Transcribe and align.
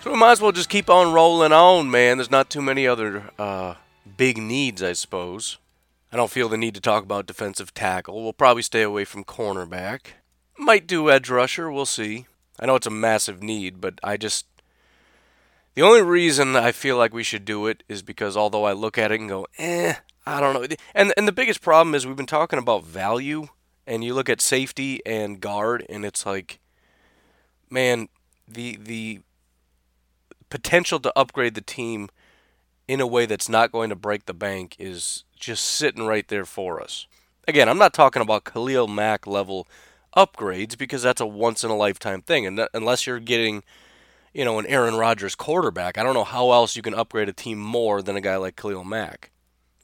So 0.00 0.12
we 0.12 0.16
might 0.18 0.32
as 0.32 0.40
well 0.40 0.52
just 0.52 0.68
keep 0.68 0.88
on 0.88 1.12
rolling 1.12 1.52
on, 1.52 1.90
man. 1.90 2.18
There's 2.18 2.30
not 2.30 2.50
too 2.50 2.62
many 2.62 2.86
other 2.86 3.30
uh, 3.38 3.74
big 4.16 4.38
needs, 4.38 4.80
I 4.82 4.92
suppose. 4.92 5.58
I 6.12 6.16
don't 6.16 6.30
feel 6.30 6.48
the 6.48 6.56
need 6.56 6.74
to 6.76 6.80
talk 6.80 7.02
about 7.02 7.26
defensive 7.26 7.74
tackle. 7.74 8.22
We'll 8.22 8.32
probably 8.32 8.62
stay 8.62 8.82
away 8.82 9.04
from 9.04 9.24
cornerback. 9.24 10.00
Might 10.56 10.86
do 10.86 11.10
edge 11.10 11.28
rusher, 11.28 11.70
we'll 11.70 11.84
see. 11.84 12.26
I 12.60 12.66
know 12.66 12.76
it's 12.76 12.86
a 12.86 12.90
massive 12.90 13.42
need, 13.42 13.80
but 13.80 13.98
I 14.02 14.16
just 14.16 14.46
the 15.74 15.82
only 15.82 16.02
reason 16.02 16.56
I 16.56 16.72
feel 16.72 16.96
like 16.96 17.12
we 17.12 17.22
should 17.22 17.44
do 17.44 17.66
it 17.66 17.82
is 17.88 18.02
because 18.02 18.36
although 18.36 18.64
I 18.64 18.72
look 18.72 18.98
at 18.98 19.12
it 19.12 19.20
and 19.20 19.28
go, 19.28 19.46
eh, 19.58 19.94
I 20.26 20.40
don't 20.40 20.54
know. 20.54 20.76
And 20.94 21.12
and 21.16 21.28
the 21.28 21.32
biggest 21.32 21.60
problem 21.60 21.94
is 21.94 22.06
we've 22.06 22.16
been 22.16 22.26
talking 22.26 22.58
about 22.58 22.84
value, 22.84 23.48
and 23.86 24.02
you 24.02 24.14
look 24.14 24.28
at 24.28 24.40
safety 24.40 25.00
and 25.04 25.40
guard, 25.40 25.84
and 25.88 26.04
it's 26.04 26.24
like, 26.26 26.58
man, 27.70 28.08
the 28.48 28.76
the 28.80 29.20
potential 30.50 31.00
to 31.00 31.12
upgrade 31.16 31.54
the 31.54 31.60
team 31.60 32.08
in 32.86 33.00
a 33.00 33.06
way 33.06 33.26
that's 33.26 33.48
not 33.48 33.72
going 33.72 33.90
to 33.90 33.96
break 33.96 34.26
the 34.26 34.34
bank 34.34 34.76
is 34.78 35.24
just 35.38 35.64
sitting 35.64 36.06
right 36.06 36.26
there 36.28 36.44
for 36.44 36.82
us. 36.82 37.06
Again, 37.46 37.68
I'm 37.68 37.78
not 37.78 37.94
talking 37.94 38.22
about 38.22 38.44
Khalil 38.44 38.88
Mack 38.88 39.26
level 39.26 39.66
upgrades 40.16 40.76
because 40.76 41.02
that's 41.02 41.20
a 41.20 41.26
once 41.26 41.64
in 41.64 41.70
a 41.70 41.76
lifetime 41.76 42.22
thing, 42.22 42.46
and 42.46 42.66
unless 42.74 43.06
you're 43.06 43.20
getting 43.20 43.62
you 44.38 44.44
know, 44.44 44.58
an 44.58 44.66
Aaron 44.66 44.94
Rodgers 44.94 45.34
quarterback. 45.34 45.98
I 45.98 46.02
don't 46.02 46.14
know 46.14 46.24
how 46.24 46.52
else 46.52 46.76
you 46.76 46.82
can 46.82 46.94
upgrade 46.94 47.28
a 47.28 47.32
team 47.32 47.58
more 47.58 48.02
than 48.02 48.16
a 48.16 48.20
guy 48.20 48.36
like 48.36 48.56
Khalil 48.56 48.84
Mack. 48.84 49.30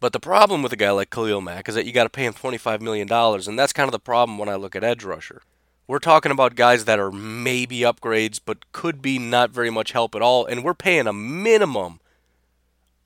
But 0.01 0.13
the 0.13 0.21
problem 0.21 0.63
with 0.63 0.73
a 0.73 0.77
guy 0.77 0.91
like 0.91 1.11
Khalil 1.11 1.41
Mack 1.41 1.69
is 1.69 1.75
that 1.75 1.87
you 1.87 1.93
got 1.93 2.05
to 2.05 2.11
pay 2.11 2.25
him 2.25 2.35
$25 2.35 2.81
million, 2.81 3.11
and 3.11 3.59
that's 3.59 3.73
kind 3.73 3.89
of 3.89 3.93
the 3.93 3.99
problem 3.99 4.39
when 4.39 4.49
I 4.49 4.55
look 4.55 4.77
at 4.77 4.85
edge 4.85 5.03
rusher. 5.03 5.43
We're 5.87 5.99
talking 5.99 6.33
about 6.33 6.55
guys 6.55 6.87
that 6.87 6.99
are 6.99 7.13
maybe 7.13 7.81
upgrades, 7.81 8.41
but 8.43 8.73
could 8.73 9.03
be 9.03 9.19
not 9.19 9.51
very 9.51 9.71
much 9.71 9.93
help 9.93 10.15
at 10.15 10.23
all, 10.23 10.47
and 10.47 10.65
we're 10.65 10.73
paying 10.73 11.07
a 11.07 11.13
minimum 11.13 12.01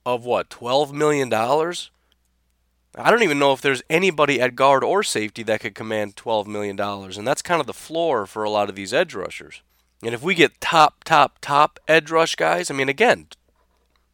of 0.06 0.24
what, 0.24 0.48
$12 0.48 0.92
million? 0.92 1.32
I 1.34 3.10
don't 3.10 3.22
even 3.22 3.38
know 3.38 3.52
if 3.52 3.60
there's 3.60 3.82
anybody 3.90 4.40
at 4.40 4.54
guard 4.54 4.84
or 4.84 5.02
safety 5.02 5.42
that 5.44 5.60
could 5.60 5.74
command 5.74 6.14
$12 6.16 6.46
million, 6.46 6.78
and 6.78 7.26
that's 7.26 7.42
kind 7.42 7.60
of 7.60 7.66
the 7.66 7.72
floor 7.72 8.26
for 8.26 8.44
a 8.44 8.50
lot 8.50 8.68
of 8.68 8.76
these 8.76 8.94
edge 8.94 9.14
rushers. 9.14 9.60
And 10.02 10.14
if 10.14 10.22
we 10.22 10.36
get 10.36 10.60
top, 10.60 11.02
top, 11.02 11.38
top 11.40 11.80
edge 11.88 12.10
rush 12.10 12.36
guys, 12.36 12.70
I 12.70 12.74
mean, 12.74 12.88
again, 12.88 13.26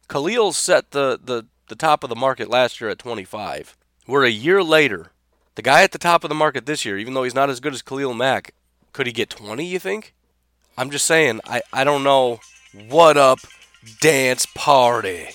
Khalil 0.09 0.53
set 0.53 0.91
the, 0.91 1.19
the, 1.23 1.45
the 1.67 1.75
top 1.75 2.03
of 2.03 2.09
the 2.09 2.15
market 2.15 2.49
last 2.49 2.81
year 2.81 2.89
at 2.89 2.99
25. 2.99 3.77
We're 4.07 4.25
a 4.25 4.29
year 4.29 4.63
later. 4.63 5.11
The 5.55 5.61
guy 5.61 5.83
at 5.83 5.93
the 5.93 5.97
top 5.97 6.25
of 6.25 6.29
the 6.29 6.35
market 6.35 6.65
this 6.65 6.83
year, 6.83 6.97
even 6.97 7.13
though 7.13 7.23
he's 7.23 7.33
not 7.33 7.49
as 7.49 7.61
good 7.61 7.73
as 7.73 7.81
Khalil 7.81 8.13
Mack, 8.13 8.53
could 8.91 9.07
he 9.07 9.13
get 9.13 9.29
20, 9.29 9.65
you 9.65 9.79
think? 9.79 10.13
I'm 10.77 10.89
just 10.89 11.05
saying, 11.05 11.39
I, 11.45 11.61
I 11.71 11.85
don't 11.85 12.03
know. 12.03 12.41
What 12.89 13.15
up, 13.15 13.39
dance 14.01 14.45
party? 14.53 15.29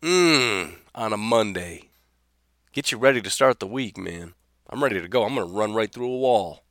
Mmm, 0.00 0.76
on 0.94 1.12
a 1.12 1.18
Monday. 1.18 1.90
Get 2.72 2.90
you 2.90 2.96
ready 2.96 3.20
to 3.20 3.28
start 3.28 3.60
the 3.60 3.66
week, 3.66 3.98
man. 3.98 4.32
I'm 4.70 4.82
ready 4.82 4.98
to 4.98 5.08
go. 5.08 5.24
I'm 5.24 5.34
going 5.34 5.46
to 5.46 5.54
run 5.54 5.74
right 5.74 5.92
through 5.92 6.10
a 6.10 6.18
wall. 6.18 6.62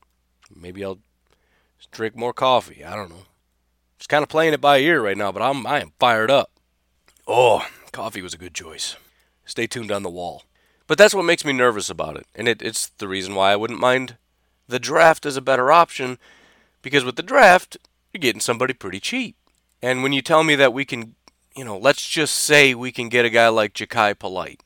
Maybe 0.53 0.83
I'll 0.83 0.97
drink 1.91 2.15
more 2.15 2.33
coffee. 2.33 2.83
I 2.83 2.95
don't 2.95 3.11
know. 3.11 3.25
Just 3.99 4.09
kind 4.09 4.23
of 4.23 4.29
playing 4.29 4.53
it 4.53 4.61
by 4.61 4.79
ear 4.79 4.99
right 4.99 5.15
now, 5.15 5.31
but 5.31 5.43
I'm 5.43 5.67
I 5.67 5.79
am 5.81 5.91
fired 5.99 6.31
up. 6.31 6.49
Oh, 7.27 7.67
coffee 7.91 8.23
was 8.23 8.33
a 8.33 8.39
good 8.39 8.55
choice. 8.55 8.95
Stay 9.45 9.67
tuned 9.67 9.91
on 9.91 10.01
the 10.01 10.09
wall. 10.09 10.43
But 10.91 10.97
that's 10.97 11.15
what 11.15 11.23
makes 11.23 11.45
me 11.45 11.53
nervous 11.53 11.89
about 11.89 12.17
it, 12.17 12.27
and 12.35 12.49
it, 12.49 12.61
it's 12.61 12.87
the 12.87 13.07
reason 13.07 13.33
why 13.33 13.53
I 13.53 13.55
wouldn't 13.55 13.79
mind 13.79 14.17
the 14.67 14.77
draft 14.77 15.25
as 15.25 15.37
a 15.37 15.41
better 15.41 15.71
option, 15.71 16.17
because 16.81 17.05
with 17.05 17.15
the 17.15 17.23
draft 17.23 17.77
you're 18.11 18.19
getting 18.19 18.41
somebody 18.41 18.73
pretty 18.73 18.99
cheap. 18.99 19.37
And 19.81 20.03
when 20.03 20.11
you 20.11 20.21
tell 20.21 20.43
me 20.43 20.53
that 20.55 20.73
we 20.73 20.83
can, 20.83 21.15
you 21.55 21.63
know, 21.63 21.77
let's 21.77 22.05
just 22.05 22.35
say 22.35 22.75
we 22.75 22.91
can 22.91 23.07
get 23.07 23.23
a 23.23 23.29
guy 23.29 23.47
like 23.47 23.73
Jachai 23.73 24.19
Polite, 24.19 24.63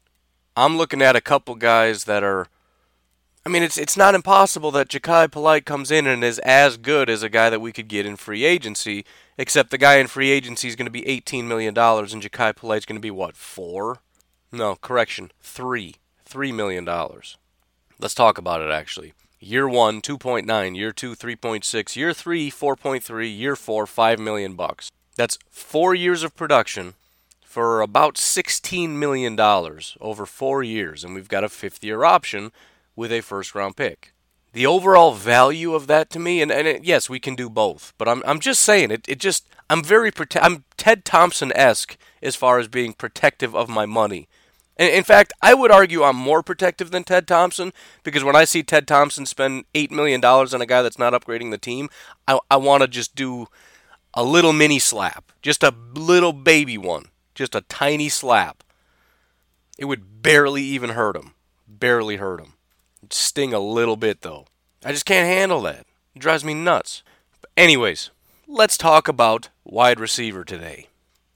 I'm 0.57 0.77
looking 0.77 1.03
at 1.03 1.15
a 1.15 1.21
couple 1.21 1.53
guys 1.53 2.05
that 2.05 2.23
are 2.23 2.47
I 3.45 3.49
mean, 3.49 3.61
it's 3.61 3.77
it's 3.77 3.95
not 3.95 4.15
impossible 4.15 4.71
that 4.71 4.89
Jachai 4.89 5.29
Polite 5.29 5.67
comes 5.67 5.91
in 5.91 6.07
and 6.07 6.23
is 6.23 6.39
as 6.39 6.77
good 6.77 7.07
as 7.07 7.21
a 7.21 7.29
guy 7.29 7.51
that 7.51 7.61
we 7.61 7.71
could 7.71 7.87
get 7.87 8.07
in 8.07 8.15
free 8.15 8.45
agency, 8.45 9.05
except 9.37 9.69
the 9.69 9.77
guy 9.77 9.97
in 9.97 10.07
free 10.07 10.31
agency 10.31 10.67
is 10.67 10.75
going 10.75 10.87
to 10.87 10.91
be 10.91 11.03
$18 11.03 11.43
million 11.43 11.77
and 11.77 12.23
Jachai 12.23 12.55
Polite's 12.55 12.87
going 12.87 12.97
to 12.97 12.99
be, 12.99 13.11
what, 13.11 13.37
four? 13.37 13.99
No, 14.51 14.75
correction, 14.75 15.31
three. 15.39 15.97
$3 16.29 16.53
million. 16.53 16.85
Let's 17.99 18.13
talk 18.13 18.37
about 18.37 18.61
it, 18.61 18.71
actually. 18.71 19.13
Year 19.39 19.69
one, 19.69 20.01
2.9. 20.01 20.75
Year 20.75 20.91
two, 20.91 21.15
3.6. 21.15 21.95
Year 21.95 22.13
three, 22.13 22.49
4.3. 22.49 23.37
Year 23.37 23.55
four, 23.55 23.85
5 23.85 24.19
million 24.19 24.55
bucks. 24.55 24.91
That's 25.15 25.37
four 25.49 25.93
years 25.93 26.23
of 26.23 26.35
production 26.35 26.95
for 27.55 27.79
about 27.79 28.15
$16 28.15 28.89
million 28.89 29.39
over 30.01 30.25
four 30.25 30.63
years, 30.63 31.03
and 31.03 31.15
we've 31.15 31.29
got 31.29 31.43
a 31.43 31.49
fifth 31.49 31.83
year 31.83 32.03
option 32.03 32.51
with 32.95 33.13
a 33.13 33.21
first 33.21 33.55
round 33.55 33.77
pick. 33.77 34.13
The 34.51 34.65
overall 34.65 35.13
value 35.13 35.73
of 35.73 35.87
that 35.87 36.09
to 36.09 36.19
me, 36.19 36.41
and, 36.41 36.51
and 36.51 36.67
it, 36.67 36.83
yes, 36.83 37.09
we 37.09 37.19
can 37.19 37.35
do 37.35 37.49
both, 37.49 37.93
but 37.97 38.09
I'm, 38.09 38.23
I'm 38.25 38.39
just 38.39 38.61
saying 38.61 38.91
it, 38.91 39.05
it 39.07 39.19
just, 39.19 39.47
I'm 39.69 39.83
very, 39.83 40.11
prote- 40.11 40.39
I'm 40.41 40.65
Ted 40.75 41.05
Thompson 41.05 41.51
esque 41.55 41.97
as 42.21 42.35
far 42.35 42.59
as 42.59 42.67
being 42.67 42.93
protective 42.93 43.55
of 43.55 43.69
my 43.69 43.85
money. 43.85 44.27
In 44.77 45.03
fact, 45.03 45.31
I 45.41 45.53
would 45.53 45.71
argue 45.71 46.03
I'm 46.03 46.17
more 46.17 46.43
protective 46.43 46.91
than 46.91 47.05
Ted 47.05 47.27
Thompson 47.27 47.71
because 48.03 48.23
when 48.25 48.35
I 48.35 48.43
see 48.43 48.61
Ted 48.61 48.87
Thompson 48.87 49.25
spend 49.25 49.63
$8 49.73 49.89
million 49.89 50.23
on 50.23 50.61
a 50.61 50.65
guy 50.65 50.81
that's 50.81 50.99
not 50.99 51.13
upgrading 51.13 51.51
the 51.51 51.57
team, 51.57 51.89
I, 52.27 52.39
I 52.51 52.57
want 52.57 52.81
to 52.81 52.87
just 52.87 53.15
do 53.15 53.47
a 54.13 54.23
little 54.23 54.51
mini 54.51 54.79
slap, 54.79 55.31
just 55.41 55.63
a 55.63 55.73
little 55.93 56.33
baby 56.33 56.77
one, 56.77 57.05
just 57.35 57.55
a 57.55 57.61
tiny 57.61 58.09
slap. 58.09 58.63
It 59.77 59.85
would 59.85 60.21
barely 60.21 60.63
even 60.63 60.91
hurt 60.91 61.15
him. 61.15 61.33
Barely 61.67 62.17
hurt 62.17 62.41
him 62.41 62.55
sting 63.11 63.53
a 63.53 63.59
little 63.59 63.95
bit 63.95 64.21
though. 64.21 64.45
I 64.83 64.91
just 64.91 65.05
can't 65.05 65.27
handle 65.27 65.61
that. 65.61 65.85
It 66.15 66.19
drives 66.19 66.43
me 66.43 66.53
nuts. 66.53 67.03
But 67.41 67.49
anyways, 67.57 68.11
let's 68.47 68.77
talk 68.77 69.07
about 69.07 69.49
wide 69.63 69.99
receiver 69.99 70.43
today. 70.43 70.87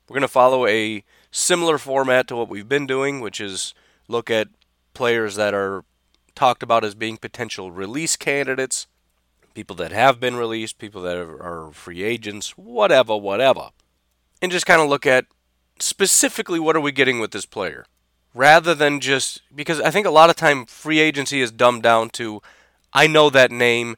We're 0.07 0.15
going 0.15 0.21
to 0.21 0.27
follow 0.27 0.65
a 0.65 1.03
similar 1.31 1.77
format 1.77 2.27
to 2.27 2.35
what 2.35 2.49
we've 2.49 2.69
been 2.69 2.87
doing, 2.87 3.21
which 3.21 3.39
is 3.39 3.73
look 4.07 4.29
at 4.29 4.47
players 4.93 5.35
that 5.35 5.53
are 5.53 5.83
talked 6.35 6.63
about 6.63 6.83
as 6.83 6.95
being 6.95 7.17
potential 7.17 7.71
release 7.71 8.15
candidates, 8.15 8.87
people 9.53 9.75
that 9.75 9.91
have 9.91 10.19
been 10.19 10.35
released, 10.35 10.77
people 10.77 11.01
that 11.01 11.17
are 11.17 11.71
free 11.71 12.03
agents, 12.03 12.57
whatever, 12.57 13.17
whatever. 13.17 13.69
And 14.41 14.51
just 14.51 14.65
kind 14.65 14.81
of 14.81 14.89
look 14.89 15.05
at 15.05 15.25
specifically 15.79 16.59
what 16.59 16.75
are 16.75 16.81
we 16.81 16.91
getting 16.91 17.19
with 17.19 17.31
this 17.31 17.45
player 17.45 17.85
rather 18.33 18.75
than 18.75 18.99
just 18.99 19.41
because 19.53 19.81
I 19.81 19.91
think 19.91 20.05
a 20.05 20.11
lot 20.11 20.29
of 20.29 20.35
time 20.35 20.65
free 20.65 20.99
agency 20.99 21.41
is 21.41 21.51
dumbed 21.51 21.83
down 21.83 22.09
to 22.11 22.41
I 22.93 23.07
know 23.07 23.29
that 23.29 23.51
name, 23.51 23.97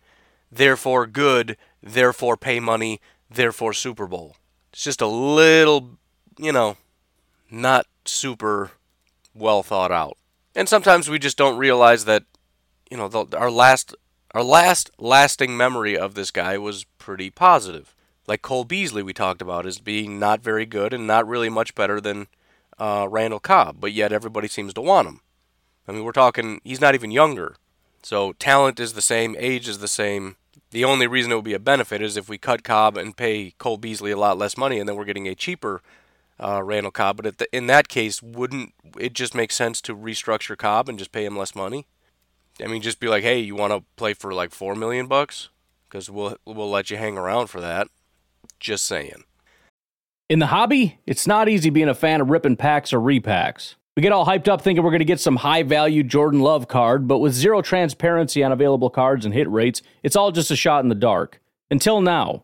therefore 0.51 1.07
good, 1.07 1.57
therefore 1.81 2.37
pay 2.37 2.59
money, 2.59 2.99
therefore 3.29 3.73
Super 3.73 4.07
Bowl. 4.07 4.35
It's 4.73 4.83
just 4.83 5.01
a 5.01 5.07
little, 5.07 5.97
you 6.37 6.51
know, 6.51 6.77
not 7.51 7.85
super 8.05 8.71
well 9.33 9.63
thought 9.63 9.91
out. 9.91 10.17
And 10.55 10.67
sometimes 10.67 11.09
we 11.09 11.19
just 11.19 11.37
don't 11.37 11.57
realize 11.57 12.05
that, 12.05 12.23
you 12.89 12.97
know, 12.97 13.07
the, 13.07 13.37
our 13.37 13.51
last 13.51 13.95
our 14.33 14.43
last 14.43 14.89
lasting 14.97 15.55
memory 15.57 15.97
of 15.97 16.13
this 16.13 16.31
guy 16.31 16.57
was 16.57 16.85
pretty 16.97 17.29
positive. 17.29 17.95
Like 18.27 18.41
Cole 18.41 18.63
Beasley 18.63 19.03
we 19.03 19.13
talked 19.13 19.41
about 19.41 19.65
as 19.65 19.79
being 19.79 20.19
not 20.19 20.41
very 20.41 20.65
good 20.65 20.93
and 20.93 21.05
not 21.05 21.27
really 21.27 21.49
much 21.49 21.75
better 21.75 21.99
than 21.99 22.27
uh, 22.79 23.07
Randall 23.09 23.39
Cobb, 23.39 23.77
but 23.79 23.91
yet 23.91 24.13
everybody 24.13 24.47
seems 24.47 24.73
to 24.73 24.81
want 24.81 25.07
him. 25.07 25.21
I 25.87 25.91
mean, 25.91 26.03
we're 26.03 26.11
talking, 26.11 26.61
he's 26.63 26.81
not 26.81 26.95
even 26.95 27.11
younger. 27.11 27.55
So 28.01 28.33
talent 28.33 28.79
is 28.79 28.93
the 28.93 29.01
same, 29.01 29.35
age 29.37 29.67
is 29.67 29.79
the 29.79 29.87
same. 29.87 30.37
The 30.71 30.85
only 30.85 31.05
reason 31.05 31.31
it 31.31 31.35
would 31.35 31.43
be 31.43 31.53
a 31.53 31.59
benefit 31.59 32.01
is 32.01 32.15
if 32.15 32.29
we 32.29 32.37
cut 32.37 32.63
Cobb 32.63 32.97
and 32.97 33.17
pay 33.17 33.53
Cole 33.57 33.77
Beasley 33.77 34.11
a 34.11 34.17
lot 34.17 34.37
less 34.37 34.57
money, 34.57 34.79
and 34.79 34.87
then 34.87 34.95
we're 34.95 35.05
getting 35.05 35.27
a 35.27 35.35
cheaper 35.35 35.81
uh, 36.39 36.61
Randall 36.63 36.91
Cobb. 36.91 37.21
But 37.21 37.37
the, 37.37 37.55
in 37.55 37.67
that 37.67 37.87
case, 37.87 38.21
wouldn't 38.21 38.73
it 38.99 39.13
just 39.13 39.35
make 39.35 39.51
sense 39.51 39.81
to 39.81 39.95
restructure 39.95 40.57
Cobb 40.57 40.89
and 40.89 40.97
just 40.97 41.11
pay 41.11 41.25
him 41.25 41.37
less 41.37 41.55
money? 41.55 41.87
I 42.63 42.67
mean, 42.67 42.81
just 42.81 42.99
be 42.99 43.07
like, 43.07 43.23
hey, 43.23 43.39
you 43.39 43.55
want 43.55 43.73
to 43.73 43.83
play 43.95 44.13
for 44.13 44.33
like 44.33 44.51
four 44.51 44.75
million 44.75 45.07
bucks? 45.07 45.49
Because 45.87 46.09
we'll 46.09 46.37
we'll 46.45 46.69
let 46.69 46.89
you 46.89 46.97
hang 46.97 47.17
around 47.17 47.47
for 47.47 47.61
that. 47.61 47.87
Just 48.59 48.85
saying. 48.85 49.23
In 50.29 50.39
the 50.39 50.47
hobby, 50.47 50.99
it's 51.05 51.27
not 51.27 51.49
easy 51.49 51.69
being 51.69 51.89
a 51.89 51.93
fan 51.93 52.21
of 52.21 52.29
ripping 52.29 52.55
packs 52.55 52.93
or 52.93 52.99
repacks. 52.99 53.75
We 53.97 54.01
get 54.01 54.13
all 54.13 54.25
hyped 54.25 54.47
up 54.47 54.61
thinking 54.61 54.83
we're 54.83 54.91
going 54.91 54.99
to 54.99 55.05
get 55.05 55.19
some 55.19 55.35
high 55.35 55.63
value 55.63 56.03
Jordan 56.03 56.39
Love 56.39 56.69
card, 56.69 57.09
but 57.09 57.19
with 57.19 57.33
zero 57.33 57.61
transparency 57.61 58.41
on 58.41 58.53
available 58.53 58.89
cards 58.89 59.25
and 59.25 59.33
hit 59.33 59.49
rates, 59.51 59.81
it's 60.01 60.15
all 60.15 60.31
just 60.31 60.49
a 60.49 60.55
shot 60.55 60.83
in 60.83 60.89
the 60.89 60.95
dark. 60.95 61.41
Until 61.69 61.99
now, 61.99 62.43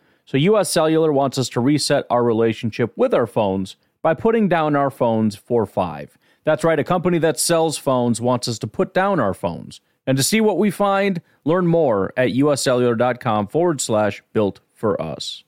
So, 0.25 0.37
US 0.37 0.69
Cellular 0.69 1.11
wants 1.11 1.37
us 1.37 1.49
to 1.49 1.59
reset 1.59 2.05
our 2.09 2.23
relationship 2.23 2.93
with 2.95 3.13
our 3.13 3.27
phones 3.27 3.75
by 4.01 4.13
putting 4.13 4.47
down 4.47 4.75
our 4.75 4.89
phones 4.89 5.35
for 5.35 5.65
five. 5.65 6.17
That's 6.43 6.63
right, 6.63 6.79
a 6.79 6.83
company 6.83 7.19
that 7.19 7.39
sells 7.39 7.77
phones 7.77 8.19
wants 8.19 8.47
us 8.47 8.57
to 8.59 8.67
put 8.67 8.93
down 8.93 9.19
our 9.19 9.33
phones. 9.33 9.79
And 10.07 10.17
to 10.17 10.23
see 10.23 10.41
what 10.41 10.57
we 10.57 10.71
find, 10.71 11.21
learn 11.45 11.67
more 11.67 12.11
at 12.17 12.29
uscellular.com 12.29 13.47
forward 13.47 13.79
slash 13.79 14.23
built 14.33 14.59
for 14.73 14.99
us. 14.99 15.43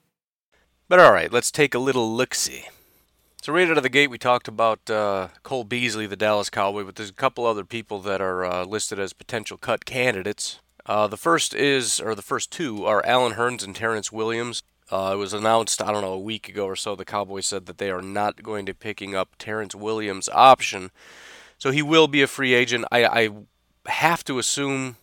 But 0.87 0.99
all 0.99 1.11
right, 1.11 1.31
let's 1.31 1.51
take 1.51 1.73
a 1.73 1.79
little 1.79 2.13
look 2.15 2.35
see. 2.35 2.65
So 3.41 3.51
right 3.51 3.69
out 3.69 3.77
of 3.77 3.83
the 3.83 3.89
gate, 3.89 4.09
we 4.09 4.17
talked 4.17 4.47
about 4.47 4.89
uh, 4.89 5.29
Cole 5.41 5.63
Beasley, 5.63 6.05
the 6.05 6.15
Dallas 6.15 6.49
Cowboy, 6.49 6.83
but 6.83 6.95
there's 6.95 7.09
a 7.09 7.13
couple 7.13 7.45
other 7.45 7.65
people 7.65 7.99
that 8.01 8.21
are 8.21 8.45
uh, 8.45 8.63
listed 8.63 8.99
as 8.99 9.11
potential 9.11 9.57
cut 9.57 9.83
candidates. 9.83 10.59
Uh, 10.85 11.07
the 11.07 11.17
first 11.17 11.53
is, 11.53 12.01
or 12.01 12.13
the 12.13 12.21
first 12.21 12.51
two, 12.51 12.85
are 12.85 13.05
Allen 13.05 13.33
Hurns 13.33 13.63
and 13.63 13.75
Terrence 13.75 14.11
Williams. 14.11 14.63
Uh, 14.91 15.11
it 15.13 15.17
was 15.17 15.33
announced, 15.33 15.81
I 15.81 15.91
don't 15.91 16.01
know, 16.01 16.13
a 16.13 16.19
week 16.19 16.49
ago 16.49 16.65
or 16.65 16.75
so. 16.75 16.95
The 16.95 17.05
Cowboys 17.05 17.47
said 17.47 17.65
that 17.67 17.77
they 17.77 17.89
are 17.89 18.01
not 18.01 18.43
going 18.43 18.65
to 18.65 18.73
picking 18.73 19.15
up 19.15 19.35
Terrence 19.37 19.73
Williams' 19.73 20.29
option, 20.29 20.91
so 21.57 21.71
he 21.71 21.81
will 21.81 22.07
be 22.07 22.21
a 22.21 22.27
free 22.27 22.53
agent. 22.53 22.85
I, 22.91 23.05
I 23.05 23.29
have 23.85 24.23
to 24.25 24.39
assume, 24.39 24.97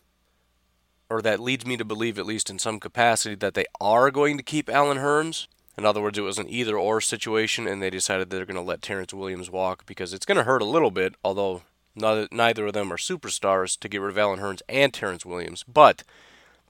or 1.09 1.23
that 1.23 1.41
leads 1.41 1.65
me 1.65 1.79
to 1.79 1.85
believe, 1.85 2.19
at 2.19 2.27
least 2.27 2.51
in 2.51 2.59
some 2.59 2.79
capacity, 2.79 3.35
that 3.37 3.55
they 3.55 3.65
are 3.81 4.11
going 4.11 4.37
to 4.37 4.43
keep 4.43 4.69
Allen 4.69 4.99
Hurns. 4.99 5.47
In 5.79 5.87
other 5.87 6.03
words, 6.03 6.19
it 6.19 6.23
was 6.23 6.39
an 6.39 6.49
either 6.51 6.77
or 6.77 7.01
situation, 7.01 7.67
and 7.67 7.83
they 7.83 7.89
decided 7.89 8.29
they're 8.29 8.45
going 8.45 8.55
to 8.57 8.61
let 8.61 8.83
Terrence 8.83 9.15
Williams 9.15 9.51
walk 9.51 9.87
because 9.87 10.13
it's 10.13 10.27
going 10.27 10.37
to 10.37 10.45
hurt 10.45 10.61
a 10.61 10.67
little 10.67 10.91
bit, 10.91 11.15
although 11.25 11.63
neither 11.95 12.67
of 12.67 12.73
them 12.73 12.93
are 12.93 12.97
superstars 12.97 13.79
to 13.79 13.89
get 13.89 14.01
rid 14.01 14.11
of 14.11 14.19
Allen 14.19 14.41
Hurns 14.41 14.63
and 14.69 14.93
Terrence 14.93 15.27
Williams. 15.27 15.65
But 15.65 16.03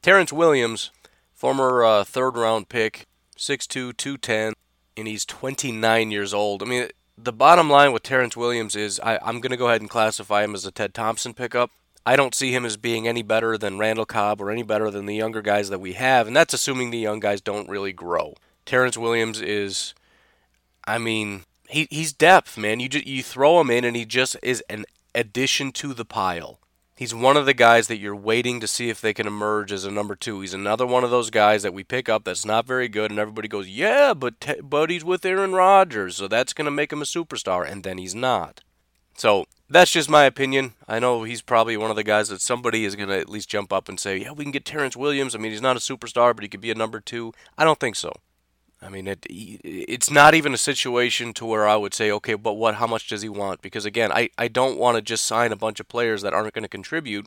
Terrence 0.02 0.32
Williams, 0.32 0.90
former 1.34 1.84
uh, 1.84 2.04
third 2.04 2.36
round 2.36 2.68
pick, 2.68 3.06
6'2, 3.36 3.96
210, 3.96 4.54
and 4.96 5.08
he's 5.08 5.24
29 5.24 6.10
years 6.10 6.34
old. 6.34 6.62
I 6.62 6.66
mean, 6.66 6.88
the 7.16 7.32
bottom 7.32 7.68
line 7.70 7.92
with 7.92 8.02
Terrence 8.02 8.36
Williams 8.36 8.76
is 8.76 9.00
I, 9.00 9.18
I'm 9.22 9.40
going 9.40 9.50
to 9.50 9.56
go 9.56 9.68
ahead 9.68 9.80
and 9.80 9.90
classify 9.90 10.44
him 10.44 10.54
as 10.54 10.64
a 10.64 10.70
Ted 10.70 10.94
Thompson 10.94 11.34
pickup. 11.34 11.70
I 12.06 12.16
don't 12.16 12.34
see 12.34 12.52
him 12.52 12.64
as 12.64 12.76
being 12.76 13.06
any 13.06 13.22
better 13.22 13.58
than 13.58 13.78
Randall 13.78 14.06
Cobb 14.06 14.40
or 14.40 14.50
any 14.50 14.62
better 14.62 14.90
than 14.90 15.06
the 15.06 15.14
younger 15.14 15.42
guys 15.42 15.68
that 15.68 15.80
we 15.80 15.92
have, 15.94 16.26
and 16.26 16.34
that's 16.34 16.54
assuming 16.54 16.90
the 16.90 16.98
young 16.98 17.20
guys 17.20 17.40
don't 17.40 17.68
really 17.68 17.92
grow. 17.92 18.34
Terrence 18.64 18.96
Williams 18.96 19.40
is, 19.40 19.94
I 20.86 20.96
mean, 20.98 21.44
he 21.68 21.86
he's 21.90 22.12
depth, 22.12 22.56
man. 22.56 22.80
You 22.80 22.88
you 23.04 23.22
throw 23.22 23.60
him 23.60 23.70
in, 23.70 23.84
and 23.84 23.96
he 23.96 24.04
just 24.04 24.36
is 24.42 24.62
an 24.70 24.86
addition 25.14 25.72
to 25.72 25.94
the 25.94 26.04
pile. 26.04 26.60
He's 26.96 27.14
one 27.14 27.38
of 27.38 27.46
the 27.46 27.54
guys 27.54 27.86
that 27.88 27.96
you're 27.96 28.14
waiting 28.14 28.60
to 28.60 28.66
see 28.66 28.90
if 28.90 29.00
they 29.00 29.14
can 29.14 29.26
emerge 29.26 29.72
as 29.72 29.86
a 29.86 29.90
number 29.90 30.14
two. 30.14 30.42
He's 30.42 30.52
another 30.52 30.86
one 30.86 31.02
of 31.02 31.10
those 31.10 31.30
guys 31.30 31.62
that 31.62 31.72
we 31.72 31.82
pick 31.82 32.10
up 32.10 32.24
that's 32.24 32.44
not 32.44 32.66
very 32.66 32.88
good, 32.88 33.10
and 33.10 33.18
everybody 33.18 33.48
goes, 33.48 33.68
"Yeah, 33.68 34.12
but 34.12 34.34
but 34.62 34.90
he's 34.90 35.02
with 35.02 35.24
Aaron 35.24 35.52
Rodgers, 35.52 36.16
so 36.16 36.28
that's 36.28 36.52
going 36.52 36.66
to 36.66 36.70
make 36.70 36.92
him 36.92 37.00
a 37.00 37.06
superstar," 37.06 37.66
and 37.66 37.84
then 37.84 37.96
he's 37.96 38.14
not. 38.14 38.60
So 39.16 39.46
that's 39.70 39.92
just 39.92 40.10
my 40.10 40.24
opinion. 40.24 40.74
I 40.86 40.98
know 40.98 41.22
he's 41.22 41.40
probably 41.40 41.78
one 41.78 41.88
of 41.88 41.96
the 41.96 42.04
guys 42.04 42.28
that 42.28 42.42
somebody 42.42 42.84
is 42.84 42.96
going 42.96 43.08
to 43.08 43.18
at 43.18 43.30
least 43.30 43.48
jump 43.48 43.72
up 43.72 43.88
and 43.88 43.98
say, 43.98 44.18
"Yeah, 44.18 44.32
we 44.32 44.44
can 44.44 44.52
get 44.52 44.66
Terrence 44.66 44.94
Williams." 44.94 45.34
I 45.34 45.38
mean, 45.38 45.52
he's 45.52 45.62
not 45.62 45.76
a 45.76 45.80
superstar, 45.80 46.34
but 46.34 46.42
he 46.42 46.48
could 46.50 46.60
be 46.60 46.70
a 46.70 46.74
number 46.74 47.00
two. 47.00 47.32
I 47.56 47.64
don't 47.64 47.80
think 47.80 47.96
so. 47.96 48.12
I 48.82 48.88
mean, 48.88 49.06
it 49.06 49.26
it's 49.28 50.10
not 50.10 50.34
even 50.34 50.54
a 50.54 50.58
situation 50.58 51.34
to 51.34 51.44
where 51.44 51.68
I 51.68 51.76
would 51.76 51.92
say, 51.92 52.10
okay, 52.12 52.34
but 52.34 52.54
what? 52.54 52.76
How 52.76 52.86
much 52.86 53.08
does 53.08 53.22
he 53.22 53.28
want? 53.28 53.60
Because 53.60 53.84
again, 53.84 54.10
I, 54.10 54.30
I 54.38 54.48
don't 54.48 54.78
want 54.78 54.96
to 54.96 55.02
just 55.02 55.26
sign 55.26 55.52
a 55.52 55.56
bunch 55.56 55.80
of 55.80 55.88
players 55.88 56.22
that 56.22 56.32
aren't 56.32 56.54
going 56.54 56.62
to 56.62 56.68
contribute 56.68 57.26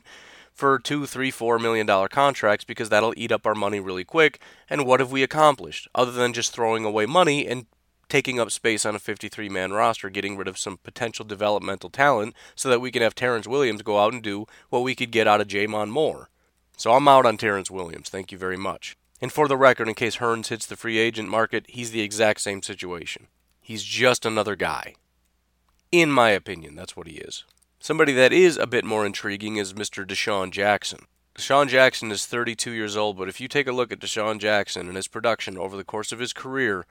for 0.52 0.78
two, 0.78 1.06
three, 1.06 1.30
four 1.30 1.58
million 1.58 1.86
dollar 1.86 2.08
contracts 2.08 2.64
because 2.64 2.88
that'll 2.88 3.14
eat 3.16 3.32
up 3.32 3.46
our 3.46 3.54
money 3.54 3.78
really 3.78 4.04
quick. 4.04 4.40
And 4.68 4.84
what 4.84 5.00
have 5.00 5.12
we 5.12 5.22
accomplished 5.22 5.88
other 5.94 6.12
than 6.12 6.32
just 6.32 6.52
throwing 6.52 6.84
away 6.84 7.06
money 7.06 7.46
and 7.46 7.66
taking 8.08 8.38
up 8.38 8.50
space 8.50 8.84
on 8.84 8.94
a 8.94 8.98
53 8.98 9.48
man 9.48 9.72
roster, 9.72 10.10
getting 10.10 10.36
rid 10.36 10.48
of 10.48 10.58
some 10.58 10.78
potential 10.78 11.24
developmental 11.24 11.90
talent 11.90 12.34
so 12.54 12.68
that 12.68 12.80
we 12.80 12.90
can 12.90 13.02
have 13.02 13.14
Terrence 13.14 13.46
Williams 13.46 13.82
go 13.82 13.98
out 13.98 14.12
and 14.12 14.22
do 14.22 14.46
what 14.70 14.82
we 14.82 14.94
could 14.94 15.10
get 15.10 15.26
out 15.28 15.40
of 15.40 15.48
J'Mon 15.48 15.90
Moore. 15.90 16.30
So 16.76 16.92
I'm 16.92 17.06
out 17.06 17.26
on 17.26 17.36
Terrence 17.36 17.70
Williams. 17.70 18.08
Thank 18.08 18.32
you 18.32 18.38
very 18.38 18.56
much. 18.56 18.96
And 19.24 19.32
for 19.32 19.48
the 19.48 19.56
record, 19.56 19.88
in 19.88 19.94
case 19.94 20.18
Hurns 20.18 20.48
hits 20.48 20.66
the 20.66 20.76
free 20.76 20.98
agent 20.98 21.30
market, 21.30 21.64
he's 21.66 21.92
the 21.92 22.02
exact 22.02 22.42
same 22.42 22.60
situation. 22.60 23.28
He's 23.58 23.82
just 23.82 24.26
another 24.26 24.54
guy. 24.54 24.96
In 25.90 26.12
my 26.12 26.28
opinion, 26.28 26.74
that's 26.74 26.94
what 26.94 27.06
he 27.06 27.14
is. 27.14 27.44
Somebody 27.80 28.12
that 28.12 28.34
is 28.34 28.58
a 28.58 28.66
bit 28.66 28.84
more 28.84 29.06
intriguing 29.06 29.56
is 29.56 29.72
Mr. 29.72 30.04
DeSean 30.06 30.50
Jackson. 30.50 31.06
DeSean 31.36 31.68
Jackson 31.68 32.12
is 32.12 32.26
32 32.26 32.72
years 32.72 32.98
old, 32.98 33.16
but 33.16 33.30
if 33.30 33.40
you 33.40 33.48
take 33.48 33.66
a 33.66 33.72
look 33.72 33.90
at 33.90 33.98
DeSean 33.98 34.38
Jackson 34.38 34.88
and 34.88 34.96
his 34.96 35.08
production 35.08 35.56
over 35.56 35.74
the 35.74 35.84
course 35.84 36.12
of 36.12 36.18
his 36.18 36.34
career, 36.34 36.84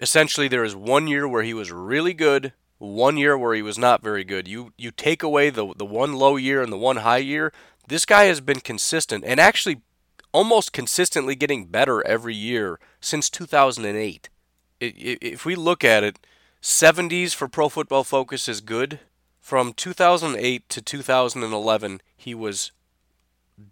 essentially 0.00 0.48
there 0.48 0.64
is 0.64 0.76
one 0.76 1.06
year 1.06 1.26
where 1.26 1.44
he 1.44 1.54
was 1.54 1.72
really 1.72 2.12
good, 2.12 2.52
one 2.76 3.16
year 3.16 3.38
where 3.38 3.54
he 3.54 3.62
was 3.62 3.78
not 3.78 4.02
very 4.02 4.22
good. 4.22 4.46
You 4.46 4.74
you 4.76 4.90
take 4.90 5.22
away 5.22 5.48
the 5.48 5.72
the 5.74 5.86
one 5.86 6.12
low 6.12 6.36
year 6.36 6.60
and 6.60 6.70
the 6.70 6.76
one 6.76 6.96
high 6.96 7.16
year, 7.16 7.54
this 7.86 8.04
guy 8.04 8.24
has 8.24 8.42
been 8.42 8.60
consistent 8.60 9.24
and 9.24 9.40
actually 9.40 9.80
almost 10.38 10.72
consistently 10.72 11.34
getting 11.34 11.64
better 11.64 12.06
every 12.06 12.32
year 12.32 12.78
since 13.00 13.28
2008. 13.28 14.28
If 14.78 15.44
we 15.44 15.56
look 15.56 15.82
at 15.82 16.04
it, 16.04 16.20
70s 16.62 17.34
for 17.34 17.48
Pro 17.48 17.68
Football 17.68 18.04
Focus 18.04 18.48
is 18.48 18.60
good. 18.60 19.00
From 19.40 19.72
2008 19.72 20.68
to 20.68 20.80
2011, 20.80 22.00
he 22.16 22.36
was 22.36 22.70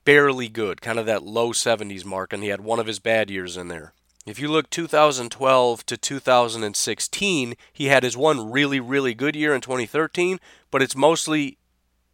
barely 0.04 0.49
good, 0.49 0.80
kind 0.80 0.99
of 0.99 1.06
that 1.06 1.23
low 1.23 1.52
70s 1.52 2.04
mark, 2.04 2.32
and 2.32 2.42
he 2.42 2.49
had 2.49 2.62
one 2.62 2.80
of 2.80 2.88
his 2.88 2.99
bad 2.99 3.30
years 3.30 3.56
in 3.56 3.68
there. 3.68 3.92
If 4.26 4.40
you 4.40 4.49
look 4.49 4.68
2012 4.68 5.87
to 5.87 5.96
2016, 5.96 7.54
he 7.73 7.87
had 7.87 8.02
his 8.02 8.16
one 8.16 8.50
really, 8.50 8.80
really 8.80 9.14
good 9.14 9.37
year 9.37 9.54
in 9.54 9.61
2013, 9.61 10.40
but 10.73 10.82
it's 10.82 10.96
mostly 10.96 11.58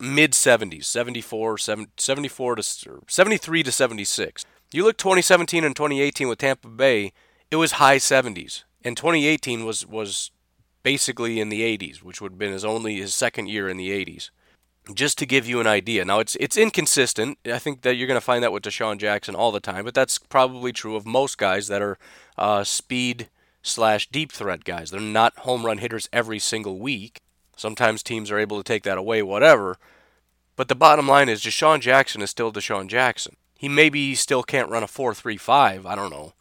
mid 0.03 0.33
70s, 0.33 0.85
74, 0.85 1.59
74 1.97 2.57
to 2.57 2.63
73 3.07 3.63
to 3.63 3.73
76. 3.73 4.45
You 4.73 4.85
look 4.85 4.97
2017 4.99 5.65
and 5.65 5.77
2018 5.77 6.29
with 6.29 6.39
Tampa 6.39 6.69
Bay, 6.69 7.13
it 7.51 7.57
was 7.57 7.73
high 7.73 7.99
70s, 7.99 8.65
and 8.85 8.97
2018 8.97 9.65
was 9.65 9.87
was 9.87 10.31
basically 10.83 11.39
in 11.41 11.49
the 11.49 11.61
80s, 11.61 12.03
which 12.03 12.21
would 12.21 12.33
have 12.33 12.39
been 12.39 12.53
his 12.53 12.65
only 12.65 12.97
his 12.97 13.15
second 13.15 13.49
year 13.49 13.69
in 13.69 13.77
the 13.77 13.91
80s. 13.91 14.31
just 14.95 15.17
to 15.19 15.27
give 15.27 15.47
you 15.47 15.61
an 15.61 15.67
idea. 15.67 16.05
Now 16.05 16.19
it's 16.19 16.37
it's 16.41 16.57
inconsistent. 16.57 17.39
I 17.47 17.59
think 17.59 17.83
that 17.83 17.95
you're 17.95 18.09
going 18.09 18.21
to 18.21 18.25
find 18.25 18.43
that 18.43 18.53
with 18.53 18.65
DeSean 18.65 18.99
Jackson 18.99 19.35
all 19.37 19.53
the 19.53 19.61
time, 19.61 19.85
but 19.85 19.95
that's 19.95 20.19
probably 20.19 20.73
true 20.73 20.97
of 20.97 21.07
most 21.07 21.39
guys 21.39 21.69
that 21.69 21.81
are 21.83 21.99
uh, 22.37 22.65
speed 22.65 23.29
slash 23.63 24.09
deep 24.09 24.33
threat 24.33 24.65
guys. 24.65 24.91
They're 24.91 25.01
not 25.01 25.39
home 25.41 25.65
run 25.65 25.79
hitters 25.79 26.09
every 26.13 26.41
single 26.41 26.79
week. 26.81 27.21
Sometimes 27.57 28.03
teams 28.03 28.31
are 28.31 28.39
able 28.39 28.57
to 28.57 28.65
take 28.65 28.83
that 28.85 28.99
away, 28.99 29.23
whatever. 29.23 29.79
But 30.57 30.69
the 30.69 30.75
bottom 30.75 31.09
line 31.09 31.29
is 31.29 31.43
DeSean 31.43 31.81
Jackson 31.81 32.23
is 32.23 32.31
still 32.31 32.53
DeSean 32.53 32.89
Jackson. 32.89 33.37
He 33.57 33.69
maybe 33.69 34.15
still 34.15 34.43
can't 34.43 34.71
run 34.71 34.83
a 34.83 34.87
4.35, 34.87 35.87
I 35.87 35.95
don't 35.95 36.11
know. 36.11 36.33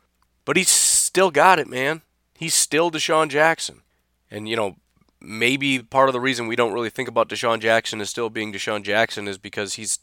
But 0.46 0.58
he's 0.58 0.70
still 0.70 1.32
got 1.32 1.60
it, 1.60 1.68
man. 1.68 2.01
He's 2.36 2.56
still 2.56 2.89
DeSean 2.89 3.30
Jackson. 3.30 3.82
And 4.30 4.48
you 4.50 4.56
know, 4.56 4.77
maybe 5.22 5.80
part 5.80 6.10
of 6.10 6.13
the 6.13 6.20
reason 6.20 6.48
we 6.48 6.56
don't 6.56 6.74
really 6.74 6.89
think 6.89 7.08
about 7.08 7.30
DeSean 7.30 7.60
Jackson 7.60 8.01
as 8.01 8.10
still 8.10 8.30
being 8.30 8.51
DeSean 8.51 8.84
Jackson 8.84 9.27
is 9.27 9.38
because 9.38 9.75
he's, 9.75 10.00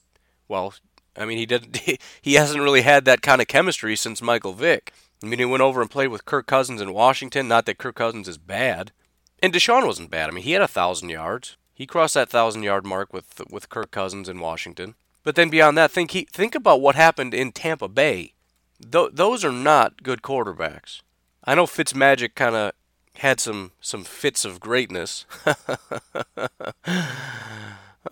well, 0.46 0.74
I 1.16 1.24
mean, 1.24 1.38
he 1.38 1.46
did 1.46 1.98
he 2.22 2.34
hasn't 2.34 2.62
really 2.62 2.82
had 2.82 3.04
that 3.04 3.22
kind 3.22 3.40
of 3.40 3.48
chemistry 3.48 3.96
since 3.96 4.22
Michael 4.22 4.52
Vick. 4.52 4.92
I 5.22 5.26
mean, 5.26 5.40
he 5.40 5.44
went 5.44 5.62
over 5.62 5.80
and 5.80 5.90
played 5.90 6.08
with 6.08 6.24
Kirk 6.24 6.46
Cousins 6.46 6.80
in 6.80 6.92
Washington. 6.92 7.48
Not 7.48 7.66
that 7.66 7.78
Kirk 7.78 7.96
Cousins 7.96 8.28
is 8.28 8.38
bad, 8.38 8.92
and 9.42 9.52
DeSean 9.52 9.86
wasn't 9.86 10.10
bad. 10.10 10.28
I 10.28 10.32
mean, 10.32 10.44
he 10.44 10.52
had 10.52 10.62
a 10.62 10.68
thousand 10.68 11.10
yards. 11.10 11.56
He 11.74 11.86
crossed 11.86 12.14
that 12.14 12.30
thousand 12.30 12.62
yard 12.62 12.84
mark 12.84 13.12
with 13.12 13.40
with 13.50 13.68
Kirk 13.68 13.90
Cousins 13.90 14.28
in 14.28 14.40
Washington. 14.40 14.94
But 15.22 15.34
then 15.34 15.50
beyond 15.50 15.76
that, 15.76 15.90
think 15.90 16.12
he, 16.12 16.24
think 16.24 16.54
about 16.54 16.80
what 16.80 16.94
happened 16.94 17.34
in 17.34 17.52
Tampa 17.52 17.88
Bay. 17.88 18.32
Th- 18.80 19.10
those 19.12 19.44
are 19.44 19.52
not 19.52 20.02
good 20.02 20.22
quarterbacks. 20.22 21.02
I 21.44 21.54
know 21.54 21.66
Fitzmagic 21.66 22.34
kind 22.34 22.54
of 22.54 22.72
had 23.16 23.40
some 23.40 23.72
some 23.80 24.04
fits 24.04 24.44
of 24.44 24.60
greatness. 24.60 25.26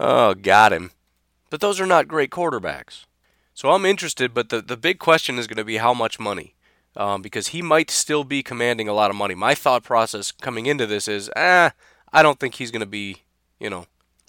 oh, 0.01 0.35
got 0.35 0.73
him. 0.73 0.91
But 1.49 1.61
those 1.61 1.81
are 1.81 1.87
not 1.87 2.09
great 2.09 2.31
quarterbacks. 2.31 3.05
So 3.55 3.71
I'm 3.71 3.87
interested, 3.87 4.35
but 4.35 4.51
the, 4.51 4.61
the 4.61 4.77
big 4.77 4.99
question 4.99 5.39
is 5.39 5.47
going 5.47 5.57
to 5.57 5.65
be 5.65 5.79
how 5.79 5.95
much 5.95 6.21
money. 6.21 6.56
Um, 6.97 7.21
because 7.21 7.49
he 7.49 7.61
might 7.61 7.91
still 7.91 8.25
be 8.25 8.43
commanding 8.43 8.89
a 8.89 8.95
lot 8.95 9.11
of 9.11 9.17
money. 9.17 9.35
My 9.35 9.55
thought 9.55 9.83
process 9.83 10.33
coming 10.33 10.65
into 10.65 10.87
this 10.87 11.07
is, 11.07 11.31
ah, 11.37 11.73
I 12.11 12.23
don't 12.23 12.41
think 12.41 12.55
he's 12.55 12.71
going 12.71 12.81
to 12.81 12.87
be, 12.87 13.23
you 13.61 13.69
know, 13.69 13.85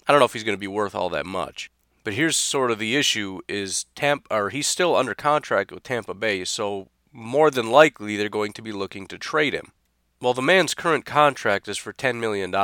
I 0.06 0.12
don't 0.12 0.18
know 0.18 0.26
if 0.26 0.34
he's 0.34 0.44
going 0.44 0.56
to 0.56 0.60
be 0.60 0.66
worth 0.66 0.94
all 0.94 1.08
that 1.10 1.24
much. 1.24 1.70
But 2.04 2.12
here's 2.14 2.36
sort 2.36 2.70
of 2.70 2.78
the 2.78 2.96
issue: 2.96 3.40
is 3.48 3.86
Tampa, 3.94 4.34
or 4.34 4.50
he's 4.50 4.66
still 4.66 4.96
under 4.96 5.14
contract 5.14 5.72
with 5.72 5.82
Tampa 5.82 6.14
Bay, 6.14 6.44
so 6.44 6.88
more 7.12 7.50
than 7.50 7.70
likely 7.70 8.16
they're 8.16 8.28
going 8.28 8.52
to 8.52 8.62
be 8.62 8.72
looking 8.72 9.06
to 9.06 9.18
trade 9.18 9.54
him. 9.54 9.72
Well, 10.20 10.34
the 10.34 10.42
man's 10.42 10.74
current 10.74 11.04
contract 11.04 11.68
is 11.68 11.78
for 11.78 11.92
$10 11.92 12.16
million. 12.16 12.54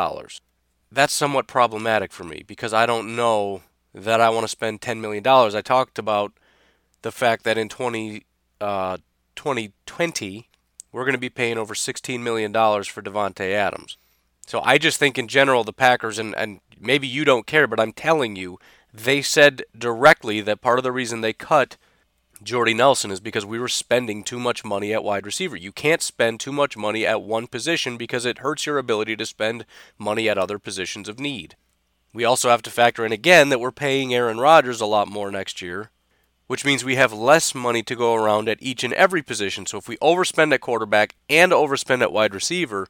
That's 0.90 1.12
somewhat 1.12 1.46
problematic 1.46 2.12
for 2.12 2.24
me 2.24 2.42
because 2.46 2.72
I 2.72 2.86
don't 2.86 3.16
know 3.16 3.62
that 3.94 4.20
I 4.20 4.30
want 4.30 4.44
to 4.44 4.48
spend 4.48 4.80
$10 4.80 4.98
million. 5.00 5.26
I 5.26 5.60
talked 5.60 5.98
about 5.98 6.32
the 7.02 7.12
fact 7.12 7.44
that 7.44 7.58
in 7.58 7.68
20, 7.68 8.24
uh, 8.60 8.98
2020, 9.34 10.48
we're 10.92 11.04
going 11.04 11.14
to 11.14 11.18
be 11.18 11.30
paying 11.30 11.58
over 11.58 11.74
$16 11.74 12.20
million 12.20 12.52
for 12.52 13.02
Davante 13.02 13.52
Adams. 13.52 13.96
So 14.46 14.60
I 14.62 14.78
just 14.78 14.98
think 14.98 15.18
in 15.18 15.28
general, 15.28 15.64
the 15.64 15.72
Packers, 15.72 16.18
and, 16.18 16.34
and 16.36 16.60
maybe 16.78 17.06
you 17.06 17.24
don't 17.24 17.46
care, 17.46 17.66
but 17.66 17.80
I'm 17.80 17.92
telling 17.92 18.36
you, 18.36 18.58
they 18.92 19.22
said 19.22 19.64
directly 19.76 20.40
that 20.42 20.60
part 20.60 20.78
of 20.78 20.82
the 20.84 20.92
reason 20.92 21.20
they 21.20 21.32
cut 21.32 21.76
Jordy 22.42 22.74
Nelson 22.74 23.10
is 23.10 23.20
because 23.20 23.46
we 23.46 23.58
were 23.58 23.68
spending 23.68 24.22
too 24.22 24.38
much 24.38 24.64
money 24.64 24.92
at 24.92 25.02
wide 25.02 25.24
receiver. 25.24 25.56
You 25.56 25.72
can't 25.72 26.02
spend 26.02 26.40
too 26.40 26.52
much 26.52 26.76
money 26.76 27.06
at 27.06 27.22
one 27.22 27.46
position 27.46 27.96
because 27.96 28.24
it 28.26 28.38
hurts 28.38 28.66
your 28.66 28.78
ability 28.78 29.16
to 29.16 29.26
spend 29.26 29.64
money 29.98 30.28
at 30.28 30.36
other 30.36 30.58
positions 30.58 31.08
of 31.08 31.18
need. 31.18 31.56
We 32.12 32.24
also 32.24 32.50
have 32.50 32.62
to 32.62 32.70
factor 32.70 33.04
in 33.04 33.12
again 33.12 33.48
that 33.48 33.60
we're 33.60 33.72
paying 33.72 34.14
Aaron 34.14 34.38
Rodgers 34.38 34.80
a 34.80 34.86
lot 34.86 35.08
more 35.08 35.30
next 35.30 35.62
year, 35.62 35.90
which 36.46 36.64
means 36.64 36.84
we 36.84 36.96
have 36.96 37.12
less 37.12 37.54
money 37.54 37.82
to 37.82 37.96
go 37.96 38.14
around 38.14 38.48
at 38.48 38.62
each 38.62 38.84
and 38.84 38.92
every 38.94 39.22
position. 39.22 39.66
So 39.66 39.78
if 39.78 39.88
we 39.88 39.96
overspend 39.98 40.52
at 40.52 40.60
quarterback 40.60 41.14
and 41.30 41.52
overspend 41.52 42.02
at 42.02 42.12
wide 42.12 42.34
receiver, 42.34 42.86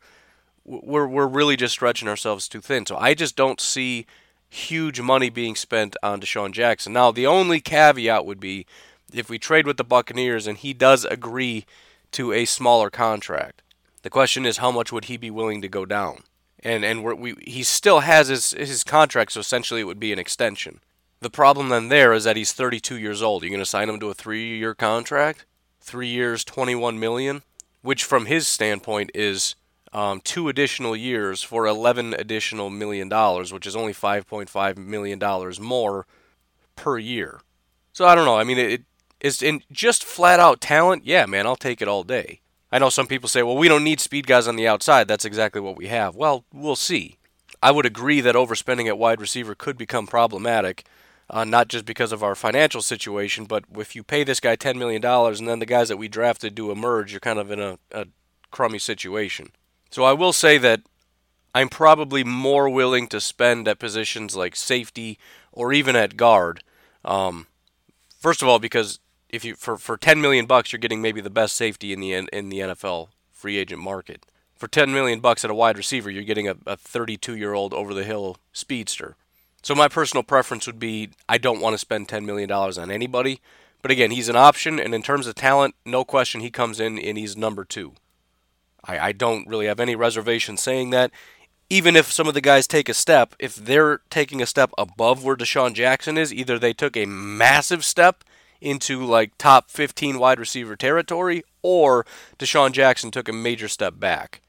we're 0.64 1.06
we're 1.06 1.26
really 1.26 1.56
just 1.56 1.74
stretching 1.74 2.08
ourselves 2.08 2.48
too 2.48 2.60
thin. 2.60 2.86
So 2.86 2.96
I 2.96 3.14
just 3.14 3.36
don't 3.36 3.60
see 3.60 4.06
huge 4.48 5.00
money 5.00 5.30
being 5.30 5.56
spent 5.56 5.96
on 6.02 6.20
DeSean 6.20 6.52
Jackson. 6.52 6.92
Now, 6.92 7.10
the 7.10 7.26
only 7.26 7.60
caveat 7.60 8.24
would 8.24 8.40
be 8.40 8.66
if 9.12 9.28
we 9.28 9.38
trade 9.38 9.66
with 9.66 9.76
the 9.76 9.84
Buccaneers 9.84 10.46
and 10.46 10.58
he 10.58 10.72
does 10.72 11.04
agree 11.04 11.66
to 12.12 12.32
a 12.32 12.44
smaller 12.44 12.90
contract. 12.90 13.62
The 14.02 14.10
question 14.10 14.46
is 14.46 14.58
how 14.58 14.70
much 14.70 14.92
would 14.92 15.06
he 15.06 15.16
be 15.16 15.30
willing 15.30 15.60
to 15.62 15.68
go 15.68 15.84
down? 15.84 16.22
And 16.62 16.84
and 16.84 17.02
we 17.02 17.34
he 17.42 17.62
still 17.62 18.00
has 18.00 18.28
his 18.28 18.52
his 18.52 18.84
contract, 18.84 19.32
so 19.32 19.40
essentially 19.40 19.80
it 19.80 19.84
would 19.84 20.00
be 20.00 20.12
an 20.12 20.18
extension. 20.18 20.80
The 21.24 21.30
problem 21.30 21.70
then 21.70 21.88
there 21.88 22.12
is 22.12 22.24
that 22.24 22.36
he's 22.36 22.52
32 22.52 22.98
years 22.98 23.22
old. 23.22 23.42
You're 23.42 23.48
going 23.48 23.58
to 23.58 23.64
sign 23.64 23.88
him 23.88 23.98
to 23.98 24.10
a 24.10 24.14
3-year 24.14 24.74
contract? 24.74 25.46
3 25.80 26.06
years, 26.06 26.44
21 26.44 27.00
million, 27.00 27.40
which 27.80 28.04
from 28.04 28.26
his 28.26 28.46
standpoint 28.46 29.10
is 29.14 29.54
um, 29.94 30.20
two 30.20 30.50
additional 30.50 30.94
years 30.94 31.42
for 31.42 31.66
11 31.66 32.12
additional 32.12 32.68
million 32.68 33.08
dollars, 33.08 33.54
which 33.54 33.66
is 33.66 33.74
only 33.74 33.94
5.5 33.94 34.76
million 34.76 35.18
dollars 35.18 35.58
more 35.58 36.06
per 36.76 36.98
year. 36.98 37.40
So 37.94 38.04
I 38.04 38.14
don't 38.14 38.26
know. 38.26 38.36
I 38.36 38.44
mean, 38.44 38.58
it, 38.58 38.82
is 39.18 39.42
in 39.42 39.62
just 39.72 40.04
flat 40.04 40.38
out 40.38 40.60
talent, 40.60 41.06
yeah, 41.06 41.24
man, 41.24 41.46
I'll 41.46 41.56
take 41.56 41.80
it 41.80 41.88
all 41.88 42.04
day. 42.04 42.42
I 42.70 42.78
know 42.78 42.90
some 42.90 43.06
people 43.06 43.30
say, 43.30 43.42
well, 43.42 43.56
we 43.56 43.68
don't 43.68 43.82
need 43.82 43.98
speed 43.98 44.26
guys 44.26 44.46
on 44.46 44.56
the 44.56 44.68
outside. 44.68 45.08
That's 45.08 45.24
exactly 45.24 45.62
what 45.62 45.78
we 45.78 45.86
have. 45.86 46.14
Well, 46.14 46.44
we'll 46.52 46.76
see. 46.76 47.16
I 47.62 47.70
would 47.70 47.86
agree 47.86 48.20
that 48.20 48.34
overspending 48.34 48.88
at 48.88 48.98
wide 48.98 49.22
receiver 49.22 49.54
could 49.54 49.78
become 49.78 50.06
problematic, 50.06 50.84
uh, 51.30 51.44
not 51.44 51.68
just 51.68 51.84
because 51.84 52.12
of 52.12 52.22
our 52.22 52.34
financial 52.34 52.82
situation, 52.82 53.44
but 53.44 53.64
if 53.76 53.96
you 53.96 54.02
pay 54.02 54.24
this 54.24 54.40
guy 54.40 54.56
$10 54.56 54.76
million 54.76 55.04
and 55.04 55.48
then 55.48 55.58
the 55.58 55.66
guys 55.66 55.88
that 55.88 55.96
we 55.96 56.08
drafted 56.08 56.54
do 56.54 56.70
emerge, 56.70 57.12
you're 57.12 57.20
kind 57.20 57.38
of 57.38 57.50
in 57.50 57.60
a, 57.60 57.78
a 57.92 58.06
crummy 58.50 58.78
situation. 58.78 59.50
So 59.90 60.04
I 60.04 60.12
will 60.12 60.32
say 60.32 60.58
that 60.58 60.82
I'm 61.54 61.68
probably 61.68 62.24
more 62.24 62.68
willing 62.68 63.06
to 63.08 63.20
spend 63.20 63.68
at 63.68 63.78
positions 63.78 64.34
like 64.34 64.56
safety 64.56 65.18
or 65.52 65.72
even 65.72 65.94
at 65.96 66.16
guard. 66.16 66.62
Um, 67.04 67.46
first 68.18 68.42
of 68.42 68.48
all, 68.48 68.58
because 68.58 68.98
if 69.28 69.44
you 69.44 69.54
for 69.56 69.76
for 69.76 69.96
10 69.96 70.20
million 70.20 70.46
bucks 70.46 70.72
you're 70.72 70.78
getting 70.78 71.02
maybe 71.02 71.20
the 71.20 71.30
best 71.30 71.56
safety 71.56 71.92
in 71.92 72.00
the 72.00 72.12
in 72.12 72.48
the 72.48 72.60
NFL 72.60 73.08
free 73.30 73.58
agent 73.58 73.82
market. 73.82 74.24
For 74.54 74.68
10 74.68 74.92
million 74.92 75.20
bucks 75.20 75.44
at 75.44 75.50
a 75.50 75.54
wide 75.54 75.76
receiver, 75.76 76.08
you're 76.08 76.22
getting 76.22 76.48
a 76.48 76.76
32 76.76 77.36
year 77.36 77.52
old 77.52 77.74
over 77.74 77.92
the 77.92 78.04
hill 78.04 78.38
speedster. 78.52 79.16
So 79.64 79.74
my 79.74 79.88
personal 79.88 80.22
preference 80.22 80.66
would 80.66 80.78
be 80.78 81.10
I 81.26 81.38
don't 81.38 81.60
want 81.60 81.72
to 81.72 81.78
spend 81.78 82.06
10 82.06 82.26
million 82.26 82.48
dollars 82.50 82.76
on 82.76 82.90
anybody. 82.90 83.40
But 83.80 83.90
again, 83.90 84.10
he's 84.10 84.28
an 84.28 84.36
option, 84.36 84.78
and 84.78 84.94
in 84.94 85.02
terms 85.02 85.26
of 85.26 85.34
talent, 85.34 85.74
no 85.84 86.04
question 86.04 86.40
he 86.40 86.50
comes 86.50 86.80
in 86.80 86.98
and 86.98 87.18
he's 87.18 87.36
number 87.36 87.64
two. 87.64 87.94
I, 88.82 88.98
I 88.98 89.12
don't 89.12 89.48
really 89.48 89.66
have 89.66 89.80
any 89.80 89.96
reservation 89.96 90.56
saying 90.56 90.90
that. 90.90 91.10
Even 91.70 91.96
if 91.96 92.12
some 92.12 92.28
of 92.28 92.34
the 92.34 92.40
guys 92.42 92.66
take 92.66 92.90
a 92.90 92.94
step, 92.94 93.34
if 93.38 93.56
they're 93.56 94.00
taking 94.10 94.42
a 94.42 94.46
step 94.46 94.70
above 94.76 95.24
where 95.24 95.36
DeSean 95.36 95.74
Jackson 95.74 96.18
is, 96.18 96.32
either 96.32 96.58
they 96.58 96.74
took 96.74 96.96
a 96.96 97.06
massive 97.06 97.84
step 97.84 98.22
into 98.60 99.02
like 99.02 99.36
top 99.38 99.70
15 99.70 100.18
wide 100.18 100.38
receiver 100.38 100.76
territory, 100.76 101.42
or 101.62 102.04
DeSean 102.38 102.72
Jackson 102.72 103.10
took 103.10 103.28
a 103.28 103.32
major 103.32 103.68
step 103.68 103.98
back, 103.98 104.42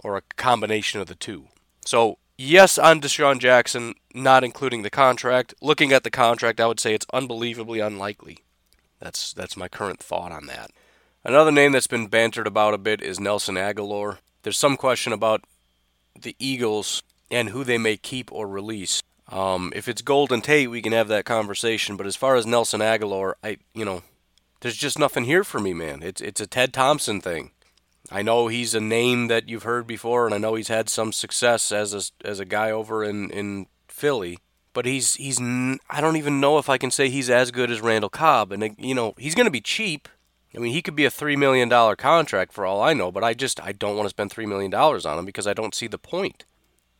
or 0.00 0.16
a 0.16 0.22
combination 0.36 1.00
of 1.00 1.06
the 1.06 1.14
two. 1.14 1.46
So, 1.84 2.18
yes, 2.36 2.78
on 2.78 3.00
DeSean 3.00 3.38
Jackson, 3.38 3.94
not 4.14 4.44
including 4.44 4.82
the 4.82 4.90
contract. 4.90 5.54
Looking 5.60 5.92
at 5.92 6.04
the 6.04 6.10
contract, 6.10 6.60
I 6.60 6.66
would 6.66 6.80
say 6.80 6.94
it's 6.94 7.06
unbelievably 7.12 7.80
unlikely. 7.80 8.38
That's 9.00 9.32
that's 9.32 9.56
my 9.56 9.68
current 9.68 10.00
thought 10.00 10.32
on 10.32 10.46
that. 10.46 10.70
Another 11.24 11.52
name 11.52 11.72
that's 11.72 11.86
been 11.86 12.06
bantered 12.06 12.46
about 12.46 12.74
a 12.74 12.78
bit 12.78 13.02
is 13.02 13.18
Nelson 13.18 13.54
Agholor. 13.54 14.18
There's 14.42 14.58
some 14.58 14.76
question 14.76 15.12
about 15.12 15.44
the 16.20 16.36
Eagles 16.38 17.02
and 17.30 17.48
who 17.48 17.64
they 17.64 17.78
may 17.78 17.96
keep 17.96 18.30
or 18.32 18.46
release. 18.46 19.02
Um, 19.28 19.72
if 19.74 19.88
it's 19.88 20.02
Golden 20.02 20.42
Tate, 20.42 20.70
we 20.70 20.82
can 20.82 20.92
have 20.92 21.08
that 21.08 21.24
conversation. 21.24 21.96
But 21.96 22.06
as 22.06 22.16
far 22.16 22.36
as 22.36 22.46
Nelson 22.46 22.80
Agholor, 22.80 23.34
I 23.42 23.58
you 23.74 23.84
know, 23.84 24.02
there's 24.60 24.76
just 24.76 24.98
nothing 24.98 25.24
here 25.24 25.44
for 25.44 25.60
me, 25.60 25.72
man. 25.72 26.02
It's 26.02 26.20
it's 26.20 26.40
a 26.40 26.46
Ted 26.46 26.72
Thompson 26.72 27.20
thing. 27.20 27.50
I 28.14 28.22
know 28.22 28.46
he's 28.46 28.76
a 28.76 28.80
name 28.80 29.26
that 29.26 29.48
you've 29.48 29.64
heard 29.64 29.88
before, 29.88 30.24
and 30.24 30.32
I 30.32 30.38
know 30.38 30.54
he's 30.54 30.68
had 30.68 30.88
some 30.88 31.12
success 31.12 31.72
as 31.72 31.92
a 31.92 32.26
as 32.26 32.38
a 32.38 32.44
guy 32.44 32.70
over 32.70 33.02
in 33.02 33.28
in 33.30 33.66
Philly. 33.88 34.38
But 34.72 34.86
he's 34.86 35.16
he's 35.16 35.40
I 35.40 36.00
don't 36.00 36.16
even 36.16 36.38
know 36.38 36.58
if 36.58 36.68
I 36.68 36.78
can 36.78 36.92
say 36.92 37.08
he's 37.08 37.28
as 37.28 37.50
good 37.50 37.72
as 37.72 37.80
Randall 37.80 38.08
Cobb, 38.08 38.52
and 38.52 38.76
you 38.78 38.94
know 38.94 39.14
he's 39.18 39.34
going 39.34 39.46
to 39.46 39.50
be 39.50 39.60
cheap. 39.60 40.08
I 40.54 40.60
mean, 40.60 40.72
he 40.72 40.80
could 40.80 40.94
be 40.94 41.04
a 41.04 41.10
three 41.10 41.34
million 41.34 41.68
dollar 41.68 41.96
contract 41.96 42.52
for 42.52 42.64
all 42.64 42.80
I 42.80 42.94
know, 42.94 43.10
but 43.10 43.24
I 43.24 43.34
just 43.34 43.60
I 43.60 43.72
don't 43.72 43.96
want 43.96 44.06
to 44.06 44.10
spend 44.10 44.30
three 44.30 44.46
million 44.46 44.70
dollars 44.70 45.04
on 45.04 45.18
him 45.18 45.24
because 45.24 45.48
I 45.48 45.52
don't 45.52 45.74
see 45.74 45.88
the 45.88 45.98
point. 45.98 46.44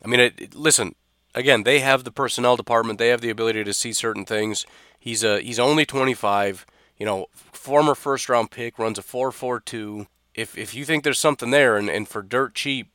I 0.04 0.08
mean, 0.08 0.18
it, 0.18 0.34
it, 0.40 0.54
listen, 0.56 0.96
again, 1.32 1.62
they 1.62 1.78
have 1.78 2.02
the 2.02 2.10
personnel 2.10 2.56
department. 2.56 2.98
They 2.98 3.08
have 3.08 3.20
the 3.20 3.30
ability 3.30 3.62
to 3.62 3.72
see 3.72 3.92
certain 3.92 4.24
things. 4.24 4.66
He's 4.98 5.22
a 5.22 5.40
he's 5.40 5.60
only 5.60 5.86
25. 5.86 6.66
You 6.98 7.06
know, 7.06 7.26
former 7.52 7.94
first 7.94 8.28
round 8.28 8.50
pick 8.50 8.80
runs 8.80 8.98
a 8.98 9.02
4.42. 9.02 10.08
If 10.34 10.58
if 10.58 10.74
you 10.74 10.84
think 10.84 11.04
there's 11.04 11.18
something 11.18 11.50
there, 11.50 11.76
and, 11.76 11.88
and 11.88 12.08
for 12.08 12.22
dirt 12.22 12.54
cheap, 12.54 12.88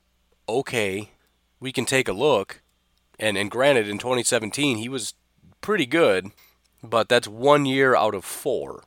okay, 0.48 1.12
we 1.60 1.72
can 1.72 1.86
take 1.86 2.08
a 2.08 2.14
look. 2.14 2.62
And 3.20 3.38
and 3.38 3.50
granted, 3.50 3.88
in 3.88 3.98
2017 3.98 4.78
he 4.78 4.90
was 4.90 5.14
pretty 5.62 5.86
good, 5.86 6.32
but 6.84 7.10
that's 7.10 7.28
one 7.28 7.66
year 7.66 7.96
out 7.96 8.16
of 8.16 8.26
four. 8.26 8.84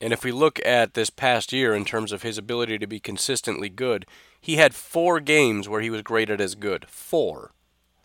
And 0.00 0.12
if 0.12 0.24
we 0.24 0.32
look 0.32 0.60
at 0.64 0.94
this 0.94 1.10
past 1.10 1.52
year 1.52 1.74
in 1.74 1.84
terms 1.84 2.12
of 2.12 2.22
his 2.22 2.36
ability 2.36 2.78
to 2.78 2.86
be 2.86 3.00
consistently 3.00 3.68
good, 3.68 4.04
he 4.40 4.56
had 4.56 4.74
four 4.74 5.20
games 5.20 5.68
where 5.68 5.80
he 5.80 5.90
was 5.90 6.02
graded 6.02 6.40
as 6.40 6.54
good. 6.54 6.86
Four. 6.88 7.52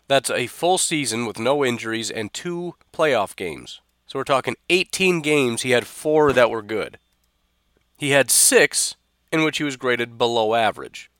That's 0.08 0.30
a 0.30 0.46
full 0.46 0.78
season 0.78 1.26
with 1.26 1.38
no 1.38 1.64
injuries 1.64 2.10
and 2.10 2.32
two 2.32 2.74
playoff 2.92 3.36
games. 3.36 3.80
So 4.06 4.18
we're 4.18 4.24
talking 4.24 4.56
18 4.68 5.20
games, 5.20 5.62
he 5.62 5.70
had 5.70 5.86
four 5.86 6.32
that 6.32 6.50
were 6.50 6.62
good. 6.62 6.98
He 7.96 8.10
had 8.10 8.30
six 8.30 8.96
in 9.32 9.42
which 9.42 9.58
he 9.58 9.64
was 9.64 9.76
graded 9.76 10.18
below 10.18 10.54
average, 10.54 11.10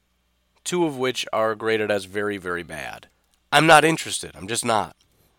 two 0.62 0.85
of 0.85 0.99
which 0.99 1.26
are 1.33 1.54
graded 1.54 1.90
as 1.90 2.04
very, 2.04 2.37
very 2.37 2.62
bad. 2.62 3.09
I'm 3.50 3.66
not 3.66 3.85
interested. 3.85 4.37
I'm 4.37 4.47
just 4.47 4.64
not. 4.64 4.95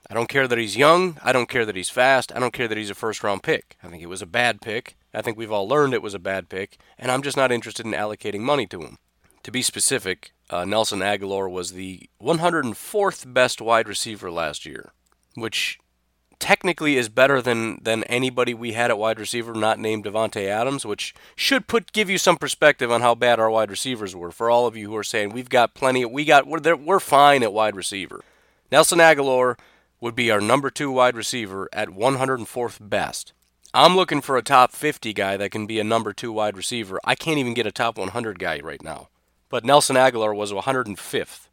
I 0.09 0.13
don't 0.13 0.29
care 0.29 0.47
that 0.47 0.57
he's 0.57 0.75
young. 0.75 1.17
I 1.23 1.31
don't 1.31 1.49
care 1.49 1.65
that 1.65 1.75
he's 1.75 1.89
fast. 1.89 2.31
I 2.35 2.39
don't 2.39 2.53
care 2.53 2.67
that 2.67 2.77
he's 2.77 2.89
a 2.89 2.95
first 2.95 3.23
round 3.23 3.43
pick. 3.43 3.77
I 3.81 3.87
think 3.87 4.03
it 4.03 4.09
was 4.09 4.21
a 4.21 4.27
bad 4.27 4.59
pick. 4.61 4.97
I 5.13 5.21
think 5.21 5.37
we've 5.37 5.51
all 5.51 5.67
learned 5.67 5.93
it 5.93 6.01
was 6.01 6.15
a 6.15 6.19
bad 6.19 6.49
pick, 6.49 6.77
and 6.97 7.11
I'm 7.11 7.21
just 7.21 7.37
not 7.37 7.51
interested 7.51 7.85
in 7.85 7.93
allocating 7.93 8.41
money 8.41 8.65
to 8.67 8.81
him. 8.81 8.97
To 9.43 9.51
be 9.51 9.61
specific, 9.61 10.33
uh, 10.49 10.65
Nelson 10.65 10.99
Agholor 10.99 11.49
was 11.49 11.71
the 11.71 12.09
104th 12.21 13.31
best 13.33 13.61
wide 13.61 13.87
receiver 13.87 14.31
last 14.31 14.65
year, 14.65 14.93
which 15.35 15.79
technically 16.39 16.97
is 16.97 17.09
better 17.09 17.41
than 17.41 17.79
than 17.81 18.03
anybody 18.05 18.53
we 18.53 18.73
had 18.73 18.91
at 18.91 18.97
wide 18.97 19.19
receiver 19.19 19.53
not 19.53 19.79
named 19.79 20.05
Davante 20.05 20.47
Adams, 20.47 20.85
which 20.85 21.13
should 21.35 21.67
put 21.67 21.91
give 21.91 22.09
you 22.09 22.17
some 22.17 22.37
perspective 22.37 22.91
on 22.91 23.01
how 23.01 23.15
bad 23.15 23.39
our 23.39 23.49
wide 23.49 23.71
receivers 23.71 24.15
were. 24.15 24.31
For 24.31 24.49
all 24.49 24.67
of 24.67 24.75
you 24.75 24.89
who 24.89 24.95
are 24.95 25.03
saying 25.03 25.29
we've 25.29 25.49
got 25.49 25.73
plenty, 25.73 26.05
we 26.05 26.25
got 26.25 26.47
we're 26.47 26.75
we're 26.75 26.99
fine 26.99 27.43
at 27.43 27.53
wide 27.53 27.75
receiver. 27.75 28.21
Nelson 28.71 28.99
Agholor 28.99 29.57
would 30.01 30.15
be 30.15 30.31
our 30.31 30.41
number 30.41 30.69
two 30.69 30.91
wide 30.91 31.15
receiver 31.15 31.69
at 31.71 31.89
104th 31.89 32.77
best. 32.89 33.33
I'm 33.73 33.95
looking 33.95 34.21
for 34.21 34.37
a 34.37 34.43
top 34.43 34.71
50 34.71 35.13
guy 35.13 35.37
that 35.37 35.51
can 35.51 35.65
be 35.65 35.79
a 35.79 35.83
number 35.83 36.13
two 36.13 36.31
wide 36.31 36.57
receiver. 36.57 36.99
I 37.03 37.15
can't 37.15 37.37
even 37.37 37.53
get 37.53 37.65
a 37.65 37.71
top 37.71 37.97
100 37.97 38.37
guy 38.37 38.59
right 38.59 38.83
now. 38.83 39.07
But 39.49 39.63
Nelson 39.63 39.95
Agholor 39.95 40.35
was 40.35 40.51
105th. 40.51 41.47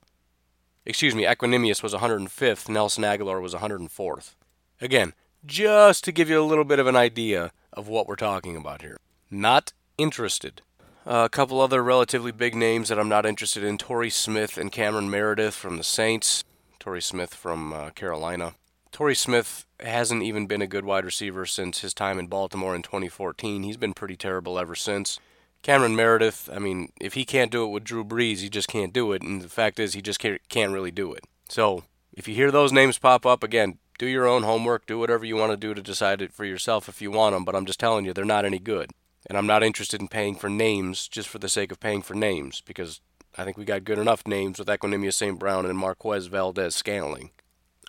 Excuse 0.84 1.14
me, 1.14 1.24
Equanimeous 1.24 1.82
was 1.82 1.94
105th. 1.94 2.68
Nelson 2.68 3.04
Agholor 3.04 3.40
was 3.40 3.54
104th. 3.54 4.34
Again, 4.80 5.12
just 5.44 6.04
to 6.04 6.12
give 6.12 6.30
you 6.30 6.40
a 6.40 6.44
little 6.44 6.64
bit 6.64 6.78
of 6.78 6.86
an 6.86 6.96
idea 6.96 7.52
of 7.72 7.88
what 7.88 8.06
we're 8.06 8.16
talking 8.16 8.56
about 8.56 8.80
here. 8.80 8.96
Not 9.30 9.72
interested. 9.98 10.62
Uh, 11.06 11.24
a 11.24 11.28
couple 11.28 11.60
other 11.60 11.82
relatively 11.82 12.32
big 12.32 12.54
names 12.54 12.88
that 12.88 12.98
I'm 12.98 13.08
not 13.08 13.26
interested 13.26 13.62
in 13.62 13.78
Torrey 13.78 14.10
Smith 14.10 14.56
and 14.56 14.72
Cameron 14.72 15.10
Meredith 15.10 15.54
from 15.54 15.76
the 15.76 15.84
Saints. 15.84 16.44
Torrey 16.78 17.02
Smith 17.02 17.34
from 17.34 17.72
uh, 17.72 17.90
Carolina. 17.90 18.54
Torrey 18.90 19.14
Smith 19.14 19.66
hasn't 19.80 20.22
even 20.22 20.46
been 20.46 20.62
a 20.62 20.66
good 20.66 20.84
wide 20.84 21.04
receiver 21.04 21.46
since 21.46 21.80
his 21.80 21.94
time 21.94 22.18
in 22.18 22.26
Baltimore 22.26 22.74
in 22.74 22.82
2014. 22.82 23.62
He's 23.62 23.76
been 23.76 23.94
pretty 23.94 24.16
terrible 24.16 24.58
ever 24.58 24.74
since. 24.74 25.20
Cameron 25.62 25.94
Meredith, 25.94 26.48
I 26.52 26.58
mean, 26.58 26.90
if 26.98 27.14
he 27.14 27.26
can't 27.26 27.52
do 27.52 27.64
it 27.64 27.68
with 27.68 27.84
Drew 27.84 28.02
Brees, 28.02 28.38
he 28.38 28.48
just 28.48 28.68
can't 28.68 28.94
do 28.94 29.12
it. 29.12 29.20
And 29.20 29.42
the 29.42 29.48
fact 29.48 29.78
is, 29.78 29.92
he 29.92 30.00
just 30.00 30.18
can't, 30.18 30.40
can't 30.48 30.72
really 30.72 30.90
do 30.90 31.12
it. 31.12 31.24
So 31.48 31.84
if 32.14 32.26
you 32.26 32.34
hear 32.34 32.50
those 32.50 32.72
names 32.72 32.96
pop 32.98 33.26
up, 33.26 33.42
again, 33.44 33.78
do 34.00 34.06
your 34.06 34.26
own 34.26 34.44
homework, 34.44 34.86
do 34.86 34.98
whatever 34.98 35.26
you 35.26 35.36
want 35.36 35.52
to 35.52 35.58
do 35.58 35.74
to 35.74 35.82
decide 35.82 36.22
it 36.22 36.32
for 36.32 36.46
yourself 36.46 36.88
if 36.88 37.02
you 37.02 37.10
want 37.10 37.34
them. 37.34 37.44
But 37.44 37.54
I'm 37.54 37.66
just 37.66 37.78
telling 37.78 38.06
you, 38.06 38.14
they're 38.14 38.24
not 38.24 38.46
any 38.46 38.58
good. 38.58 38.92
And 39.26 39.36
I'm 39.36 39.46
not 39.46 39.62
interested 39.62 40.00
in 40.00 40.08
paying 40.08 40.36
for 40.36 40.48
names 40.48 41.06
just 41.06 41.28
for 41.28 41.38
the 41.38 41.50
sake 41.50 41.70
of 41.70 41.80
paying 41.80 42.00
for 42.00 42.14
names 42.14 42.62
because 42.62 43.02
I 43.36 43.44
think 43.44 43.58
we 43.58 43.66
got 43.66 43.84
good 43.84 43.98
enough 43.98 44.26
names 44.26 44.58
with 44.58 44.68
Equanimeous 44.68 45.12
St. 45.12 45.38
Brown 45.38 45.66
and 45.66 45.76
Marquez 45.76 46.28
Valdes-Scantling. 46.28 47.30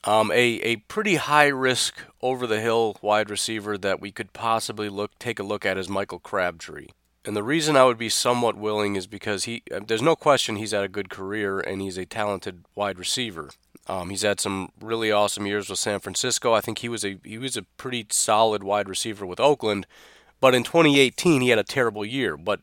Um, 0.03 0.31
a, 0.31 0.59
a 0.61 0.75
pretty 0.75 1.15
high 1.15 1.47
risk 1.47 2.01
over 2.21 2.45
the 2.45 2.59
hill 2.59 2.97
wide 3.01 3.29
receiver 3.29 3.77
that 3.77 4.01
we 4.01 4.11
could 4.11 4.33
possibly 4.33 4.89
look 4.89 5.17
take 5.17 5.39
a 5.39 5.43
look 5.43 5.65
at 5.65 5.77
is 5.77 5.87
Michael 5.87 6.19
Crabtree. 6.19 6.87
And 7.23 7.37
the 7.37 7.43
reason 7.43 7.77
I 7.77 7.85
would 7.85 7.99
be 7.99 8.09
somewhat 8.09 8.57
willing 8.57 8.97
is 8.97 9.07
because 9.07 9.45
he 9.45 9.63
uh, 9.73 9.79
there's 9.87 10.01
no 10.01 10.17
question 10.17 10.57
he's 10.57 10.71
had 10.71 10.83
a 10.83 10.89
good 10.89 11.09
career 11.09 11.59
and 11.59 11.81
he's 11.81 11.97
a 11.97 12.05
talented 12.05 12.65
wide 12.75 12.99
receiver. 12.99 13.51
Um, 13.87 14.09
he's 14.09 14.21
had 14.21 14.39
some 14.39 14.71
really 14.79 15.11
awesome 15.11 15.45
years 15.45 15.69
with 15.69 15.79
San 15.79 15.99
Francisco. 15.99 16.53
I 16.53 16.61
think 16.61 16.79
he 16.79 16.89
was 16.89 17.03
a 17.03 17.17
he 17.23 17.37
was 17.37 17.57
a 17.57 17.63
pretty 17.63 18.05
solid 18.09 18.63
wide 18.63 18.87
receiver 18.87 19.25
with 19.25 19.39
Oakland, 19.39 19.87
but 20.39 20.55
in 20.55 20.63
2018 20.63 21.41
he 21.41 21.49
had 21.49 21.59
a 21.59 21.63
terrible 21.63 22.05
year. 22.05 22.37
But 22.37 22.61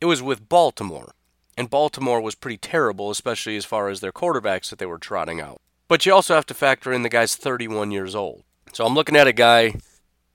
it 0.00 0.06
was 0.06 0.22
with 0.22 0.48
Baltimore, 0.48 1.14
and 1.56 1.70
Baltimore 1.70 2.20
was 2.20 2.34
pretty 2.34 2.58
terrible, 2.58 3.10
especially 3.10 3.56
as 3.56 3.64
far 3.64 3.88
as 3.88 4.00
their 4.00 4.12
quarterbacks 4.12 4.70
that 4.70 4.78
they 4.78 4.86
were 4.86 4.98
trotting 4.98 5.40
out. 5.40 5.60
But 5.88 6.06
you 6.06 6.12
also 6.12 6.34
have 6.34 6.46
to 6.46 6.54
factor 6.54 6.92
in 6.92 7.02
the 7.02 7.08
guy's 7.08 7.36
31 7.36 7.90
years 7.90 8.14
old. 8.14 8.44
So 8.72 8.86
I'm 8.86 8.94
looking 8.94 9.16
at 9.16 9.26
a 9.26 9.32
guy 9.32 9.74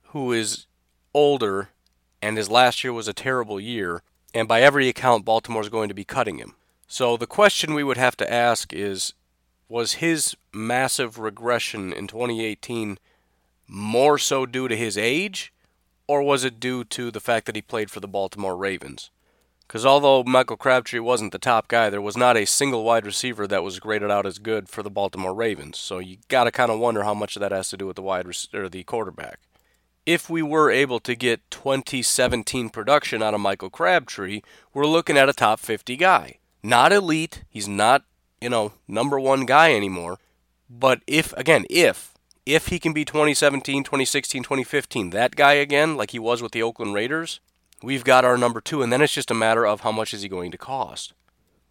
who 0.09 0.31
is 0.33 0.65
older, 1.13 1.69
and 2.21 2.37
his 2.37 2.49
last 2.49 2.83
year 2.83 2.91
was 2.91 3.07
a 3.07 3.13
terrible 3.13 3.59
year, 3.59 4.01
and 4.33 4.47
by 4.47 4.61
every 4.61 4.89
account, 4.89 5.23
Baltimore's 5.23 5.69
going 5.69 5.87
to 5.87 5.95
be 5.95 6.03
cutting 6.03 6.37
him. 6.37 6.55
So 6.87 7.17
the 7.17 7.27
question 7.27 7.73
we 7.73 7.83
would 7.83 7.97
have 7.97 8.17
to 8.17 8.31
ask 8.31 8.73
is 8.73 9.13
was 9.67 9.93
his 9.93 10.35
massive 10.53 11.17
regression 11.17 11.91
in 11.91 12.07
2018 12.07 12.97
more 13.67 14.17
so 14.17 14.45
due 14.45 14.67
to 14.67 14.75
his 14.75 14.97
age, 14.97 15.51
or 16.07 16.21
was 16.21 16.43
it 16.43 16.59
due 16.59 16.83
to 16.83 17.09
the 17.09 17.19
fact 17.19 17.45
that 17.45 17.55
he 17.55 17.61
played 17.61 17.89
for 17.89 17.99
the 17.99 18.07
Baltimore 18.07 18.55
Ravens? 18.55 19.09
Because 19.67 19.85
although 19.85 20.23
Michael 20.23 20.57
Crabtree 20.57 20.99
wasn't 20.99 21.31
the 21.31 21.39
top 21.39 21.67
guy, 21.67 21.89
there 21.89 22.01
was 22.01 22.15
not 22.15 22.37
a 22.37 22.45
single 22.45 22.83
wide 22.83 23.05
receiver 23.05 23.47
that 23.47 23.63
was 23.63 23.79
graded 23.79 24.11
out 24.11 24.27
as 24.27 24.37
good 24.37 24.69
for 24.69 24.83
the 24.83 24.91
Baltimore 24.91 25.33
Ravens. 25.33 25.79
So 25.79 25.97
you 25.97 26.17
got 26.27 26.43
to 26.43 26.51
kind 26.51 26.69
of 26.69 26.79
wonder 26.79 27.03
how 27.03 27.15
much 27.15 27.35
of 27.35 27.39
that 27.39 27.51
has 27.51 27.69
to 27.69 27.77
do 27.77 27.87
with 27.87 27.95
the 27.95 28.03
wide 28.03 28.27
or 28.53 28.69
the 28.69 28.83
quarterback. 28.83 29.39
If 30.05 30.29
we 30.29 30.43
were 30.43 30.69
able 30.69 30.99
to 30.99 31.15
get 31.15 31.49
2017 31.49 32.69
production 32.69 33.23
out 33.23 33.33
of 33.33 33.41
Michael 33.41 33.71
Crabtree, 33.71 34.41
we're 34.71 34.85
looking 34.85 35.17
at 35.17 35.29
a 35.29 35.33
top 35.33 35.59
50 35.59 35.97
guy. 35.97 36.37
Not 36.61 36.93
elite, 36.93 37.43
he's 37.49 37.67
not, 37.67 38.03
you 38.41 38.49
know, 38.49 38.73
number 38.87 39.19
1 39.19 39.45
guy 39.45 39.73
anymore. 39.73 40.17
But 40.69 41.01
if 41.07 41.33
again, 41.33 41.65
if 41.69 42.13
if 42.45 42.67
he 42.67 42.79
can 42.79 42.93
be 42.93 43.05
2017, 43.05 43.83
2016, 43.83 44.43
2015, 44.43 45.09
that 45.11 45.35
guy 45.35 45.53
again 45.53 45.97
like 45.97 46.11
he 46.11 46.19
was 46.19 46.41
with 46.41 46.51
the 46.51 46.63
Oakland 46.63 46.93
Raiders, 46.93 47.39
we've 47.81 48.03
got 48.03 48.25
our 48.25 48.37
number 48.37 48.61
two, 48.61 48.81
and 48.81 48.91
then 48.91 49.01
it's 49.01 49.13
just 49.13 49.31
a 49.31 49.35
matter 49.35 49.65
of 49.65 49.81
how 49.81 49.91
much 49.91 50.13
is 50.13 50.21
he 50.21 50.29
going 50.29 50.51
to 50.51 50.57
cost. 50.57 51.13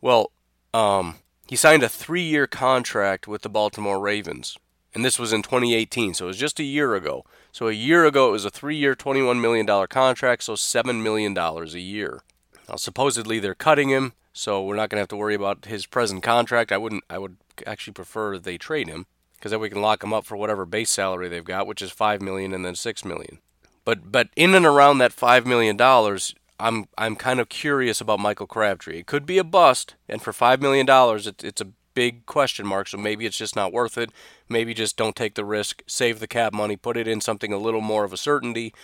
Well, 0.01 0.31
um, 0.73 1.17
he 1.47 1.57
signed 1.57 1.83
a 1.83 1.89
three-year 1.89 2.47
contract 2.47 3.27
with 3.27 3.43
the 3.43 3.49
Baltimore 3.49 4.01
Ravens, 4.01 4.57
and 4.95 5.05
this 5.05 5.19
was 5.19 5.33
in 5.33 5.43
2018, 5.43 6.15
so 6.15 6.27
it 6.27 6.29
was 6.29 6.37
just 6.37 6.61
a 6.61 6.65
year 6.65 6.95
ago. 6.95 7.25
So 7.53 7.69
a 7.69 7.73
year 7.73 8.05
ago, 8.05 8.29
it 8.29 8.33
was 8.33 8.45
a 8.45 8.51
three-year, 8.51 8.95
21 8.95 9.41
million 9.41 9.67
dollar 9.67 9.87
contract, 9.87 10.45
so 10.45 10.57
seven 10.57 11.03
million 11.03 11.35
dollars 11.35 11.75
a 11.75 11.81
year. 11.81 12.23
Now, 12.69 12.77
supposedly 12.77 13.39
they're 13.39 13.55
cutting 13.55 13.91
him, 13.91 14.15
so 14.33 14.65
we're 14.65 14.77
not 14.77 14.91
going 14.91 14.97
to 14.97 15.03
have 15.03 15.09
to 15.09 15.17
worry 15.17 15.35
about 15.35 15.67
his 15.67 15.87
present 15.87 16.23
contract. 16.23 16.73
I 16.73 16.79
wouldn't. 16.79 17.05
I 17.09 17.19
would 17.19 17.37
actually 17.67 17.93
prefer 17.93 18.39
they 18.39 18.59
trade 18.59 18.89
him 18.89 19.07
because 19.35 19.51
then 19.51 19.61
we 19.61 19.71
can 19.71 19.83
lock 19.83 20.03
him 20.03 20.13
up 20.13 20.25
for 20.25 20.37
whatever 20.37 20.65
base 20.65 20.91
salary 20.91 21.29
they've 21.29 21.45
got, 21.45 21.67
which 21.67 21.83
is 21.83 21.91
five 21.91 22.21
million 22.23 22.55
and 22.55 22.65
then 22.65 22.75
six 22.75 23.05
million. 23.05 23.39
But 23.85 24.11
but 24.11 24.29
in 24.37 24.55
and 24.55 24.67
around 24.67 24.99
that 24.99 25.13
five 25.13 25.47
million 25.47 25.77
dollars, 25.77 26.35
I'm 26.59 26.87
I'm 26.97 27.17
kind 27.17 27.41
of 27.41 27.49
curious 27.49 28.01
about 28.01 28.21
Michael 28.21 28.47
Crabtree. 28.47 28.99
It 28.99 29.07
could 29.07 29.27
be 29.27 29.39
a 29.39 29.45
bust, 29.45 29.95
and 30.09 30.23
for 30.23 30.33
five 30.33 30.63
million 30.63 30.87
dollars, 30.87 31.27
it, 31.27 31.45
it's 31.45 31.61
a 31.61 31.69
big 31.95 32.27
question 32.27 32.67
mark. 32.67 32.89
So 32.89 32.99
maybe 32.99 33.27
it's 33.27 33.37
just 33.37 33.55
not 33.55 33.73
worth 33.73 33.99
it. 33.99 34.11
Maybe 34.49 34.75
just 34.75 34.97
don't 34.97 35.15
take 35.15 35.35
the 35.35 35.45
risk, 35.45 35.83
save 35.87 36.21
the 36.21 36.27
cap 36.27 36.53
money, 36.53 36.77
put 36.77 36.97
it 36.97 37.07
in 37.07 37.21
something 37.21 37.53
a 37.53 37.59
little 37.59 37.81
more 37.81 38.05
of 38.05 38.13
a 38.13 38.17
certainty, 38.17 38.75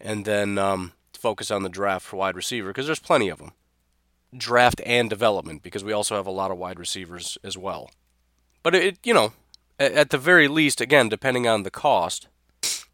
and 0.00 0.24
then 0.24 0.58
um, 0.58 0.92
focus 1.20 1.50
on 1.50 1.62
the 1.62 1.68
draft 1.68 2.06
for 2.06 2.16
wide 2.16 2.36
receiver 2.36 2.70
because 2.70 2.86
there's 2.86 2.98
plenty 2.98 3.28
of 3.28 3.38
them. 3.38 3.52
Draft 4.36 4.80
and 4.86 5.10
development 5.10 5.62
because 5.62 5.84
we 5.84 5.92
also 5.92 6.16
have 6.16 6.26
a 6.26 6.30
lot 6.30 6.50
of 6.50 6.58
wide 6.58 6.78
receivers 6.78 7.36
as 7.42 7.58
well. 7.58 7.90
But 8.62 8.74
it, 8.74 8.98
you 9.04 9.14
know, 9.14 9.32
at 9.78 10.10
the 10.10 10.18
very 10.18 10.46
least, 10.46 10.80
again, 10.80 11.08
depending 11.08 11.46
on 11.46 11.62
the 11.62 11.70
cost, 11.70 12.28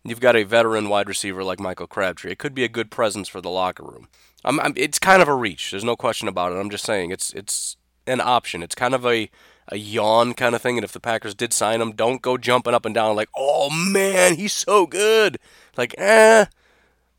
you've 0.04 0.20
got 0.20 0.36
a 0.36 0.44
veteran 0.44 0.88
wide 0.88 1.08
receiver 1.08 1.42
like 1.42 1.60
Michael 1.60 1.86
Crabtree. 1.86 2.32
It 2.32 2.38
could 2.38 2.54
be 2.54 2.64
a 2.64 2.68
good 2.68 2.90
presence 2.90 3.28
for 3.28 3.40
the 3.40 3.50
locker 3.50 3.82
room. 3.82 4.08
I'm, 4.44 4.60
I'm, 4.60 4.72
it's 4.76 4.98
kind 4.98 5.20
of 5.20 5.28
a 5.28 5.34
reach. 5.34 5.72
There's 5.72 5.84
no 5.84 5.96
question 5.96 6.28
about 6.28 6.52
it. 6.52 6.56
I'm 6.56 6.70
just 6.70 6.84
saying 6.84 7.10
it's 7.10 7.32
it's 7.32 7.76
an 8.06 8.20
option. 8.20 8.62
It's 8.62 8.74
kind 8.76 8.94
of 8.94 9.04
a 9.04 9.28
a 9.68 9.76
yawn 9.76 10.34
kind 10.34 10.54
of 10.54 10.62
thing. 10.62 10.78
And 10.78 10.84
if 10.84 10.92
the 10.92 11.00
Packers 11.00 11.34
did 11.34 11.52
sign 11.52 11.80
him, 11.80 11.92
don't 11.92 12.22
go 12.22 12.38
jumping 12.38 12.74
up 12.74 12.86
and 12.86 12.94
down 12.94 13.16
like, 13.16 13.28
oh 13.36 13.70
man, 13.70 14.36
he's 14.36 14.52
so 14.52 14.86
good. 14.86 15.38
Like, 15.76 15.94
eh, 15.98 16.46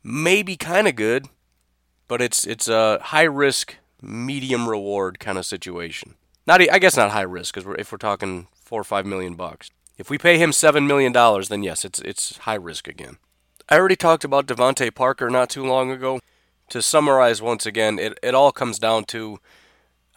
maybe 0.08 0.56
kind 0.56 0.88
of 0.88 0.96
good, 0.96 1.26
but 2.08 2.22
it's 2.22 2.46
it's 2.46 2.68
a 2.68 2.98
high 3.00 3.22
risk, 3.22 3.76
medium 4.00 4.68
reward 4.68 5.18
kind 5.20 5.38
of 5.38 5.46
situation. 5.46 6.14
Not, 6.46 6.62
I 6.72 6.78
guess 6.78 6.96
not 6.96 7.10
high 7.10 7.22
risk 7.22 7.54
because 7.54 7.74
if 7.78 7.92
we're 7.92 7.98
talking 7.98 8.48
four 8.54 8.80
or 8.80 8.84
five 8.84 9.04
million 9.04 9.34
bucks. 9.34 9.70
If 9.98 10.08
we 10.08 10.16
pay 10.16 10.38
him 10.38 10.52
$7 10.52 10.86
million, 10.86 11.12
then 11.12 11.62
yes, 11.64 11.84
it's, 11.84 11.98
it's 11.98 12.38
high 12.38 12.54
risk 12.54 12.86
again. 12.86 13.18
I 13.68 13.76
already 13.76 13.96
talked 13.96 14.24
about 14.24 14.46
DeVante 14.46 14.94
Parker 14.94 15.28
not 15.28 15.50
too 15.50 15.66
long 15.66 15.90
ago. 15.90 16.20
To 16.70 16.80
summarize 16.80 17.42
once 17.42 17.66
again, 17.66 17.98
it, 17.98 18.18
it 18.22 18.34
all 18.34 18.52
comes 18.52 18.78
down 18.78 19.04
to 19.06 19.40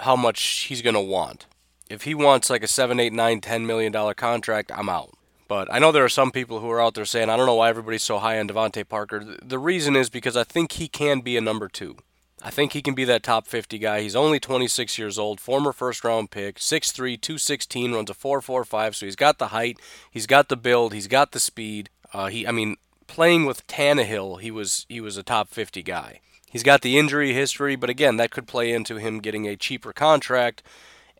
how 0.01 0.15
much 0.15 0.41
he's 0.67 0.81
going 0.81 0.93
to 0.93 1.01
want. 1.01 1.47
if 1.89 2.03
he 2.03 2.13
wants 2.13 2.49
like 2.49 2.63
a 2.63 2.67
seven, 2.67 2.99
eight, 2.99 3.13
nine, 3.13 3.41
ten 3.41 3.65
million 3.65 3.91
dollar 3.91 4.13
contract, 4.13 4.71
I'm 4.73 4.89
out. 4.89 5.11
But 5.51 5.67
I 5.69 5.79
know 5.79 5.91
there 5.91 6.05
are 6.05 6.07
some 6.07 6.31
people 6.31 6.61
who 6.61 6.69
are 6.69 6.79
out 6.79 6.93
there 6.93 7.03
saying, 7.03 7.29
I 7.29 7.35
don't 7.35 7.45
know 7.45 7.55
why 7.55 7.67
everybody's 7.67 8.03
so 8.03 8.19
high 8.19 8.39
on 8.39 8.47
DeVante 8.47 8.87
Parker. 8.87 9.35
The 9.43 9.59
reason 9.59 9.97
is 9.97 10.09
because 10.09 10.37
I 10.37 10.45
think 10.45 10.71
he 10.71 10.87
can 10.87 11.19
be 11.19 11.35
a 11.35 11.41
number 11.41 11.67
two. 11.67 11.97
I 12.41 12.49
think 12.49 12.71
he 12.71 12.81
can 12.81 12.93
be 12.93 13.03
that 13.03 13.21
top 13.21 13.47
50 13.47 13.77
guy. 13.77 13.99
He's 13.99 14.15
only 14.15 14.39
26 14.39 14.97
years 14.97 15.19
old, 15.19 15.41
former 15.41 15.73
first 15.73 16.05
round 16.05 16.31
pick, 16.31 16.57
6'3, 16.57 17.19
216, 17.19 17.91
runs 17.91 18.09
a 18.09 18.13
4'4'5, 18.13 18.95
so 18.95 19.05
he's 19.05 19.17
got 19.17 19.39
the 19.39 19.47
height, 19.47 19.77
he's 20.09 20.25
got 20.25 20.47
the 20.47 20.55
build, 20.55 20.93
he's 20.93 21.07
got 21.07 21.33
the 21.33 21.39
speed. 21.41 21.89
Uh, 22.13 22.27
he, 22.27 22.47
I 22.47 22.51
mean, 22.51 22.77
playing 23.07 23.45
with 23.45 23.67
Tannehill, 23.67 24.39
he 24.39 24.51
was 24.51 24.85
he 24.87 25.01
was 25.01 25.17
a 25.17 25.21
top 25.21 25.49
50 25.49 25.83
guy. 25.83 26.21
He's 26.49 26.63
got 26.63 26.81
the 26.81 26.97
injury 26.97 27.33
history, 27.33 27.75
but 27.75 27.89
again, 27.89 28.15
that 28.15 28.31
could 28.31 28.47
play 28.47 28.71
into 28.71 28.95
him 28.95 29.19
getting 29.19 29.49
a 29.49 29.57
cheaper 29.57 29.91
contract. 29.91 30.63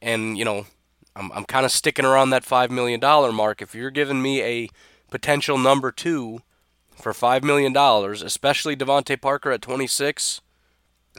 And 0.02 0.38
you 0.38 0.46
know, 0.46 0.68
I'm 1.16 1.32
I'm 1.32 1.46
kind 1.46 1.66
of 1.66 1.72
sticking 1.72 2.06
around 2.06 2.30
that 2.30 2.46
five 2.46 2.72
million 2.72 3.00
dollar 3.00 3.32
mark. 3.32 3.62
If 3.62 3.76
you're 3.76 3.92
giving 3.92 4.22
me 4.22 4.42
a 4.42 4.70
potential 5.10 5.58
number 5.58 5.92
two 5.92 6.42
for 6.96 7.14
five 7.14 7.44
million 7.44 7.74
dollars, 7.74 8.22
especially 8.22 8.76
DeVante 8.76 9.20
Parker 9.20 9.52
at 9.52 9.62
26 9.62 10.42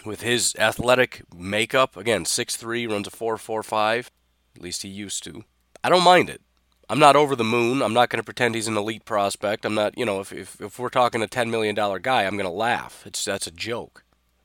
with 0.07 0.23
his 0.23 0.55
athletic 0.59 1.23
makeup, 1.35 1.97
again, 1.97 2.25
6'3, 2.25 2.91
runs 2.91 3.07
a 3.07 3.11
4'4'5, 3.11 4.09
at 4.57 4.63
least 4.63 4.83
he 4.83 4.89
used 4.89 5.23
to. 5.25 5.45
I 5.85 5.91
don't 5.91 6.03
mind 6.03 6.31
it. 6.31 6.41
I'm 6.89 6.99
not 6.99 7.17
over 7.17 7.37
the 7.37 7.45
moon. 7.45 7.83
I'm 7.83 7.93
not 7.93 8.09
going 8.09 8.19
to 8.19 8.25
pretend 8.25 8.55
he's 8.55 8.69
an 8.69 8.77
elite 8.77 9.05
prospect. 9.05 9.65
I'm 9.65 9.75
not, 9.75 9.97
you 9.97 10.05
know, 10.05 10.21
if, 10.21 10.33
if, 10.33 10.61
if 10.61 10.79
we're 10.79 10.89
talking 10.89 11.23
a 11.23 11.27
$10 11.27 11.51
million 11.51 11.75
guy, 11.75 12.25
I'm 12.25 12.37
going 12.37 12.49
to 12.49 12.51
laugh. 12.51 13.03
It's 13.07 13.25
That's 13.25 13.47
a 13.47 13.51
joke. 13.51 14.05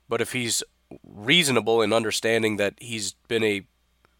But 0.09 0.21
if 0.21 0.33
he's 0.33 0.63
reasonable 1.03 1.81
in 1.81 1.91
understanding 1.91 2.57
that 2.57 2.75
he's 2.79 3.13
been 3.27 3.43
a 3.43 3.65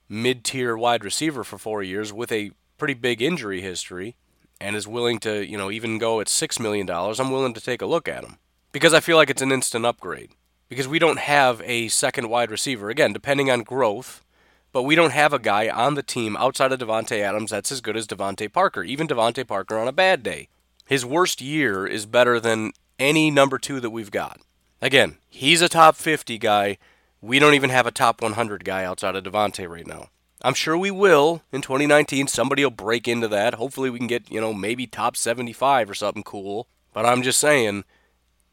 mid 0.10 0.43
tier 0.43 0.78
wide 0.78 1.04
receiver 1.04 1.43
for 1.43 1.58
four 1.58 1.84
years 1.84 2.13
with 2.13 2.32
a 2.32 2.52
pretty 2.78 2.93
big 2.93 3.22
injury 3.22 3.62
history 3.62 4.15
and 4.60 4.76
is 4.76 4.88
willing 4.88 5.20
to, 5.20 5.46
you 5.46 5.58
know, 5.58 5.70
even 5.70 5.98
go 5.98 6.20
at 6.20 6.28
$6 6.28 6.60
million, 6.60 6.89
I'm 6.89 7.32
willing 7.32 7.54
to 7.54 7.62
take 7.62 7.82
a 7.82 7.86
look 7.86 8.08
at 8.08 8.24
him. 8.24 8.38
Because 8.72 8.93
I 8.93 9.00
feel 9.00 9.17
like 9.17 9.30
it's 9.30 9.41
an 9.41 9.52
instant 9.52 9.86
upgrade 9.86 10.32
because 10.70 10.88
we 10.88 11.00
don't 11.00 11.20
have 11.20 11.62
a 11.63 11.88
second 11.88 12.30
wide 12.30 12.52
receiver. 12.52 12.89
Again, 12.89 13.13
depending 13.13 13.50
on 13.50 13.63
growth, 13.63 14.24
but 14.72 14.84
we 14.84 14.96
don't 14.96 15.12
have 15.12 15.34
a 15.34 15.39
guy 15.39 15.70
on 15.70 15.96
the 15.96 16.04
team 16.04 16.36
outside 16.38 16.72
of 16.72 16.80
Davante 16.80 17.20
Adams 17.20 17.52
that's 17.52 17.72
as 17.72 17.82
good 17.82 17.98
as 17.98 18.08
DeVante 18.08 18.52
Parker, 18.52 18.84
even 18.84 19.08
DeVante 19.08 19.48
Parker 19.48 19.78
on 19.78 19.88
a 19.88 19.93
bad 19.93 20.24
day. 20.24 20.50
His 20.86 21.06
worst 21.06 21.41
year 21.41 21.86
is 21.86 22.06
better 22.06 22.39
than 22.39 22.72
any 23.00 23.32
number 23.32 23.58
two 23.58 23.80
that 23.80 23.89
we've 23.89 24.12
got. 24.12 24.39
Again, 24.82 25.17
he's 25.30 25.62
a 25.62 25.70
top 25.70 25.96
50 25.96 26.38
guy. 26.38 26.78
We 27.22 27.40
don't 27.40 27.56
even 27.56 27.70
have 27.70 27.88
a 27.88 27.92
top 27.92 28.22
100 28.22 28.64
guy 28.64 28.84
outside 28.84 29.16
of 29.16 29.24
DeVante 29.24 29.68
right 29.68 29.88
now. 29.88 30.10
I'm 30.42 30.54
sure 30.54 30.78
we 30.78 30.92
will 30.92 31.42
in 31.52 31.62
2019. 31.62 32.28
Somebody 32.28 32.64
will 32.64 32.72
break 32.72 33.08
into 33.08 33.28
that. 33.30 33.56
Hopefully, 33.56 33.90
we 33.90 33.98
can 33.98 34.08
get, 34.08 34.32
you 34.32 34.40
know, 34.40 34.54
maybe 34.54 34.86
top 34.86 35.18
75 35.18 35.90
or 35.90 35.96
something 35.96 36.24
cool. 36.24 36.68
But 36.94 37.06
I'm 37.06 37.24
just 37.24 37.40
saying, 37.40 37.86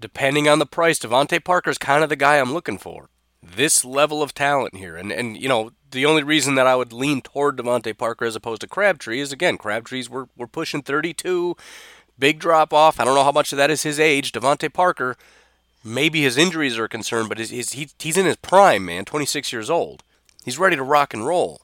depending 0.00 0.48
on 0.48 0.58
the 0.58 0.66
price, 0.66 0.98
DeVante 0.98 1.44
Parker's 1.44 1.78
kind 1.78 2.02
of 2.02 2.08
the 2.08 2.16
guy 2.16 2.38
I'm 2.38 2.54
looking 2.54 2.78
for. 2.78 3.10
This 3.42 3.84
level 3.84 4.22
of 4.22 4.32
talent 4.32 4.76
here. 4.76 4.96
And, 4.96 5.12
and 5.12 5.36
you 5.36 5.48
know, 5.48 5.72
the 5.90 6.06
only 6.06 6.22
reason 6.22 6.54
that 6.54 6.66
I 6.66 6.74
would 6.74 6.92
lean 6.92 7.20
toward 7.20 7.58
DeVante 7.58 7.96
Parker 7.96 8.24
as 8.24 8.34
opposed 8.34 8.62
to 8.62 8.66
Crabtree 8.66 9.20
is, 9.20 9.32
again, 9.32 9.58
Crabtree's 9.58 10.08
we're, 10.08 10.26
we're 10.36 10.46
pushing 10.46 10.82
32. 10.82 11.54
Big 12.18 12.38
drop 12.38 12.72
off. 12.72 12.98
I 12.98 13.04
don't 13.04 13.14
know 13.14 13.24
how 13.24 13.32
much 13.32 13.52
of 13.52 13.58
that 13.58 13.70
is 13.70 13.82
his 13.82 14.00
age. 14.00 14.32
DeVante 14.32 14.72
Parker, 14.72 15.16
maybe 15.84 16.22
his 16.22 16.38
injuries 16.38 16.78
are 16.78 16.84
a 16.84 16.88
concern, 16.88 17.28
but 17.28 17.38
his, 17.38 17.50
his, 17.50 17.72
he, 17.72 17.88
he's 17.98 18.16
in 18.16 18.26
his 18.26 18.36
prime, 18.36 18.84
man, 18.86 19.04
26 19.04 19.52
years 19.52 19.70
old. 19.70 20.02
He's 20.44 20.58
ready 20.58 20.76
to 20.76 20.82
rock 20.82 21.14
and 21.14 21.26
roll. 21.26 21.60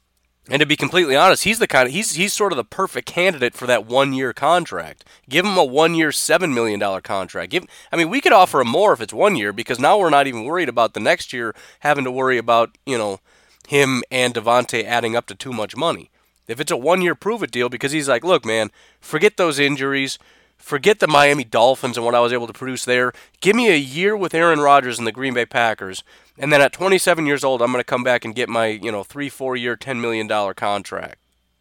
And 0.48 0.60
to 0.60 0.66
be 0.66 0.76
completely 0.76 1.14
honest, 1.14 1.44
he's 1.44 1.60
the 1.60 1.68
kind 1.68 1.86
of 1.86 1.92
he's 1.94 2.14
he's 2.14 2.32
sort 2.32 2.52
of 2.52 2.56
the 2.56 2.64
perfect 2.64 3.06
candidate 3.06 3.54
for 3.54 3.66
that 3.66 3.86
one 3.86 4.12
year 4.12 4.32
contract. 4.32 5.04
Give 5.28 5.44
him 5.44 5.56
a 5.56 5.64
one 5.64 5.94
year 5.94 6.10
seven 6.10 6.52
million 6.52 6.80
dollar 6.80 7.00
contract. 7.00 7.52
Give 7.52 7.66
I 7.92 7.96
mean 7.96 8.08
we 8.08 8.20
could 8.20 8.32
offer 8.32 8.60
him 8.60 8.68
more 8.68 8.92
if 8.92 9.00
it's 9.00 9.12
one 9.12 9.36
year 9.36 9.52
because 9.52 9.78
now 9.78 9.98
we're 9.98 10.10
not 10.10 10.26
even 10.26 10.44
worried 10.44 10.68
about 10.68 10.94
the 10.94 11.00
next 11.00 11.32
year 11.32 11.54
having 11.80 12.04
to 12.04 12.10
worry 12.10 12.36
about, 12.36 12.76
you 12.84 12.98
know, 12.98 13.20
him 13.68 14.02
and 14.10 14.34
DeVante 14.34 14.82
adding 14.82 15.14
up 15.14 15.26
to 15.26 15.34
too 15.36 15.52
much 15.52 15.76
money. 15.76 16.10
If 16.48 16.58
it's 16.58 16.72
a 16.72 16.76
one 16.76 17.00
year 17.00 17.14
prove 17.14 17.44
it 17.44 17.52
deal 17.52 17.68
because 17.68 17.92
he's 17.92 18.08
like, 18.08 18.24
look, 18.24 18.44
man, 18.44 18.70
forget 19.00 19.36
those 19.36 19.60
injuries. 19.60 20.18
Forget 20.60 21.00
the 21.00 21.08
Miami 21.08 21.42
Dolphins 21.42 21.96
and 21.96 22.06
what 22.06 22.14
I 22.14 22.20
was 22.20 22.32
able 22.32 22.46
to 22.46 22.52
produce 22.52 22.84
there. 22.84 23.12
Give 23.40 23.56
me 23.56 23.70
a 23.70 23.76
year 23.76 24.16
with 24.16 24.34
Aaron 24.34 24.60
Rodgers 24.60 24.98
and 24.98 25.06
the 25.06 25.12
Green 25.12 25.34
Bay 25.34 25.46
Packers, 25.46 26.04
and 26.38 26.52
then 26.52 26.60
at 26.60 26.72
27 26.72 27.26
years 27.26 27.42
old, 27.42 27.60
I'm 27.60 27.72
going 27.72 27.80
to 27.80 27.84
come 27.84 28.04
back 28.04 28.24
and 28.24 28.34
get 28.34 28.48
my, 28.48 28.66
you 28.66 28.92
know, 28.92 29.02
three, 29.02 29.28
four 29.28 29.56
year, 29.56 29.76
$10 29.76 30.00
million 30.00 30.28
contract. 30.54 31.18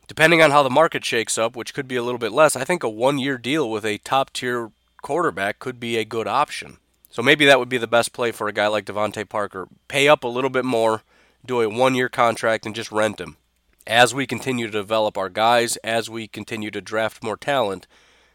Depending 0.07 0.41
on 0.41 0.51
how 0.51 0.63
the 0.63 0.69
market 0.69 1.03
shakes 1.03 1.37
up, 1.37 1.55
which 1.55 1.73
could 1.73 1.87
be 1.87 1.95
a 1.95 2.03
little 2.03 2.17
bit 2.17 2.31
less, 2.31 2.55
I 2.55 2.63
think 2.63 2.83
a 2.83 2.89
one 2.89 3.19
year 3.19 3.37
deal 3.37 3.69
with 3.69 3.85
a 3.85 3.97
top 3.99 4.31
tier 4.31 4.71
quarterback 5.01 5.59
could 5.59 5.79
be 5.79 5.97
a 5.97 6.05
good 6.05 6.27
option. 6.27 6.77
So 7.09 7.21
maybe 7.21 7.45
that 7.45 7.59
would 7.59 7.69
be 7.69 7.77
the 7.77 7.87
best 7.87 8.13
play 8.13 8.31
for 8.31 8.47
a 8.47 8.53
guy 8.53 8.67
like 8.67 8.85
DeVante 8.85 9.27
Parker. 9.27 9.67
Pay 9.87 10.07
up 10.07 10.23
a 10.23 10.27
little 10.27 10.49
bit 10.49 10.65
more, 10.65 11.03
do 11.45 11.61
a 11.61 11.69
one 11.69 11.95
year 11.95 12.09
contract, 12.09 12.65
and 12.65 12.75
just 12.75 12.91
rent 12.91 13.19
him. 13.19 13.37
As 13.85 14.13
we 14.13 14.27
continue 14.27 14.67
to 14.67 14.71
develop 14.71 15.17
our 15.17 15.29
guys, 15.29 15.77
as 15.77 16.09
we 16.09 16.27
continue 16.27 16.71
to 16.71 16.81
draft 16.81 17.23
more 17.23 17.37
talent, 17.37 17.87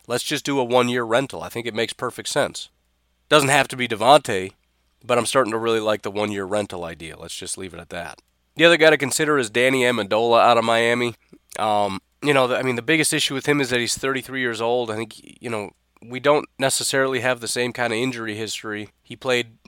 let's 0.07 0.25
just 0.25 0.45
do 0.45 0.59
a 0.59 0.65
one 0.65 0.89
year 0.89 1.05
rental. 1.05 1.43
I 1.43 1.49
think 1.49 1.67
it 1.67 1.75
makes 1.75 1.93
perfect 1.93 2.29
sense. 2.29 2.69
Doesn't 3.29 3.49
have 3.49 3.69
to 3.69 3.77
be 3.77 3.89
DeVante, 3.89 4.53
but 5.05 5.19
I'm 5.19 5.27
starting 5.27 5.53
to 5.53 5.59
really 5.59 5.81
like 5.81 6.03
the 6.03 6.11
one 6.11 6.33
year 6.33 6.45
rental 6.45 6.85
idea. 6.85 7.19
Let's 7.19 7.37
just 7.37 7.59
leave 7.59 7.75
it 7.75 7.81
at 7.81 7.91
that. 7.91 8.21
The 8.57 8.65
other 8.65 8.77
guy 8.77 8.91
to 8.91 8.97
consider 8.97 9.39
is 9.39 9.51
Danny 9.51 9.83
Amendola 9.83 10.41
out 10.41 10.59
of 10.59 10.65
Miami. 10.65 11.15
Um, 11.59 12.01
you 12.23 12.33
know, 12.33 12.55
I 12.55 12.63
mean, 12.63 12.77
the 12.77 12.83
biggest 12.83 13.13
issue 13.13 13.35
with 13.35 13.47
him 13.47 13.61
is 13.61 13.71
that 13.71 13.81
he's 13.81 13.99
33 13.99 14.41
years 14.41 14.61
old. 14.61 14.91
I 14.91 14.97
think, 14.97 15.43
you 15.43 15.51
know, 15.51 15.71
we 16.03 16.21
don't 16.21 16.49
necessarily 16.59 17.21
have 17.21 17.41
the 17.41 17.49
same 17.49 17.73
kind 17.73 17.93
of 17.93 17.99
injury 17.99 18.37
history. 18.37 18.91
He 19.03 19.17
played, 19.17 19.59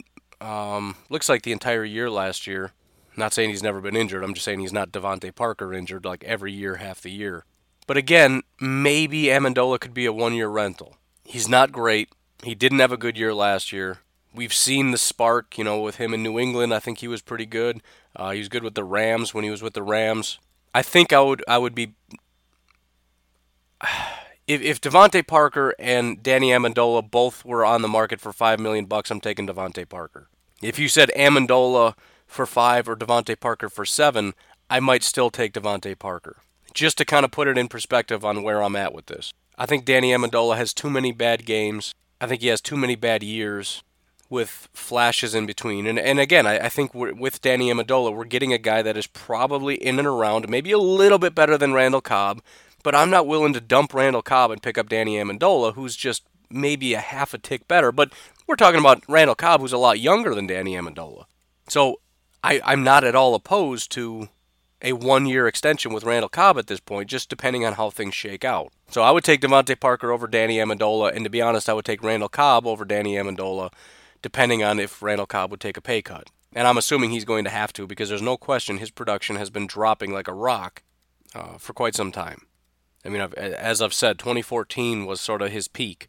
um, 0.41 0.97
looks 1.11 1.29
like 1.29 1.43
the 1.43 1.53
entire 1.53 1.85
year 1.85 2.11
last 2.11 2.47
year. 2.47 2.73
not 3.17 3.33
saying 3.33 3.51
he's 3.51 3.63
never 3.63 3.81
been 3.81 3.97
injured. 3.97 4.23
I'm 4.23 4.35
just 4.35 4.45
saying 4.45 4.61
he's 4.61 4.73
not 4.73 4.93
DeVante 4.93 5.35
Parker 5.35 5.73
injured 5.73 6.05
like 6.05 6.23
every 6.25 6.53
year, 6.53 6.77
half 6.77 7.01
the 7.01 7.11
year. 7.11 7.45
But 7.87 7.97
again, 7.97 8.43
maybe 8.61 9.25
Amendola 9.25 9.81
could 9.81 9.95
be 9.95 10.07
a 10.07 10.13
one 10.13 10.35
year 10.35 10.49
rental. 10.49 10.97
He's 11.25 11.49
not 11.49 11.73
great. 11.73 12.09
He 12.43 12.55
didn't 12.55 12.81
have 12.81 12.93
a 12.93 12.97
good 12.97 13.17
year 13.17 13.35
last 13.35 13.73
year 13.73 13.99
we've 14.37 14.55
seen 14.55 14.91
the 14.91 14.99
spark, 14.99 15.59
you 15.59 15.65
know, 15.65 15.81
with 15.81 15.97
him 15.97 16.15
in 16.15 16.23
New 16.23 16.39
England. 16.39 16.73
I 16.73 16.79
think 16.79 16.99
he 16.99 17.09
was 17.09 17.23
pretty 17.23 17.47
good. 17.47 17.83
Uh, 18.15 18.31
he 18.31 18.39
was 18.39 18.49
good 18.49 18.63
with 18.63 18.75
the 18.75 18.85
Rams 18.85 19.35
when 19.35 19.43
he 19.43 19.51
was 19.51 19.63
with 19.63 19.75
the 19.75 19.83
Rams. 19.83 20.39
I 20.75 20.83
think 20.83 21.13
I 21.13 21.21
would 21.21 21.43
I 21.49 21.59
would 21.59 21.75
be 21.75 21.95
if 24.47 24.61
if 24.61 24.81
DeVante 24.81 25.27
Parker 25.27 25.75
and 25.79 26.23
Danny 26.23 26.51
Amendola 26.51 27.11
both 27.11 27.45
were 27.45 27.65
on 27.65 27.83
the 27.83 27.89
market 27.89 28.21
for 28.21 28.33
five 28.33 28.61
million 28.61 28.85
bucks, 28.85 29.11
I'm 29.11 29.21
taking 29.21 29.47
DeVante 29.47 29.89
Parker. 29.89 30.29
If 30.63 30.79
you 30.79 30.89
said 30.89 31.11
Amendola 31.17 31.95
for 32.27 32.47
five 32.47 32.89
or 32.89 32.97
DeVante 32.97 33.39
Parker 33.41 33.69
for 33.69 33.85
seven, 33.85 34.35
I 34.69 34.81
might 34.81 35.03
still 35.03 35.31
take 35.31 35.53
DeVante 35.53 35.99
Parker. 35.99 36.37
Just 36.77 36.99
to 36.99 37.07
kind 37.07 37.25
of 37.25 37.31
put 37.31 37.49
it 37.49 37.57
in 37.57 37.69
perspective 37.69 38.23
on 38.23 38.43
where 38.43 38.63
I'm 38.63 38.77
at 38.77 38.93
with 38.93 39.07
this. 39.07 39.33
I 39.57 39.65
think 39.65 39.87
Danny 39.87 40.11
Amendola 40.11 40.59
has 40.59 40.75
too 40.75 40.91
many 40.91 41.11
bad 41.11 41.47
games. 41.47 41.95
I 42.21 42.27
think 42.27 42.43
he 42.43 42.49
has 42.49 42.61
too 42.61 42.77
many 42.77 42.97
bad 42.97 43.23
years 43.23 43.83
with 44.29 44.69
flashes 44.75 45.35
in 45.35 45.47
between. 45.47 45.87
And 45.87 45.99
and 45.99 46.21
again, 46.21 46.47
I, 46.47 46.67
I 46.67 46.69
think 46.69 46.93
with 46.93 47.41
Danny 47.41 47.73
Amendola, 47.73 48.15
we're 48.15 48.25
getting 48.27 48.53
a 48.53 48.59
guy 48.59 48.83
that 48.83 48.97
is 48.99 49.07
probably 49.07 49.77
in 49.77 49.99
and 49.99 50.07
around, 50.07 50.51
maybe 50.51 50.71
a 50.71 50.79
little 50.79 51.19
bit 51.19 51.35
better 51.35 51.57
than 51.57 51.73
Randall 51.73 52.03
Cobb, 52.03 52.43
but 52.83 52.95
I'm 52.95 53.09
not 53.09 53.27
willing 53.27 53.55
to 53.55 53.61
dump 53.61 53.95
Randall 53.95 54.21
Cobb 54.21 54.51
and 54.51 54.63
pick 54.63 54.77
up 54.77 54.91
Danny 54.91 55.17
Amendola, 55.17 55.73
who's 55.75 55.97
just 55.97 56.25
maybe 56.51 56.93
a 56.93 57.01
half 57.01 57.33
a 57.33 57.39
tick 57.39 57.67
better. 57.67 57.91
But 57.91 58.13
we're 58.47 58.55
talking 58.55 58.81
about 58.81 59.03
Randall 59.09 59.35
Cobb, 59.35 59.63
who's 59.63 59.73
a 59.73 59.79
lot 59.79 59.99
younger 59.99 60.35
than 60.35 60.47
Danny 60.47 60.75
Amendola. 60.75 61.25
So 61.69 62.01
I, 62.45 62.61
I'm 62.67 62.85
not 62.85 63.03
at 63.03 63.15
all 63.15 63.35
opposed 63.35 63.91
to 63.93 64.29
a 64.83 64.93
one 64.93 65.27
year 65.27 65.47
extension 65.47 65.93
with 65.93 66.05
Randall 66.05 66.29
Cobb 66.29 66.59
at 66.59 66.67
this 66.67 66.81
point, 66.81 67.09
just 67.09 67.29
depending 67.29 67.65
on 67.65 67.75
how 67.75 67.91
things 67.91 68.15
shake 68.15 68.45
out. 68.45 68.73
So 68.89 69.03
I 69.03 69.11
would 69.11 69.25
take 69.25 69.41
DeVante 69.41 69.79
Parker 69.79 70.11
over 70.11 70.27
Danny 70.27 70.59
Amendola, 70.59 71.15
and 71.15 71.25
to 71.25 71.31
be 71.31 71.43
honest, 71.43 71.69
I 71.69 71.73
would 71.73 71.85
take 71.85 72.03
Randall 72.03 72.29
Cobb 72.29 72.67
over 72.67 72.85
Danny 72.85 73.15
Amendola 73.15 73.73
depending 74.23 74.63
on 74.65 74.81
if 74.81 75.03
Randall 75.03 75.27
Cobb 75.27 75.51
would 75.51 75.61
take 75.61 75.77
a 75.77 75.81
pay 75.81 76.03
cut. 76.03 76.31
And 76.53 76.67
I'm 76.67 76.79
assuming 76.79 77.11
he's 77.11 77.25
going 77.25 77.45
to 77.45 77.51
have 77.51 77.73
to 77.75 77.87
because 77.87 78.09
there's 78.09 78.23
no 78.23 78.37
question 78.37 78.79
his 78.79 78.91
production 78.91 79.37
has 79.37 79.51
been 79.51 79.67
dropping 79.67 80.13
like 80.13 80.27
a 80.27 80.35
rock 80.35 80.83
uh, 81.35 81.59
for 81.59 81.73
quite 81.73 81.95
some 81.95 82.11
time. 82.11 82.43
I 83.05 83.09
mean, 83.09 83.21
as 83.21 83.81
I've 83.81 83.95
said, 83.95 84.19
2014 84.19 85.07
was 85.07 85.21
sort 85.21 85.43
of 85.43 85.53
his 85.53 85.69
peak. 85.69 86.09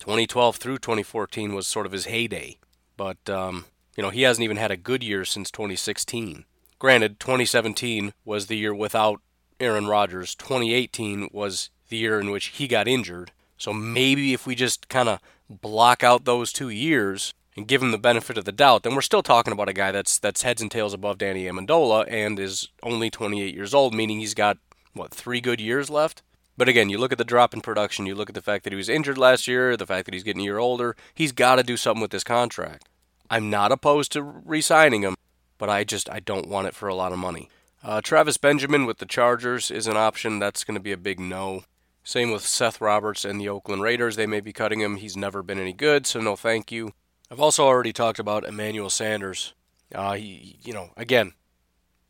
2012 0.00 0.56
through 0.56 0.78
2014 0.78 1.54
was 1.54 1.66
sort 1.66 1.86
of 1.86 1.92
his 1.92 2.04
heyday. 2.04 2.58
But, 2.96 3.30
um, 3.30 3.66
you 3.96 4.02
know, 4.02 4.10
he 4.10 4.22
hasn't 4.22 4.44
even 4.44 4.58
had 4.58 4.70
a 4.70 4.76
good 4.76 5.02
year 5.02 5.24
since 5.24 5.50
2016. 5.50 6.44
Granted, 6.78 7.20
2017 7.20 8.12
was 8.24 8.46
the 8.46 8.56
year 8.56 8.74
without 8.74 9.20
Aaron 9.60 9.86
Rodgers. 9.86 10.34
2018 10.34 11.28
was 11.32 11.70
the 11.88 11.96
year 11.96 12.20
in 12.20 12.30
which 12.30 12.46
he 12.46 12.66
got 12.66 12.88
injured. 12.88 13.32
So 13.56 13.72
maybe 13.72 14.32
if 14.32 14.46
we 14.46 14.54
just 14.54 14.88
kind 14.88 15.08
of 15.08 15.20
block 15.48 16.02
out 16.02 16.24
those 16.24 16.52
two 16.52 16.68
years, 16.68 17.32
and 17.56 17.68
give 17.68 17.82
him 17.82 17.92
the 17.92 17.98
benefit 17.98 18.36
of 18.36 18.44
the 18.44 18.52
doubt, 18.52 18.82
then 18.82 18.94
we're 18.94 19.00
still 19.00 19.22
talking 19.22 19.52
about 19.52 19.68
a 19.68 19.72
guy 19.72 19.92
that's 19.92 20.18
that's 20.18 20.42
heads 20.42 20.60
and 20.60 20.70
tails 20.70 20.92
above 20.92 21.18
Danny 21.18 21.44
Amendola 21.44 22.04
and 22.08 22.38
is 22.38 22.68
only 22.82 23.10
28 23.10 23.54
years 23.54 23.74
old, 23.74 23.94
meaning 23.94 24.18
he's 24.18 24.34
got 24.34 24.58
what 24.92 25.12
three 25.12 25.40
good 25.40 25.60
years 25.60 25.90
left. 25.90 26.22
But 26.56 26.68
again, 26.68 26.88
you 26.88 26.98
look 26.98 27.12
at 27.12 27.18
the 27.18 27.24
drop 27.24 27.52
in 27.52 27.60
production, 27.60 28.06
you 28.06 28.14
look 28.14 28.28
at 28.28 28.34
the 28.34 28.42
fact 28.42 28.64
that 28.64 28.72
he 28.72 28.76
was 28.76 28.88
injured 28.88 29.18
last 29.18 29.48
year, 29.48 29.76
the 29.76 29.86
fact 29.86 30.04
that 30.04 30.14
he's 30.14 30.22
getting 30.22 30.42
a 30.42 30.44
year 30.44 30.58
older. 30.58 30.96
He's 31.12 31.32
got 31.32 31.56
to 31.56 31.62
do 31.64 31.76
something 31.76 32.02
with 32.02 32.12
this 32.12 32.24
contract. 32.24 32.88
I'm 33.28 33.50
not 33.50 33.72
opposed 33.72 34.12
to 34.12 34.22
re-signing 34.22 35.02
him, 35.02 35.16
but 35.58 35.68
I 35.68 35.84
just 35.84 36.10
I 36.10 36.20
don't 36.20 36.48
want 36.48 36.66
it 36.66 36.74
for 36.74 36.88
a 36.88 36.94
lot 36.94 37.12
of 37.12 37.18
money. 37.18 37.48
Uh, 37.82 38.00
Travis 38.00 38.38
Benjamin 38.38 38.86
with 38.86 38.98
the 38.98 39.06
Chargers 39.06 39.70
is 39.70 39.86
an 39.86 39.96
option. 39.96 40.38
That's 40.38 40.64
going 40.64 40.74
to 40.74 40.80
be 40.80 40.92
a 40.92 40.96
big 40.96 41.20
no. 41.20 41.64
Same 42.02 42.30
with 42.30 42.46
Seth 42.46 42.80
Roberts 42.80 43.24
and 43.24 43.40
the 43.40 43.48
Oakland 43.48 43.82
Raiders. 43.82 44.16
They 44.16 44.26
may 44.26 44.40
be 44.40 44.52
cutting 44.52 44.80
him. 44.80 44.96
He's 44.96 45.16
never 45.16 45.42
been 45.42 45.58
any 45.58 45.72
good, 45.72 46.06
so 46.06 46.20
no 46.20 46.36
thank 46.36 46.70
you. 46.70 46.92
I've 47.30 47.40
also 47.40 47.64
already 47.66 47.92
talked 47.92 48.18
about 48.18 48.44
Emmanuel 48.44 48.90
Sanders. 48.90 49.54
Uh, 49.94 50.12
he, 50.12 50.58
you 50.62 50.72
know, 50.72 50.90
again, 50.96 51.32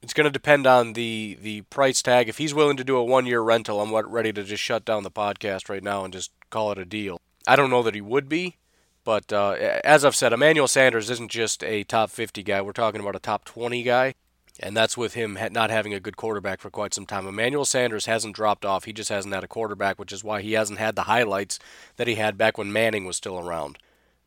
it's 0.02 0.12
going 0.12 0.26
to 0.26 0.30
depend 0.30 0.66
on 0.66 0.92
the 0.92 1.38
the 1.40 1.62
price 1.62 2.02
tag. 2.02 2.28
If 2.28 2.38
he's 2.38 2.54
willing 2.54 2.76
to 2.76 2.84
do 2.84 2.96
a 2.96 3.04
one 3.04 3.26
year 3.26 3.40
rental, 3.40 3.80
I'm 3.80 3.94
ready 3.94 4.32
to 4.32 4.42
just 4.42 4.62
shut 4.62 4.84
down 4.84 5.02
the 5.02 5.10
podcast 5.10 5.68
right 5.68 5.82
now 5.82 6.04
and 6.04 6.12
just 6.12 6.30
call 6.50 6.72
it 6.72 6.78
a 6.78 6.84
deal. 6.84 7.20
I 7.46 7.56
don't 7.56 7.70
know 7.70 7.82
that 7.82 7.94
he 7.94 8.00
would 8.00 8.28
be, 8.28 8.56
but 9.04 9.32
uh, 9.32 9.52
as 9.84 10.04
I've 10.04 10.16
said, 10.16 10.32
Emmanuel 10.32 10.68
Sanders 10.68 11.10
isn't 11.10 11.30
just 11.30 11.62
a 11.62 11.84
top 11.84 12.10
50 12.10 12.42
guy. 12.42 12.60
We're 12.62 12.72
talking 12.72 13.00
about 13.00 13.16
a 13.16 13.20
top 13.20 13.44
20 13.44 13.82
guy, 13.82 14.14
and 14.58 14.76
that's 14.76 14.96
with 14.96 15.14
him 15.14 15.38
not 15.52 15.70
having 15.70 15.92
a 15.92 16.00
good 16.00 16.16
quarterback 16.16 16.60
for 16.60 16.70
quite 16.70 16.94
some 16.94 17.06
time. 17.06 17.26
Emmanuel 17.26 17.64
Sanders 17.64 18.06
hasn't 18.06 18.34
dropped 18.34 18.64
off. 18.64 18.84
He 18.84 18.92
just 18.92 19.10
hasn't 19.10 19.34
had 19.34 19.44
a 19.44 19.48
quarterback, 19.48 19.98
which 19.98 20.12
is 20.12 20.24
why 20.24 20.40
he 20.40 20.54
hasn't 20.54 20.78
had 20.78 20.96
the 20.96 21.02
highlights 21.02 21.58
that 21.96 22.08
he 22.08 22.14
had 22.14 22.38
back 22.38 22.56
when 22.56 22.72
Manning 22.72 23.04
was 23.04 23.16
still 23.16 23.38
around. 23.38 23.78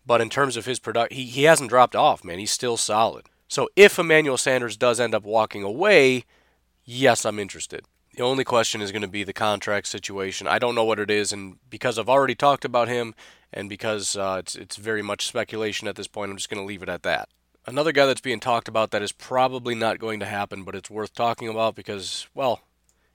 But 0.05 0.21
in 0.21 0.29
terms 0.29 0.55
of 0.55 0.65
his 0.65 0.79
product, 0.79 1.13
he, 1.13 1.25
he 1.25 1.43
hasn't 1.43 1.69
dropped 1.69 1.95
off, 1.95 2.23
man. 2.23 2.39
He's 2.39 2.51
still 2.51 2.77
solid. 2.77 3.25
So 3.47 3.69
if 3.75 3.97
Emmanuel 3.97 4.37
Sanders 4.37 4.77
does 4.77 4.99
end 4.99 5.15
up 5.15 5.23
walking 5.23 5.63
away, 5.63 6.23
yes, 6.85 7.25
I'm 7.25 7.39
interested. 7.39 7.83
The 8.15 8.23
only 8.23 8.43
question 8.43 8.81
is 8.81 8.91
going 8.91 9.03
to 9.03 9.07
be 9.07 9.23
the 9.23 9.33
contract 9.33 9.87
situation. 9.87 10.47
I 10.47 10.59
don't 10.59 10.75
know 10.75 10.83
what 10.83 10.99
it 10.99 11.11
is, 11.11 11.31
and 11.31 11.57
because 11.69 11.99
I've 11.99 12.09
already 12.09 12.35
talked 12.35 12.65
about 12.65 12.87
him, 12.87 13.13
and 13.53 13.69
because 13.69 14.15
uh, 14.15 14.37
it's 14.39 14.55
it's 14.55 14.75
very 14.75 15.01
much 15.01 15.27
speculation 15.27 15.87
at 15.87 15.95
this 15.95 16.07
point, 16.07 16.31
I'm 16.31 16.37
just 16.37 16.49
going 16.49 16.61
to 16.61 16.67
leave 16.67 16.83
it 16.83 16.89
at 16.89 17.03
that. 17.03 17.29
Another 17.65 17.91
guy 17.91 18.05
that's 18.05 18.21
being 18.21 18.39
talked 18.39 18.67
about 18.67 18.91
that 18.91 19.01
is 19.01 19.11
probably 19.11 19.75
not 19.75 19.99
going 19.99 20.19
to 20.21 20.25
happen, 20.25 20.63
but 20.63 20.75
it's 20.75 20.89
worth 20.89 21.13
talking 21.13 21.49
about 21.49 21.75
because, 21.75 22.27
well, 22.33 22.61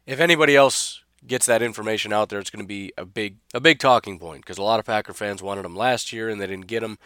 if 0.07 0.21
anybody 0.21 0.55
else 0.55 1.03
gets 1.27 1.47
that 1.47 1.63
information 1.63 2.13
out 2.13 2.29
there, 2.29 2.39
it's 2.39 2.51
going 2.51 2.65
to 2.65 2.69
be 2.69 2.93
a 2.99 3.05
big 3.05 3.37
a 3.55 3.61
big 3.61 3.79
talking 3.79 4.19
point 4.19 4.43
because 4.43 4.59
a 4.59 4.63
lot 4.63 4.81
of 4.81 4.87
Packer 4.87 5.15
fans 5.15 5.43
wanted 5.43 5.65
him 5.65 5.77
last 5.77 6.13
year 6.13 6.29
and 6.29 6.41
they 6.41 6.47
didn't 6.47 6.67
get 6.67 6.83
him. 6.83 6.99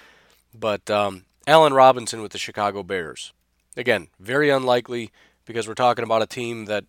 But 0.54 0.90
um, 0.90 1.24
Allen 1.46 1.74
Robinson 1.74 2.22
with 2.22 2.32
the 2.32 2.38
Chicago 2.38 2.82
Bears. 2.82 3.32
Again, 3.76 4.08
very 4.18 4.50
unlikely 4.50 5.12
because 5.44 5.68
we're 5.68 5.74
talking 5.74 6.02
about 6.02 6.22
a 6.22 6.26
team 6.26 6.64
that 6.64 6.84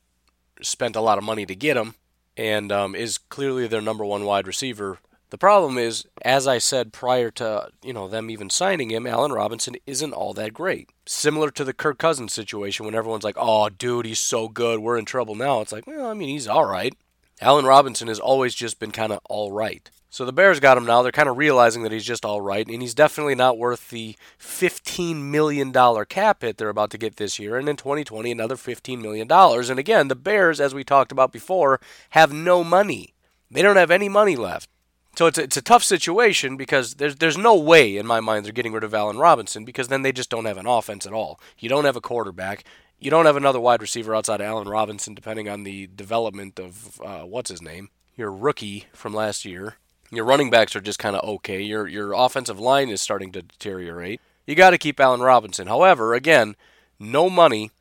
spent 0.62 0.96
a 0.96 1.02
lot 1.02 1.18
of 1.18 1.24
money 1.24 1.46
to 1.46 1.56
get 1.56 1.78
him 1.78 1.96
and 2.36 2.72
um, 2.72 2.96
is 2.96 3.18
clearly 3.18 3.68
their 3.68 3.82
number 3.82 4.06
one 4.06 4.24
wide 4.24 4.48
receiver. 4.48 5.00
The 5.30 5.38
problem 5.38 5.78
is, 5.78 6.06
as 6.22 6.48
I 6.48 6.58
said 6.58 6.94
prior 6.94 7.30
to 7.32 7.70
you 7.84 7.92
know 7.92 8.08
them 8.08 8.30
even 8.30 8.50
signing 8.50 8.92
him, 8.92 9.06
Allen 9.06 9.34
Robinson 9.34 9.76
isn't 9.86 10.14
all 10.14 10.34
that 10.34 10.54
great. 10.54 10.90
Similar 11.06 11.52
to 11.52 11.66
the 11.66 11.74
Kirk 11.74 11.98
Cousins 11.98 12.32
situation, 12.32 12.86
when 12.86 12.96
everyone's 12.96 13.26
like, 13.26 13.36
"Oh, 13.38 13.70
dude, 13.70 14.06
he's 14.06 14.20
so 14.20 14.48
good, 14.48 14.80
we're 14.80 14.98
in 14.98 15.06
trouble 15.06 15.36
now." 15.36 15.60
It's 15.62 15.74
like, 15.74 15.86
well, 15.86 16.08
I 16.08 16.14
mean, 16.14 16.30
he's 16.30 16.48
all 16.48 16.66
right. 16.66 16.94
Allen 17.42 17.66
Robinson 17.66 18.08
has 18.08 18.20
always 18.20 18.56
just 18.56 18.80
been 18.80 18.92
kind 18.92 19.12
of 19.12 19.20
all 19.30 19.52
right. 19.52 19.90
So 20.10 20.26
the 20.26 20.34
Bears 20.34 20.60
got 20.60 20.78
him 20.78 20.86
now. 20.86 21.04
They're 21.04 21.12
kind 21.12 21.30
of 21.30 21.38
realizing 21.38 21.84
that 21.84 21.92
he's 21.92 22.06
just 22.06 22.26
all 22.26 22.42
right, 22.42 22.66
and 22.66 22.82
he's 22.82 22.96
definitely 22.96 23.36
not 23.36 23.58
worth 23.58 23.90
the 23.90 24.16
$15 24.40 25.22
million 25.24 25.74
cap 26.06 26.42
hit 26.42 26.58
they're 26.58 26.70
about 26.70 26.90
to 26.92 26.98
get 26.98 27.18
this 27.18 27.38
year. 27.38 27.58
And 27.58 27.68
in 27.68 27.76
2020, 27.76 28.32
another 28.32 28.56
$15 28.56 29.00
million. 29.02 29.30
And 29.30 29.78
again, 29.78 30.08
the 30.08 30.16
Bears, 30.16 30.62
as 30.62 30.74
we 30.74 30.84
talked 30.84 31.12
about 31.12 31.32
before, 31.34 31.80
have 32.12 32.32
no 32.32 32.64
money. 32.64 33.14
They 33.52 33.62
don't 33.62 33.76
have 33.76 33.92
any 33.92 34.10
money 34.10 34.36
left. 34.36 34.70
So 35.18 35.26
it's 35.26 35.40
a, 35.40 35.44
it's 35.44 35.58
a 35.58 35.64
tough 35.64 35.84
situation 35.84 36.58
because 36.58 36.94
there's 36.96 37.16
there's 37.16 37.40
no 37.40 37.56
way 37.56 37.98
in 37.98 38.06
my 38.06 38.20
mind 38.20 38.46
they're 38.46 38.54
getting 38.54 38.74
rid 38.74 38.84
of 38.84 38.94
Allen 38.94 39.18
Robinson 39.18 39.66
because 39.66 39.88
then 39.88 40.04
they 40.04 40.12
just 40.12 40.30
don't 40.30 40.46
have 40.46 40.58
an 40.58 40.68
offense 40.68 41.08
at 41.08 41.14
all. 41.14 41.40
You 41.58 41.70
don't 41.70 41.86
have 41.86 41.96
a 41.96 42.02
quarterback. 42.02 42.64
You 43.00 43.10
don't 43.10 43.26
have 43.26 43.36
another 43.36 43.60
wide 43.60 43.82
receiver 43.82 44.14
outside 44.14 44.42
of 44.42 44.48
Allen 44.48 44.68
Robinson, 44.68 45.16
depending 45.16 45.50
on 45.50 45.64
the 45.64 45.88
development 45.88 46.60
of 46.60 47.02
uh, 47.02 47.22
what's 47.22 47.50
his 47.50 47.64
name, 47.64 47.90
your 48.16 48.32
rookie 48.32 48.86
from 48.94 49.12
last 49.12 49.44
year. 49.44 49.78
Your 50.12 50.24
running 50.24 50.52
backs 50.52 50.76
are 50.76 50.82
just 50.82 51.00
kind 51.00 51.16
of 51.16 51.28
okay. 51.28 51.62
Your 51.64 51.88
your 51.88 52.14
offensive 52.14 52.60
line 52.60 52.90
is 52.90 53.02
starting 53.02 53.32
to 53.32 53.42
deteriorate. 53.42 54.22
You 54.46 54.54
got 54.54 54.70
to 54.70 54.78
keep 54.78 55.00
Allen 55.00 55.22
Robinson. 55.22 55.66
However, 55.66 56.14
again, 56.14 56.56
no 57.00 57.28
money. 57.28 57.72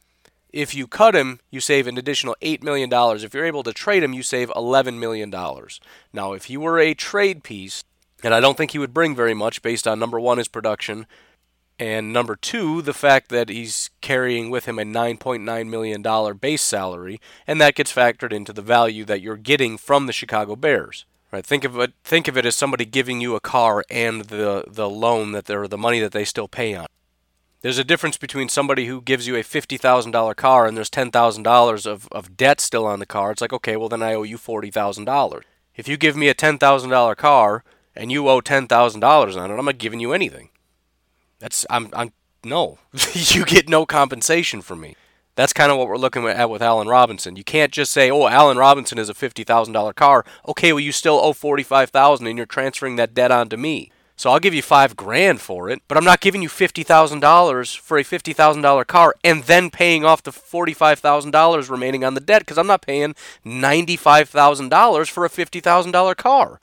If 0.56 0.74
you 0.74 0.86
cut 0.86 1.14
him, 1.14 1.40
you 1.50 1.60
save 1.60 1.86
an 1.86 1.98
additional 1.98 2.34
$8 2.40 2.62
million. 2.62 2.88
If 2.90 3.34
you're 3.34 3.44
able 3.44 3.62
to 3.62 3.74
trade 3.74 4.02
him, 4.02 4.14
you 4.14 4.22
save 4.22 4.48
$11 4.48 4.98
million. 4.98 5.28
Now, 6.14 6.32
if 6.32 6.46
he 6.46 6.56
were 6.56 6.78
a 6.78 6.94
trade 6.94 7.42
piece, 7.42 7.84
and 8.24 8.32
I 8.32 8.40
don't 8.40 8.56
think 8.56 8.70
he 8.70 8.78
would 8.78 8.94
bring 8.94 9.14
very 9.14 9.34
much 9.34 9.60
based 9.60 9.86
on 9.86 9.98
number 9.98 10.18
one, 10.18 10.38
his 10.38 10.48
production, 10.48 11.06
and 11.78 12.10
number 12.10 12.36
two, 12.36 12.80
the 12.80 12.94
fact 12.94 13.28
that 13.28 13.50
he's 13.50 13.90
carrying 14.00 14.48
with 14.48 14.64
him 14.64 14.78
a 14.78 14.84
$9.9 14.84 15.68
million 15.68 16.36
base 16.38 16.62
salary, 16.62 17.20
and 17.46 17.60
that 17.60 17.74
gets 17.74 17.92
factored 17.92 18.32
into 18.32 18.54
the 18.54 18.62
value 18.62 19.04
that 19.04 19.20
you're 19.20 19.36
getting 19.36 19.76
from 19.76 20.06
the 20.06 20.12
Chicago 20.14 20.56
Bears. 20.56 21.04
Right. 21.30 21.44
Think 21.44 21.64
of 21.64 21.78
it. 21.78 21.92
Think 22.02 22.28
of 22.28 22.38
it 22.38 22.46
as 22.46 22.56
somebody 22.56 22.86
giving 22.86 23.20
you 23.20 23.34
a 23.34 23.40
car 23.40 23.84
and 23.90 24.22
the 24.22 24.64
the 24.66 24.88
loan 24.88 25.32
that 25.32 25.46
they're 25.46 25.68
the 25.68 25.76
money 25.76 25.98
that 26.00 26.12
they 26.12 26.24
still 26.24 26.48
pay 26.48 26.74
on. 26.74 26.86
There's 27.66 27.78
a 27.78 27.82
difference 27.82 28.16
between 28.16 28.48
somebody 28.48 28.86
who 28.86 29.02
gives 29.02 29.26
you 29.26 29.34
a 29.34 29.42
fifty 29.42 29.76
thousand 29.76 30.12
dollar 30.12 30.34
car 30.34 30.68
and 30.68 30.76
there's 30.76 30.88
ten 30.88 31.10
thousand 31.10 31.42
dollars 31.42 31.84
of 31.84 32.06
of 32.12 32.36
debt 32.36 32.60
still 32.60 32.86
on 32.86 33.00
the 33.00 33.06
car. 33.06 33.32
It's 33.32 33.40
like 33.40 33.52
okay, 33.52 33.76
well 33.76 33.88
then 33.88 34.04
I 34.04 34.14
owe 34.14 34.22
you 34.22 34.38
forty 34.38 34.70
thousand 34.70 35.04
dollars. 35.04 35.44
If 35.74 35.88
you 35.88 35.96
give 35.96 36.16
me 36.16 36.28
a 36.28 36.32
ten 36.32 36.58
thousand 36.58 36.90
dollar 36.90 37.16
car 37.16 37.64
and 37.96 38.12
you 38.12 38.28
owe 38.28 38.40
ten 38.40 38.68
thousand 38.68 39.00
dollars 39.00 39.36
on 39.36 39.50
it, 39.50 39.58
I'm 39.58 39.64
not 39.64 39.78
giving 39.78 39.98
you 39.98 40.12
anything. 40.12 40.50
That's 41.40 41.66
I'm 41.68 41.88
I'm 41.92 42.12
no. 42.44 42.78
you 43.12 43.44
get 43.44 43.68
no 43.68 43.84
compensation 43.84 44.62
from 44.62 44.80
me. 44.80 44.94
That's 45.34 45.52
kind 45.52 45.72
of 45.72 45.76
what 45.76 45.88
we're 45.88 45.96
looking 45.96 46.24
at 46.24 46.48
with 46.48 46.62
Allen 46.62 46.86
Robinson. 46.86 47.34
You 47.34 47.42
can't 47.42 47.72
just 47.72 47.90
say, 47.90 48.12
"Oh, 48.12 48.28
Allen 48.28 48.58
Robinson 48.58 48.96
is 48.96 49.08
a 49.08 49.14
fifty 49.14 49.42
thousand 49.42 49.72
dollar 49.72 49.92
car." 49.92 50.24
Okay, 50.46 50.72
well, 50.72 50.78
you 50.78 50.92
still 50.92 51.18
owe 51.20 51.32
forty 51.32 51.64
five 51.64 51.90
thousand, 51.90 52.28
and 52.28 52.36
you're 52.36 52.46
transferring 52.46 52.94
that 52.94 53.12
debt 53.12 53.32
onto 53.32 53.56
me. 53.56 53.90
So 54.16 54.30
I'll 54.30 54.40
give 54.40 54.54
you 54.54 54.62
five 54.62 54.96
grand 54.96 55.40
for 55.40 55.68
it, 55.68 55.82
but 55.88 55.98
I'm 55.98 56.04
not 56.04 56.20
giving 56.20 56.42
you 56.42 56.48
fifty 56.48 56.82
thousand 56.82 57.20
dollars 57.20 57.74
for 57.74 57.98
a 57.98 58.02
fifty 58.02 58.32
thousand 58.32 58.62
dollar 58.62 58.84
car 58.84 59.14
and 59.22 59.44
then 59.44 59.70
paying 59.70 60.04
off 60.04 60.22
the 60.22 60.32
forty 60.32 60.72
five 60.72 60.98
thousand 60.98 61.32
dollars 61.32 61.68
remaining 61.68 62.02
on 62.02 62.14
the 62.14 62.20
debt 62.20 62.40
because 62.40 62.58
I'm 62.58 62.66
not 62.66 62.82
paying 62.82 63.14
ninety 63.44 63.96
five 63.96 64.28
thousand 64.28 64.70
dollars 64.70 65.08
for 65.08 65.24
a 65.24 65.30
fifty 65.30 65.60
thousand 65.60 65.92
dollar 65.92 66.14
car. 66.14 66.60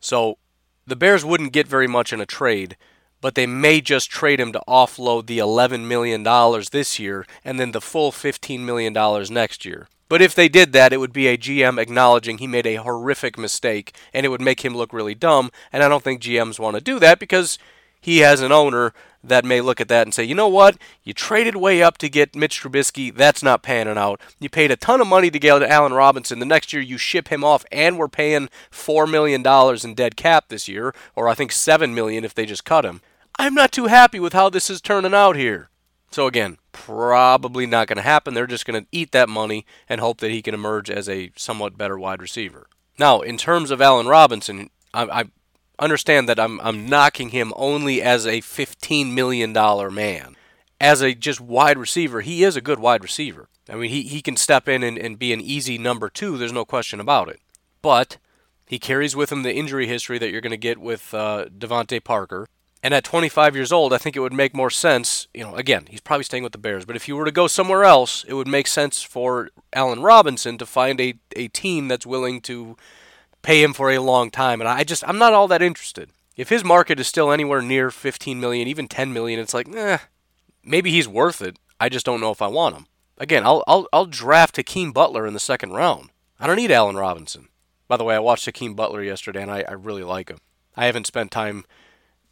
So 0.00 0.38
the 0.86 0.96
Bears 0.96 1.24
wouldn't 1.24 1.52
get 1.52 1.66
very 1.66 1.86
much 1.86 2.12
in 2.12 2.20
a 2.20 2.26
trade 2.26 2.76
but 3.20 3.34
they 3.34 3.46
may 3.46 3.80
just 3.80 4.10
trade 4.10 4.38
him 4.38 4.52
to 4.52 4.62
offload 4.68 5.26
the 5.26 5.38
$11 5.38 5.86
million 5.86 6.22
this 6.70 6.98
year 6.98 7.26
and 7.44 7.58
then 7.58 7.72
the 7.72 7.80
full 7.80 8.12
$15 8.12 8.60
million 8.60 8.92
next 9.32 9.64
year. 9.64 9.88
But 10.08 10.22
if 10.22 10.34
they 10.34 10.48
did 10.48 10.72
that, 10.72 10.92
it 10.92 10.98
would 10.98 11.12
be 11.12 11.26
a 11.26 11.38
GM 11.38 11.78
acknowledging 11.80 12.38
he 12.38 12.46
made 12.46 12.66
a 12.66 12.76
horrific 12.76 13.36
mistake 13.36 13.94
and 14.12 14.24
it 14.24 14.28
would 14.28 14.40
make 14.40 14.64
him 14.64 14.76
look 14.76 14.92
really 14.92 15.14
dumb. 15.14 15.50
And 15.72 15.82
I 15.82 15.88
don't 15.88 16.04
think 16.04 16.22
GMs 16.22 16.58
want 16.58 16.76
to 16.76 16.80
do 16.80 16.98
that 17.00 17.18
because 17.18 17.58
he 18.00 18.18
has 18.18 18.40
an 18.40 18.52
owner 18.52 18.92
that 19.24 19.44
may 19.44 19.60
look 19.60 19.80
at 19.80 19.88
that 19.88 20.06
and 20.06 20.14
say, 20.14 20.22
you 20.22 20.34
know 20.34 20.48
what? 20.48 20.78
You 21.02 21.12
traded 21.12 21.56
way 21.56 21.82
up 21.82 21.98
to 21.98 22.08
get 22.08 22.36
Mitch 22.36 22.62
Trubisky. 22.62 23.12
That's 23.12 23.42
not 23.42 23.64
panning 23.64 23.98
out. 23.98 24.20
You 24.38 24.48
paid 24.48 24.70
a 24.70 24.76
ton 24.76 25.00
of 25.00 25.08
money 25.08 25.30
to 25.30 25.38
get 25.40 25.60
Allen 25.62 25.92
Robinson. 25.92 26.38
The 26.38 26.46
next 26.46 26.72
year 26.72 26.80
you 26.80 26.98
ship 26.98 27.28
him 27.28 27.42
off, 27.42 27.64
and 27.72 27.98
we're 27.98 28.06
paying 28.06 28.48
$4 28.70 29.10
million 29.10 29.44
in 29.84 29.94
dead 29.94 30.16
cap 30.16 30.44
this 30.48 30.68
year, 30.68 30.94
or 31.16 31.28
I 31.28 31.34
think 31.34 31.50
7 31.50 31.94
million 31.94 32.24
if 32.24 32.34
they 32.34 32.46
just 32.46 32.64
cut 32.64 32.84
him. 32.84 33.00
I'm 33.38 33.54
not 33.54 33.72
too 33.72 33.86
happy 33.86 34.20
with 34.20 34.32
how 34.32 34.48
this 34.48 34.70
is 34.70 34.80
turning 34.80 35.14
out 35.14 35.34
here. 35.34 35.68
So 36.12 36.26
again, 36.26 36.58
probably 36.76 37.66
not 37.66 37.88
going 37.88 37.96
to 37.96 38.02
happen. 38.02 38.34
They're 38.34 38.46
just 38.46 38.66
going 38.66 38.82
to 38.82 38.88
eat 38.92 39.12
that 39.12 39.28
money 39.28 39.64
and 39.88 40.00
hope 40.00 40.18
that 40.18 40.30
he 40.30 40.42
can 40.42 40.54
emerge 40.54 40.90
as 40.90 41.08
a 41.08 41.32
somewhat 41.36 41.78
better 41.78 41.98
wide 41.98 42.20
receiver. 42.20 42.68
Now, 42.98 43.20
in 43.22 43.36
terms 43.36 43.70
of 43.70 43.80
Allen 43.80 44.06
Robinson, 44.06 44.70
I, 44.94 45.04
I 45.04 45.24
understand 45.78 46.28
that 46.28 46.38
I'm 46.38 46.60
I'm 46.60 46.88
knocking 46.88 47.30
him 47.30 47.52
only 47.56 48.00
as 48.00 48.26
a 48.26 48.40
15 48.40 49.14
million 49.14 49.52
dollar 49.52 49.90
man. 49.90 50.36
As 50.80 51.00
a 51.00 51.14
just 51.14 51.40
wide 51.40 51.78
receiver, 51.78 52.20
he 52.20 52.44
is 52.44 52.56
a 52.56 52.60
good 52.60 52.78
wide 52.78 53.02
receiver. 53.02 53.48
I 53.68 53.74
mean, 53.76 53.90
he, 53.90 54.02
he 54.02 54.20
can 54.22 54.36
step 54.36 54.68
in 54.68 54.82
and, 54.82 54.98
and 54.98 55.18
be 55.18 55.32
an 55.32 55.40
easy 55.40 55.78
number 55.78 56.08
two. 56.08 56.36
There's 56.36 56.52
no 56.52 56.64
question 56.64 57.00
about 57.00 57.28
it. 57.28 57.40
But 57.82 58.18
he 58.66 58.78
carries 58.78 59.16
with 59.16 59.32
him 59.32 59.42
the 59.42 59.54
injury 59.54 59.86
history 59.86 60.18
that 60.18 60.30
you're 60.30 60.42
going 60.42 60.50
to 60.50 60.56
get 60.56 60.78
with 60.78 61.14
uh, 61.14 61.46
DeVante 61.46 62.04
Parker. 62.04 62.46
And 62.86 62.94
at 62.94 63.02
25 63.02 63.56
years 63.56 63.72
old, 63.72 63.92
I 63.92 63.98
think 63.98 64.14
it 64.14 64.20
would 64.20 64.32
make 64.32 64.54
more 64.54 64.70
sense. 64.70 65.26
You 65.34 65.42
know, 65.42 65.56
again, 65.56 65.86
he's 65.90 66.00
probably 66.00 66.22
staying 66.22 66.44
with 66.44 66.52
the 66.52 66.58
Bears, 66.58 66.84
but 66.84 66.94
if 66.94 67.08
you 67.08 67.16
were 67.16 67.24
to 67.24 67.32
go 67.32 67.48
somewhere 67.48 67.82
else, 67.82 68.22
it 68.28 68.34
would 68.34 68.46
make 68.46 68.68
sense 68.68 69.02
for 69.02 69.50
Allen 69.72 70.02
Robinson 70.02 70.56
to 70.58 70.64
find 70.64 71.00
a, 71.00 71.14
a 71.34 71.48
team 71.48 71.88
that's 71.88 72.06
willing 72.06 72.40
to 72.42 72.76
pay 73.42 73.60
him 73.60 73.72
for 73.72 73.90
a 73.90 73.98
long 73.98 74.30
time. 74.30 74.60
And 74.60 74.68
I 74.68 74.84
just, 74.84 75.02
I'm 75.08 75.18
not 75.18 75.32
all 75.32 75.48
that 75.48 75.62
interested. 75.62 76.10
If 76.36 76.48
his 76.48 76.62
market 76.62 77.00
is 77.00 77.08
still 77.08 77.32
anywhere 77.32 77.60
near 77.60 77.90
15 77.90 78.38
million, 78.38 78.68
even 78.68 78.86
10 78.86 79.12
million, 79.12 79.40
it's 79.40 79.52
like, 79.52 79.68
eh, 79.74 79.98
maybe 80.62 80.92
he's 80.92 81.08
worth 81.08 81.42
it. 81.42 81.58
I 81.80 81.88
just 81.88 82.06
don't 82.06 82.20
know 82.20 82.30
if 82.30 82.40
I 82.40 82.46
want 82.46 82.76
him. 82.76 82.86
Again, 83.18 83.44
I'll 83.44 83.64
I'll, 83.66 83.88
I'll 83.92 84.06
draft 84.06 84.58
Hakeem 84.58 84.92
Butler 84.92 85.26
in 85.26 85.34
the 85.34 85.40
second 85.40 85.72
round. 85.72 86.10
I 86.38 86.46
don't 86.46 86.54
need 86.54 86.70
Allen 86.70 86.94
Robinson. 86.94 87.48
By 87.88 87.96
the 87.96 88.04
way, 88.04 88.14
I 88.14 88.20
watched 88.20 88.44
Hakeem 88.44 88.74
Butler 88.74 89.02
yesterday, 89.02 89.42
and 89.42 89.50
I, 89.50 89.64
I 89.66 89.72
really 89.72 90.04
like 90.04 90.28
him. 90.28 90.38
I 90.76 90.86
haven't 90.86 91.08
spent 91.08 91.32
time 91.32 91.64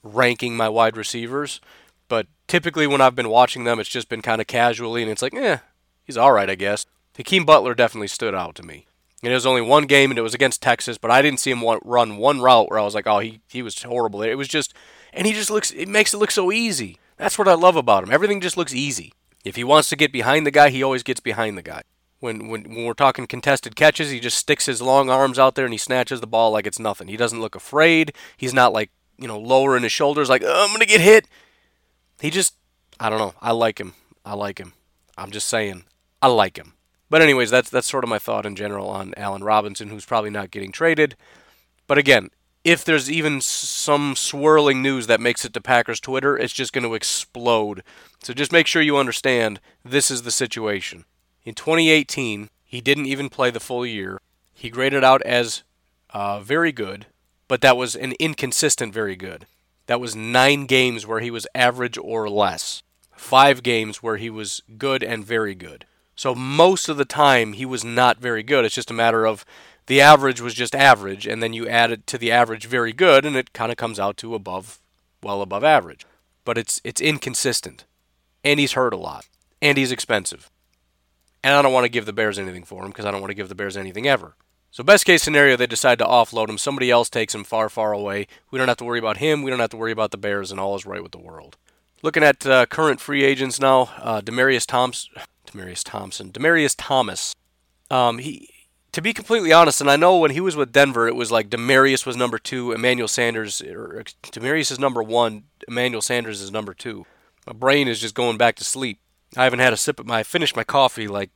ranking 0.04 0.56
my 0.56 0.68
wide 0.68 0.96
receivers, 0.96 1.60
but 2.08 2.26
typically 2.46 2.86
when 2.86 3.00
I've 3.00 3.16
been 3.16 3.28
watching 3.28 3.64
them, 3.64 3.80
it's 3.80 3.88
just 3.88 4.08
been 4.08 4.22
kind 4.22 4.40
of 4.40 4.46
casually, 4.46 5.02
and 5.02 5.10
it's 5.10 5.22
like, 5.22 5.34
eh, 5.34 5.58
he's 6.04 6.16
all 6.16 6.32
right, 6.32 6.48
I 6.48 6.54
guess. 6.54 6.86
Hakeem 7.16 7.44
Butler 7.44 7.74
definitely 7.74 8.08
stood 8.08 8.34
out 8.34 8.54
to 8.56 8.62
me. 8.62 8.86
And 9.22 9.32
it 9.32 9.36
was 9.36 9.46
only 9.46 9.62
one 9.62 9.86
game, 9.86 10.10
and 10.10 10.18
it 10.18 10.22
was 10.22 10.34
against 10.34 10.60
Texas, 10.60 10.98
but 10.98 11.10
I 11.10 11.22
didn't 11.22 11.40
see 11.40 11.50
him 11.50 11.64
run 11.82 12.18
one 12.18 12.40
route 12.40 12.68
where 12.68 12.78
I 12.78 12.82
was 12.84 12.94
like, 12.94 13.06
oh, 13.06 13.20
he, 13.20 13.40
he 13.48 13.62
was 13.62 13.82
horrible. 13.82 14.22
It 14.22 14.34
was 14.34 14.48
just, 14.48 14.74
and 15.14 15.26
he 15.26 15.32
just 15.32 15.50
looks, 15.50 15.70
it 15.70 15.88
makes 15.88 16.12
it 16.12 16.18
look 16.18 16.30
so 16.30 16.52
easy. 16.52 16.98
That's 17.16 17.38
what 17.38 17.48
I 17.48 17.54
love 17.54 17.76
about 17.76 18.04
him. 18.04 18.12
Everything 18.12 18.40
just 18.40 18.56
looks 18.58 18.74
easy. 18.74 19.14
If 19.44 19.56
he 19.56 19.64
wants 19.64 19.88
to 19.90 19.96
get 19.96 20.12
behind 20.12 20.46
the 20.46 20.50
guy, 20.50 20.70
he 20.70 20.82
always 20.82 21.02
gets 21.02 21.20
behind 21.20 21.56
the 21.56 21.62
guy. 21.62 21.82
When, 22.20 22.48
when, 22.48 22.64
when 22.64 22.84
we're 22.84 22.94
talking 22.94 23.26
contested 23.26 23.76
catches, 23.76 24.10
he 24.10 24.20
just 24.20 24.38
sticks 24.38 24.66
his 24.66 24.82
long 24.82 25.10
arms 25.10 25.38
out 25.38 25.54
there 25.54 25.64
and 25.64 25.74
he 25.74 25.78
snatches 25.78 26.20
the 26.20 26.26
ball 26.26 26.50
like 26.50 26.66
it's 26.66 26.78
nothing. 26.78 27.08
He 27.08 27.16
doesn't 27.16 27.40
look 27.40 27.54
afraid. 27.54 28.14
He's 28.36 28.54
not 28.54 28.72
like, 28.72 28.90
you 29.18 29.28
know, 29.28 29.38
lowering 29.38 29.82
his 29.82 29.92
shoulders 29.92 30.28
like, 30.28 30.42
oh, 30.44 30.64
I'm 30.64 30.68
going 30.68 30.80
to 30.80 30.86
get 30.86 31.00
hit. 31.00 31.28
He 32.20 32.30
just, 32.30 32.54
I 32.98 33.10
don't 33.10 33.18
know. 33.18 33.34
I 33.40 33.52
like 33.52 33.78
him. 33.78 33.94
I 34.24 34.34
like 34.34 34.58
him. 34.58 34.72
I'm 35.16 35.30
just 35.30 35.48
saying, 35.48 35.84
I 36.22 36.28
like 36.28 36.56
him. 36.56 36.74
But 37.10 37.22
anyways, 37.22 37.50
that's 37.50 37.70
that's 37.70 37.88
sort 37.88 38.02
of 38.02 38.10
my 38.10 38.18
thought 38.18 38.46
in 38.46 38.56
general 38.56 38.88
on 38.88 39.14
Allen 39.16 39.44
Robinson, 39.44 39.88
who's 39.88 40.06
probably 40.06 40.30
not 40.30 40.50
getting 40.50 40.72
traded. 40.72 41.16
But 41.86 41.98
again, 41.98 42.30
if 42.64 42.84
there's 42.84 43.10
even 43.10 43.40
some 43.42 44.16
swirling 44.16 44.80
news 44.80 45.06
that 45.06 45.20
makes 45.20 45.44
it 45.44 45.52
to 45.52 45.60
Packers 45.60 46.00
Twitter, 46.00 46.36
it's 46.36 46.52
just 46.52 46.72
going 46.72 46.84
to 46.84 46.94
explode. 46.94 47.82
So 48.22 48.32
just 48.32 48.52
make 48.52 48.66
sure 48.66 48.80
you 48.80 48.96
understand 48.96 49.60
this 49.84 50.10
is 50.10 50.22
the 50.22 50.30
situation. 50.30 51.04
In 51.44 51.54
2018, 51.54 52.48
he 52.64 52.80
didn't 52.80 53.06
even 53.06 53.28
play 53.28 53.50
the 53.50 53.60
full 53.60 53.84
year. 53.84 54.20
He 54.54 54.70
graded 54.70 55.04
out 55.04 55.20
as 55.22 55.62
uh, 56.10 56.40
very 56.40 56.72
good, 56.72 57.06
but 57.48 57.60
that 57.60 57.76
was 57.76 57.94
an 57.94 58.12
inconsistent 58.18 58.92
very 58.92 59.16
good. 59.16 59.46
That 59.86 60.00
was 60.00 60.16
nine 60.16 60.66
games 60.66 61.06
where 61.06 61.20
he 61.20 61.30
was 61.30 61.46
average 61.54 61.98
or 61.98 62.28
less, 62.28 62.82
five 63.12 63.62
games 63.62 64.02
where 64.02 64.16
he 64.16 64.30
was 64.30 64.62
good 64.78 65.02
and 65.02 65.24
very 65.24 65.54
good. 65.54 65.84
So 66.16 66.34
most 66.34 66.88
of 66.88 66.96
the 66.96 67.04
time 67.04 67.54
he 67.54 67.66
was 67.66 67.84
not 67.84 68.18
very 68.18 68.42
good. 68.42 68.64
It's 68.64 68.74
just 68.74 68.90
a 68.90 68.94
matter 68.94 69.26
of 69.26 69.44
the 69.86 70.00
average 70.00 70.40
was 70.40 70.54
just 70.54 70.74
average, 70.74 71.26
and 71.26 71.42
then 71.42 71.52
you 71.52 71.68
add 71.68 71.90
it 71.90 72.06
to 72.08 72.18
the 72.18 72.32
average 72.32 72.66
very 72.66 72.92
good, 72.92 73.24
and 73.24 73.36
it 73.36 73.52
kind 73.52 73.70
of 73.70 73.76
comes 73.76 74.00
out 74.00 74.16
to 74.18 74.34
above, 74.34 74.78
well 75.22 75.42
above 75.42 75.64
average. 75.64 76.06
But 76.44 76.56
it's 76.56 76.80
it's 76.84 77.00
inconsistent, 77.00 77.84
and 78.42 78.58
he's 78.58 78.72
hurt 78.72 78.94
a 78.94 78.98
lot, 78.98 79.26
and 79.60 79.76
he's 79.76 79.92
expensive, 79.92 80.50
and 81.42 81.54
I 81.54 81.62
don't 81.62 81.72
want 81.72 81.84
to 81.84 81.90
give 81.90 82.06
the 82.06 82.12
Bears 82.12 82.38
anything 82.38 82.64
for 82.64 82.82
him 82.82 82.90
because 82.90 83.04
I 83.04 83.10
don't 83.10 83.20
want 83.20 83.30
to 83.30 83.34
give 83.34 83.48
the 83.48 83.54
Bears 83.54 83.76
anything 83.76 84.06
ever. 84.06 84.36
So 84.74 84.82
best 84.82 85.04
case 85.06 85.22
scenario, 85.22 85.56
they 85.56 85.68
decide 85.68 86.00
to 86.00 86.04
offload 86.04 86.48
him. 86.48 86.58
Somebody 86.58 86.90
else 86.90 87.08
takes 87.08 87.32
him 87.32 87.44
far, 87.44 87.68
far 87.68 87.92
away. 87.92 88.26
We 88.50 88.58
don't 88.58 88.66
have 88.66 88.78
to 88.78 88.84
worry 88.84 88.98
about 88.98 89.18
him. 89.18 89.44
We 89.44 89.50
don't 89.52 89.60
have 89.60 89.70
to 89.70 89.76
worry 89.76 89.92
about 89.92 90.10
the 90.10 90.16
Bears, 90.16 90.50
and 90.50 90.58
all 90.58 90.74
is 90.74 90.84
right 90.84 91.00
with 91.00 91.12
the 91.12 91.18
world. 91.18 91.56
Looking 92.02 92.24
at 92.24 92.44
uh, 92.44 92.66
current 92.66 93.00
free 93.00 93.22
agents 93.22 93.60
now, 93.60 93.82
uh, 93.98 94.20
Demaryius 94.20 94.66
Thompson, 94.66 95.12
Demaryius 95.46 95.84
Thompson, 95.84 96.32
Demaryius 96.32 96.74
Thomas. 96.76 97.36
Um, 97.88 98.18
he, 98.18 98.50
to 98.90 99.00
be 99.00 99.12
completely 99.12 99.52
honest, 99.52 99.80
and 99.80 99.88
I 99.88 99.94
know 99.94 100.16
when 100.16 100.32
he 100.32 100.40
was 100.40 100.56
with 100.56 100.72
Denver, 100.72 101.06
it 101.06 101.14
was 101.14 101.30
like 101.30 101.50
Demaryius 101.50 102.04
was 102.04 102.16
number 102.16 102.40
two, 102.40 102.72
Emmanuel 102.72 103.06
Sanders, 103.06 103.62
or 103.62 104.02
Demaryius 104.24 104.72
is 104.72 104.80
number 104.80 105.04
one, 105.04 105.44
Emmanuel 105.68 106.02
Sanders 106.02 106.40
is 106.40 106.50
number 106.50 106.74
two. 106.74 107.06
My 107.46 107.52
brain 107.52 107.86
is 107.86 108.00
just 108.00 108.16
going 108.16 108.38
back 108.38 108.56
to 108.56 108.64
sleep. 108.64 108.98
I 109.36 109.44
haven't 109.44 109.60
had 109.60 109.72
a 109.72 109.76
sip 109.76 110.00
of 110.00 110.06
my, 110.06 110.18
I 110.18 110.22
finished 110.24 110.56
my 110.56 110.64
coffee 110.64 111.06
like 111.06 111.30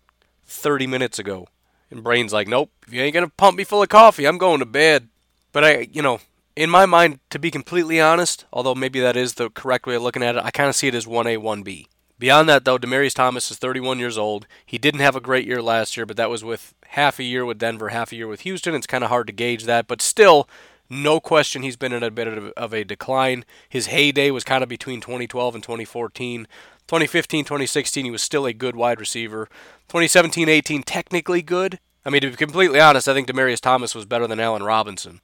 30 0.44 0.88
minutes 0.88 1.20
ago. 1.20 1.46
And 1.90 2.02
brain's 2.02 2.32
like, 2.32 2.48
nope, 2.48 2.70
if 2.86 2.92
you 2.92 3.02
ain't 3.02 3.14
gonna 3.14 3.28
pump 3.28 3.56
me 3.56 3.64
full 3.64 3.82
of 3.82 3.88
coffee, 3.88 4.26
I'm 4.26 4.38
going 4.38 4.60
to 4.60 4.66
bed. 4.66 5.08
But 5.52 5.64
I, 5.64 5.88
you 5.92 6.02
know, 6.02 6.20
in 6.54 6.70
my 6.70 6.86
mind, 6.86 7.20
to 7.30 7.38
be 7.38 7.50
completely 7.50 8.00
honest, 8.00 8.44
although 8.52 8.74
maybe 8.74 9.00
that 9.00 9.16
is 9.16 9.34
the 9.34 9.48
correct 9.50 9.86
way 9.86 9.94
of 9.94 10.02
looking 10.02 10.22
at 10.22 10.36
it, 10.36 10.44
I 10.44 10.50
kind 10.50 10.68
of 10.68 10.76
see 10.76 10.88
it 10.88 10.94
as 10.94 11.06
1A, 11.06 11.38
1B. 11.38 11.86
Beyond 12.18 12.48
that, 12.48 12.64
though, 12.64 12.78
Demaryius 12.78 13.14
Thomas 13.14 13.50
is 13.50 13.58
31 13.58 14.00
years 14.00 14.18
old. 14.18 14.48
He 14.66 14.76
didn't 14.76 15.00
have 15.00 15.14
a 15.14 15.20
great 15.20 15.46
year 15.46 15.62
last 15.62 15.96
year, 15.96 16.04
but 16.04 16.16
that 16.16 16.30
was 16.30 16.42
with 16.42 16.74
half 16.88 17.20
a 17.20 17.22
year 17.22 17.44
with 17.44 17.58
Denver, 17.58 17.90
half 17.90 18.10
a 18.10 18.16
year 18.16 18.26
with 18.26 18.40
Houston. 18.40 18.74
It's 18.74 18.88
kind 18.88 19.04
of 19.04 19.10
hard 19.10 19.28
to 19.28 19.32
gauge 19.32 19.64
that, 19.64 19.86
but 19.86 20.02
still, 20.02 20.48
no 20.90 21.20
question 21.20 21.62
he's 21.62 21.76
been 21.76 21.92
in 21.92 22.02
a 22.02 22.10
bit 22.10 22.26
of 22.26 22.72
a 22.72 22.82
decline. 22.82 23.44
His 23.68 23.86
heyday 23.86 24.32
was 24.32 24.42
kind 24.42 24.64
of 24.64 24.68
between 24.68 25.00
2012 25.00 25.54
and 25.54 25.62
2014. 25.62 26.48
2015, 26.88 27.44
2016, 27.44 28.04
he 28.06 28.10
was 28.10 28.22
still 28.22 28.46
a 28.46 28.52
good 28.52 28.74
wide 28.74 28.98
receiver. 28.98 29.46
2017, 29.88 30.48
18, 30.48 30.82
technically 30.82 31.42
good. 31.42 31.78
I 32.04 32.10
mean, 32.10 32.22
to 32.22 32.30
be 32.30 32.36
completely 32.36 32.80
honest, 32.80 33.06
I 33.06 33.12
think 33.12 33.28
Demaryius 33.28 33.60
Thomas 33.60 33.94
was 33.94 34.06
better 34.06 34.26
than 34.26 34.40
Allen 34.40 34.62
Robinson. 34.62 35.20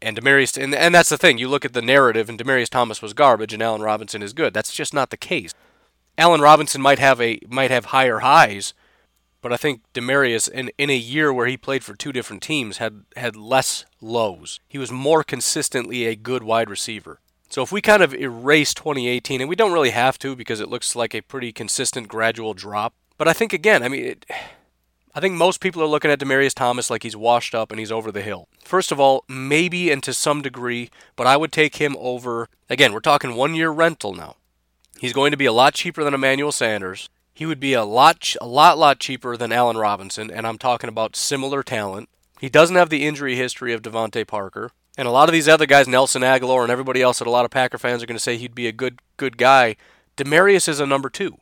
And 0.00 0.16
Demaryius, 0.16 0.60
and, 0.60 0.74
and 0.74 0.94
that's 0.94 1.10
the 1.10 1.18
thing. 1.18 1.36
You 1.36 1.48
look 1.48 1.66
at 1.66 1.74
the 1.74 1.82
narrative, 1.82 2.30
and 2.30 2.38
Demaryius 2.38 2.70
Thomas 2.70 3.02
was 3.02 3.12
garbage, 3.12 3.52
and 3.52 3.62
Allen 3.62 3.82
Robinson 3.82 4.22
is 4.22 4.32
good. 4.32 4.54
That's 4.54 4.72
just 4.72 4.94
not 4.94 5.10
the 5.10 5.18
case. 5.18 5.52
Allen 6.16 6.40
Robinson 6.40 6.80
might 6.80 6.98
have 6.98 7.20
a 7.20 7.40
might 7.48 7.70
have 7.70 7.86
higher 7.86 8.18
highs, 8.18 8.74
but 9.40 9.52
I 9.52 9.56
think 9.56 9.82
Demaryius 9.94 10.48
in 10.48 10.70
in 10.76 10.90
a 10.90 10.96
year 10.96 11.32
where 11.32 11.46
he 11.46 11.56
played 11.56 11.84
for 11.84 11.94
two 11.94 12.12
different 12.12 12.42
teams 12.42 12.78
had 12.78 13.04
had 13.16 13.36
less 13.36 13.84
lows. 14.00 14.60
He 14.68 14.78
was 14.78 14.92
more 14.92 15.24
consistently 15.24 16.04
a 16.04 16.16
good 16.16 16.42
wide 16.42 16.68
receiver. 16.68 17.20
So 17.52 17.60
if 17.60 17.70
we 17.70 17.82
kind 17.82 18.02
of 18.02 18.14
erase 18.14 18.72
2018, 18.72 19.42
and 19.42 19.48
we 19.50 19.56
don't 19.56 19.74
really 19.74 19.90
have 19.90 20.18
to 20.20 20.34
because 20.34 20.58
it 20.58 20.70
looks 20.70 20.96
like 20.96 21.14
a 21.14 21.20
pretty 21.20 21.52
consistent 21.52 22.08
gradual 22.08 22.54
drop, 22.54 22.94
but 23.18 23.28
I 23.28 23.34
think 23.34 23.52
again, 23.52 23.82
I 23.82 23.88
mean. 23.88 24.04
It, 24.04 24.26
I 25.14 25.20
think 25.20 25.34
most 25.34 25.60
people 25.60 25.82
are 25.82 25.86
looking 25.86 26.10
at 26.10 26.18
Demaryius 26.18 26.54
Thomas 26.54 26.88
like 26.88 27.02
he's 27.02 27.14
washed 27.14 27.54
up 27.54 27.70
and 27.70 27.78
he's 27.78 27.92
over 27.92 28.10
the 28.10 28.22
hill. 28.22 28.48
First 28.64 28.90
of 28.90 28.98
all, 28.98 29.24
maybe 29.28 29.90
and 29.90 30.02
to 30.04 30.14
some 30.14 30.40
degree, 30.40 30.88
but 31.16 31.26
I 31.26 31.36
would 31.36 31.52
take 31.52 31.76
him 31.76 31.94
over. 31.98 32.48
Again, 32.70 32.94
we're 32.94 33.00
talking 33.00 33.34
one 33.34 33.54
year 33.54 33.68
rental 33.68 34.14
now. 34.14 34.36
He's 34.98 35.12
going 35.12 35.30
to 35.30 35.36
be 35.36 35.44
a 35.44 35.52
lot 35.52 35.74
cheaper 35.74 36.02
than 36.02 36.14
Emmanuel 36.14 36.52
Sanders. 36.52 37.10
He 37.34 37.44
would 37.44 37.60
be 37.60 37.74
a 37.74 37.84
lot, 37.84 38.34
a 38.40 38.46
lot, 38.46 38.78
lot 38.78 39.00
cheaper 39.00 39.36
than 39.36 39.52
Allen 39.52 39.76
Robinson, 39.76 40.30
and 40.30 40.46
I'm 40.46 40.56
talking 40.56 40.88
about 40.88 41.14
similar 41.14 41.62
talent. 41.62 42.08
He 42.40 42.48
doesn't 42.48 42.76
have 42.76 42.88
the 42.88 43.04
injury 43.06 43.36
history 43.36 43.74
of 43.74 43.82
DeVante 43.82 44.26
Parker, 44.26 44.70
and 44.96 45.08
a 45.08 45.10
lot 45.10 45.28
of 45.28 45.32
these 45.32 45.48
other 45.48 45.66
guys, 45.66 45.88
Nelson 45.88 46.22
Agholor 46.22 46.62
and 46.62 46.70
everybody 46.70 47.02
else, 47.02 47.18
that 47.18 47.28
a 47.28 47.30
lot 47.30 47.44
of 47.44 47.50
Packer 47.50 47.78
fans 47.78 48.02
are 48.02 48.06
going 48.06 48.16
to 48.16 48.22
say 48.22 48.36
he'd 48.36 48.54
be 48.54 48.66
a 48.66 48.72
good, 48.72 49.00
good 49.16 49.38
guy. 49.38 49.76
Demaryius 50.16 50.68
is 50.68 50.80
a 50.80 50.86
number 50.86 51.08
two, 51.08 51.38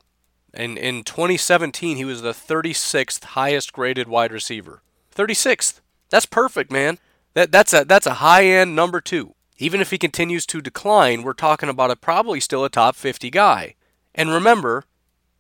and 0.54 0.78
in 0.78 1.02
2017 1.02 1.96
he 1.96 2.04
was 2.04 2.22
the 2.22 2.32
36th 2.32 3.24
highest 3.24 3.72
graded 3.72 4.08
wide 4.08 4.32
receiver. 4.32 4.82
36th. 5.14 5.80
That's 6.10 6.26
perfect, 6.26 6.70
man. 6.70 6.98
That 7.34 7.52
that's 7.52 7.72
a 7.72 7.84
that's 7.84 8.06
a 8.06 8.14
high 8.14 8.44
end 8.44 8.74
number 8.74 9.00
two. 9.00 9.34
Even 9.58 9.80
if 9.80 9.90
he 9.90 9.98
continues 9.98 10.46
to 10.46 10.60
decline, 10.60 11.22
we're 11.22 11.34
talking 11.34 11.68
about 11.68 11.90
a 11.90 11.96
probably 11.96 12.40
still 12.40 12.64
a 12.64 12.70
top 12.70 12.96
50 12.96 13.30
guy. 13.30 13.74
And 14.14 14.30
remember, 14.30 14.84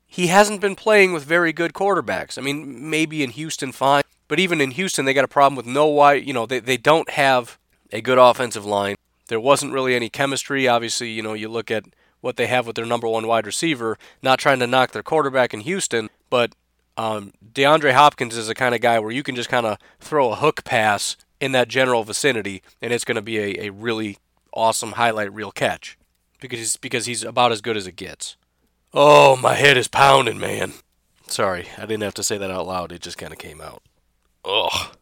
he 0.06 0.26
hasn't 0.26 0.60
been 0.60 0.76
playing 0.76 1.12
with 1.12 1.24
very 1.24 1.52
good 1.52 1.72
quarterbacks. 1.72 2.36
I 2.36 2.42
mean, 2.42 2.90
maybe 2.90 3.22
in 3.22 3.30
Houston, 3.30 3.72
fine. 3.72 4.02
But 4.28 4.38
even 4.38 4.60
in 4.60 4.72
Houston, 4.72 5.04
they 5.04 5.14
got 5.14 5.24
a 5.24 5.28
problem 5.28 5.56
with 5.56 5.66
no 5.66 5.86
wide, 5.86 6.26
you 6.26 6.32
know, 6.32 6.46
they, 6.46 6.60
they 6.60 6.76
don't 6.76 7.08
have 7.10 7.58
a 7.92 8.00
good 8.00 8.18
offensive 8.18 8.64
line. 8.64 8.96
There 9.28 9.40
wasn't 9.40 9.72
really 9.72 9.94
any 9.94 10.08
chemistry. 10.08 10.66
Obviously, 10.66 11.10
you 11.10 11.22
know, 11.22 11.34
you 11.34 11.48
look 11.48 11.70
at 11.70 11.84
what 12.20 12.36
they 12.36 12.46
have 12.46 12.66
with 12.66 12.76
their 12.76 12.86
number 12.86 13.08
one 13.08 13.26
wide 13.26 13.46
receiver, 13.46 13.98
not 14.22 14.38
trying 14.38 14.58
to 14.58 14.66
knock 14.66 14.92
their 14.92 15.02
quarterback 15.02 15.54
in 15.54 15.60
Houston, 15.60 16.10
but 16.28 16.54
um, 16.96 17.32
DeAndre 17.54 17.94
Hopkins 17.94 18.36
is 18.36 18.46
the 18.46 18.54
kind 18.54 18.74
of 18.74 18.80
guy 18.80 18.98
where 18.98 19.10
you 19.10 19.22
can 19.22 19.34
just 19.34 19.48
kind 19.48 19.66
of 19.66 19.78
throw 20.00 20.30
a 20.30 20.36
hook 20.36 20.64
pass 20.64 21.16
in 21.40 21.52
that 21.52 21.68
general 21.68 22.04
vicinity, 22.04 22.62
and 22.82 22.92
it's 22.92 23.04
going 23.04 23.16
to 23.16 23.22
be 23.22 23.38
a, 23.38 23.66
a 23.66 23.70
really 23.70 24.18
awesome 24.52 24.92
highlight 24.92 25.32
reel 25.32 25.50
catch 25.50 25.96
because 26.40 26.58
he's, 26.58 26.76
because 26.76 27.06
he's 27.06 27.24
about 27.24 27.52
as 27.52 27.62
good 27.62 27.76
as 27.76 27.86
it 27.86 27.96
gets. 27.96 28.36
Oh, 28.92 29.36
my 29.36 29.54
head 29.54 29.76
is 29.76 29.88
pounding, 29.88 30.38
man. 30.38 30.74
Sorry, 31.28 31.68
I 31.78 31.82
didn't 31.82 32.02
have 32.02 32.14
to 32.14 32.24
say 32.24 32.36
that 32.36 32.50
out 32.50 32.66
loud. 32.66 32.92
It 32.92 33.00
just 33.00 33.16
kind 33.16 33.32
of 33.32 33.38
came 33.38 33.60
out. 33.60 33.82
Ugh. 34.44 34.96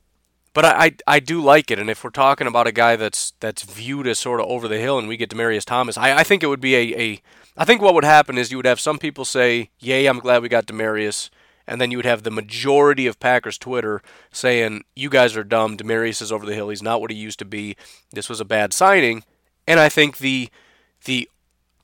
But 0.59 0.65
I, 0.65 0.87
I, 0.87 0.93
I 1.07 1.21
do 1.21 1.41
like 1.41 1.71
it, 1.71 1.79
and 1.79 1.89
if 1.89 2.03
we're 2.03 2.11
talking 2.11 2.49
about 2.49 2.67
a 2.67 2.73
guy 2.73 2.97
that's 2.97 3.33
that's 3.39 3.63
viewed 3.63 4.09
as 4.09 4.19
sort 4.19 4.41
of 4.41 4.47
over 4.47 4.67
the 4.67 4.81
hill, 4.81 4.99
and 4.99 5.07
we 5.07 5.17
get 5.17 5.31
Demaryius 5.31 5.65
Thomas, 5.65 5.97
I, 5.97 6.19
I 6.19 6.25
think 6.25 6.43
it 6.43 6.49
would 6.49 6.61
be 6.61 6.75
a, 6.75 7.01
a 7.01 7.23
I 7.57 7.65
think 7.65 7.81
what 7.81 7.95
would 7.95 8.03
happen 8.03 8.37
is 8.37 8.51
you 8.51 8.57
would 8.57 8.67
have 8.67 8.81
some 8.81 8.99
people 8.99 9.25
say, 9.25 9.71
"Yay, 9.79 10.07
I'm 10.07 10.19
glad 10.19 10.43
we 10.43 10.49
got 10.49 10.67
Demaryius," 10.67 11.31
and 11.69 11.81
then 11.81 11.93
you 11.93 11.99
would 11.99 12.07
have 12.07 12.25
the 12.25 12.33
majority 12.33 13.07
of 13.07 13.21
Packers 13.21 13.57
Twitter 13.57 14.03
saying, 14.33 14.83
"You 14.97 15.09
guys 15.09 15.37
are 15.37 15.45
dumb. 15.45 15.77
Demaryius 15.77 16.21
is 16.21 16.33
over 16.33 16.45
the 16.45 16.57
hill. 16.57 16.71
He's 16.71 16.83
not 16.83 17.01
what 17.01 17.13
he 17.13 17.17
used 17.17 17.39
to 17.39 17.45
be. 17.45 17.77
This 18.11 18.29
was 18.29 18.41
a 18.41 18.45
bad 18.45 18.73
signing." 18.73 19.23
And 19.69 19.79
I 19.79 19.89
think 19.89 20.19
the 20.19 20.49
the 21.05 21.31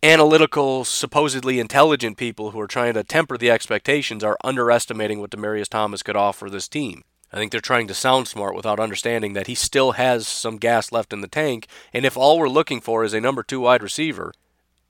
analytical, 0.02 0.84
supposedly 0.84 1.60
intelligent 1.60 2.16
people 2.16 2.50
who 2.50 2.58
are 2.58 2.66
trying 2.66 2.94
to 2.94 3.04
temper 3.04 3.38
the 3.38 3.52
expectations 3.52 4.24
are 4.24 4.36
underestimating 4.42 5.20
what 5.20 5.30
Demaryius 5.30 5.68
Thomas 5.68 6.02
could 6.02 6.16
offer 6.16 6.50
this 6.50 6.66
team. 6.66 7.04
I 7.34 7.36
think 7.36 7.50
they're 7.50 7.60
trying 7.60 7.88
to 7.88 7.94
sound 7.94 8.28
smart 8.28 8.54
without 8.54 8.78
understanding 8.78 9.32
that 9.32 9.48
he 9.48 9.56
still 9.56 9.92
has 9.92 10.28
some 10.28 10.56
gas 10.56 10.92
left 10.92 11.12
in 11.12 11.20
the 11.20 11.26
tank. 11.26 11.66
And 11.92 12.04
if 12.04 12.16
all 12.16 12.38
we're 12.38 12.48
looking 12.48 12.80
for 12.80 13.02
is 13.02 13.12
a 13.12 13.20
number 13.20 13.42
two 13.42 13.58
wide 13.58 13.82
receiver, 13.82 14.32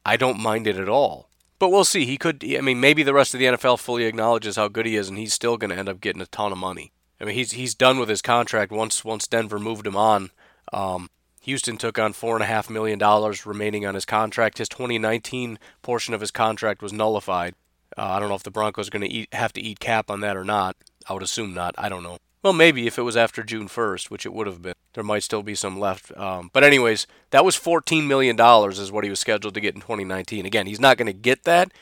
I 0.05 0.19
don't 0.19 0.39
mind 0.39 0.67
it 0.67 0.77
at 0.77 0.89
all. 0.89 1.31
But 1.59 1.71
we'll 1.71 1.85
see. 1.85 2.05
He 2.05 2.19
could, 2.19 2.45
I 2.45 2.61
mean, 2.61 2.81
maybe 2.81 3.03
the 3.03 3.15
rest 3.15 3.33
of 3.33 3.41
the 3.41 3.47
NFL 3.47 3.79
fully 3.79 4.05
acknowledges 4.05 4.57
how 4.57 4.69
good 4.69 4.85
he 4.85 4.95
is, 4.95 5.09
and 5.09 5.17
he's 5.17 5.33
still 5.33 5.57
going 5.57 5.71
to 5.71 5.77
end 5.77 5.89
up 5.89 6.03
getting 6.03 6.21
a 6.21 6.27
ton 6.27 6.53
of 6.53 6.59
money. 6.59 6.93
I 7.19 7.25
mean, 7.25 7.35
he's 7.35 7.53
he's 7.53 7.75
done 7.75 7.99
with 7.99 8.11
his 8.11 8.21
contract 8.21 8.71
once 8.71 9.07
once 9.07 9.27
Denver 9.27 9.59
moved 9.59 9.87
him 9.87 9.97
on. 9.97 10.31
Um, 10.71 11.09
Houston 11.41 11.79
took 11.79 11.99
on 11.99 12.13
four 12.13 12.37
and 12.37 12.43
a 12.43 12.47
half 12.47 12.69
million 12.69 12.99
dollars 12.99 13.47
remaining 13.47 13.87
on 13.87 13.95
his 13.95 14.05
contract. 14.05 14.59
His 14.59 14.69
2019 14.69 15.59
portion 15.81 16.13
of 16.13 16.21
his 16.21 16.31
contract 16.31 16.83
was 16.83 16.93
nullified. 16.93 17.55
Uh, 17.97 18.03
I 18.03 18.21
don't 18.21 18.29
know 18.29 18.35
if 18.35 18.43
the 18.43 18.51
Broncos 18.51 18.89
are 18.89 18.91
going 18.91 19.09
to 19.09 19.27
have 19.33 19.55
to 19.55 19.63
eat 19.63 19.81
cap 19.81 20.11
on 20.11 20.21
that 20.21 20.37
or 20.37 20.45
not. 20.45 20.77
I 21.09 21.15
would 21.15 21.23
assume 21.23 21.55
not. 21.55 21.75
I 21.79 21.89
don't 21.89 22.03
know. 22.03 22.19
Well, 22.45 22.53
maybe 22.53 22.87
if 22.87 22.99
it 22.99 23.03
was 23.03 23.17
after 23.17 23.43
June 23.43 23.69
1st, 23.69 24.11
which 24.11 24.27
it 24.27 24.33
would 24.35 24.47
have 24.47 24.61
been, 24.61 24.75
there 24.93 25.03
might 25.03 25.23
still 25.23 25.43
be 25.43 25.55
some 25.55 25.81
left. 25.81 26.15
Um, 26.15 26.51
but 26.53 26.63
anyways, 26.63 27.07
that 27.31 27.43
was 27.43 27.57
14 27.57 28.07
million 28.07 28.37
dollars 28.37 28.79
is 28.79 28.93
what 28.93 29.03
he 29.03 29.09
was 29.09 29.19
scheduled 29.19 29.55
to 29.55 29.63
get 29.63 29.75
in 29.75 29.81
2019. 29.81 30.45
Again, 30.45 30.67
he's 30.67 30.79
not 30.79 30.99
going 30.99 31.07
to 31.07 31.15
get 31.15 31.45
that, 31.45 31.73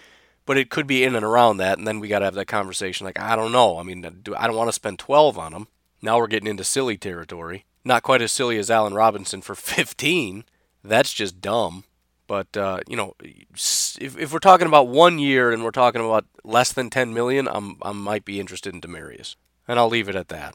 but 0.46 0.56
it 0.56 0.70
could 0.70 0.86
be 0.86 1.02
in 1.02 1.16
and 1.16 1.24
around 1.24 1.56
that. 1.56 1.78
And 1.78 1.86
then 1.86 1.98
we 1.98 2.06
got 2.06 2.20
to 2.20 2.26
have 2.26 2.34
that 2.34 2.46
conversation. 2.46 3.04
Like 3.04 3.18
I 3.18 3.34
don't 3.34 3.50
know. 3.50 3.76
I 3.76 3.82
mean, 3.82 4.04
I 4.38 4.46
don't 4.46 4.54
want 4.54 4.68
to 4.68 4.72
spend 4.72 5.00
12 5.00 5.36
on 5.36 5.52
him. 5.52 5.66
Now 6.00 6.18
we're 6.18 6.28
getting 6.28 6.48
into 6.48 6.62
silly 6.62 6.96
territory. 6.96 7.64
Not 7.84 8.04
quite 8.04 8.22
as 8.22 8.30
silly 8.30 8.56
as 8.56 8.70
Allen 8.70 8.94
Robinson 8.94 9.42
for 9.42 9.56
15. 9.56 10.44
That's 10.84 11.12
just 11.12 11.40
dumb. 11.40 11.82
But 12.28 12.56
uh, 12.56 12.78
you 12.86 12.96
know, 12.96 13.16
if, 13.20 13.98
if 14.16 14.32
we're 14.32 14.38
talking 14.38 14.68
about 14.68 14.86
one 14.86 15.18
year 15.18 15.50
and 15.50 15.64
we're 15.64 15.72
talking 15.72 16.04
about 16.04 16.24
less 16.44 16.72
than 16.72 16.88
10 16.88 17.12
million, 17.12 17.48
I'm 17.48 17.78
I 17.82 17.90
might 17.90 18.24
be 18.24 18.38
interested 18.38 18.72
in 18.72 18.80
Demaryius 18.80 19.34
and 19.66 19.78
I'll 19.78 19.88
leave 19.88 20.08
it 20.08 20.16
at 20.16 20.28
that. 20.28 20.54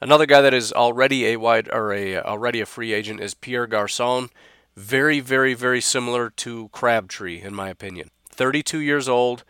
Another 0.00 0.26
guy 0.26 0.40
that 0.40 0.54
is 0.54 0.72
already 0.72 1.26
a 1.26 1.36
wide 1.36 1.68
or 1.70 1.92
a 1.92 2.18
already 2.18 2.60
a 2.60 2.66
free 2.66 2.92
agent 2.92 3.20
is 3.20 3.34
Pierre 3.34 3.66
Garcon. 3.66 4.30
Very, 4.74 5.20
very, 5.20 5.52
very 5.52 5.80
similar 5.80 6.30
to 6.30 6.68
Crabtree 6.68 7.42
in 7.42 7.54
my 7.54 7.68
opinion. 7.68 8.10
32 8.30 8.78
years 8.78 9.08
old, 9.08 9.44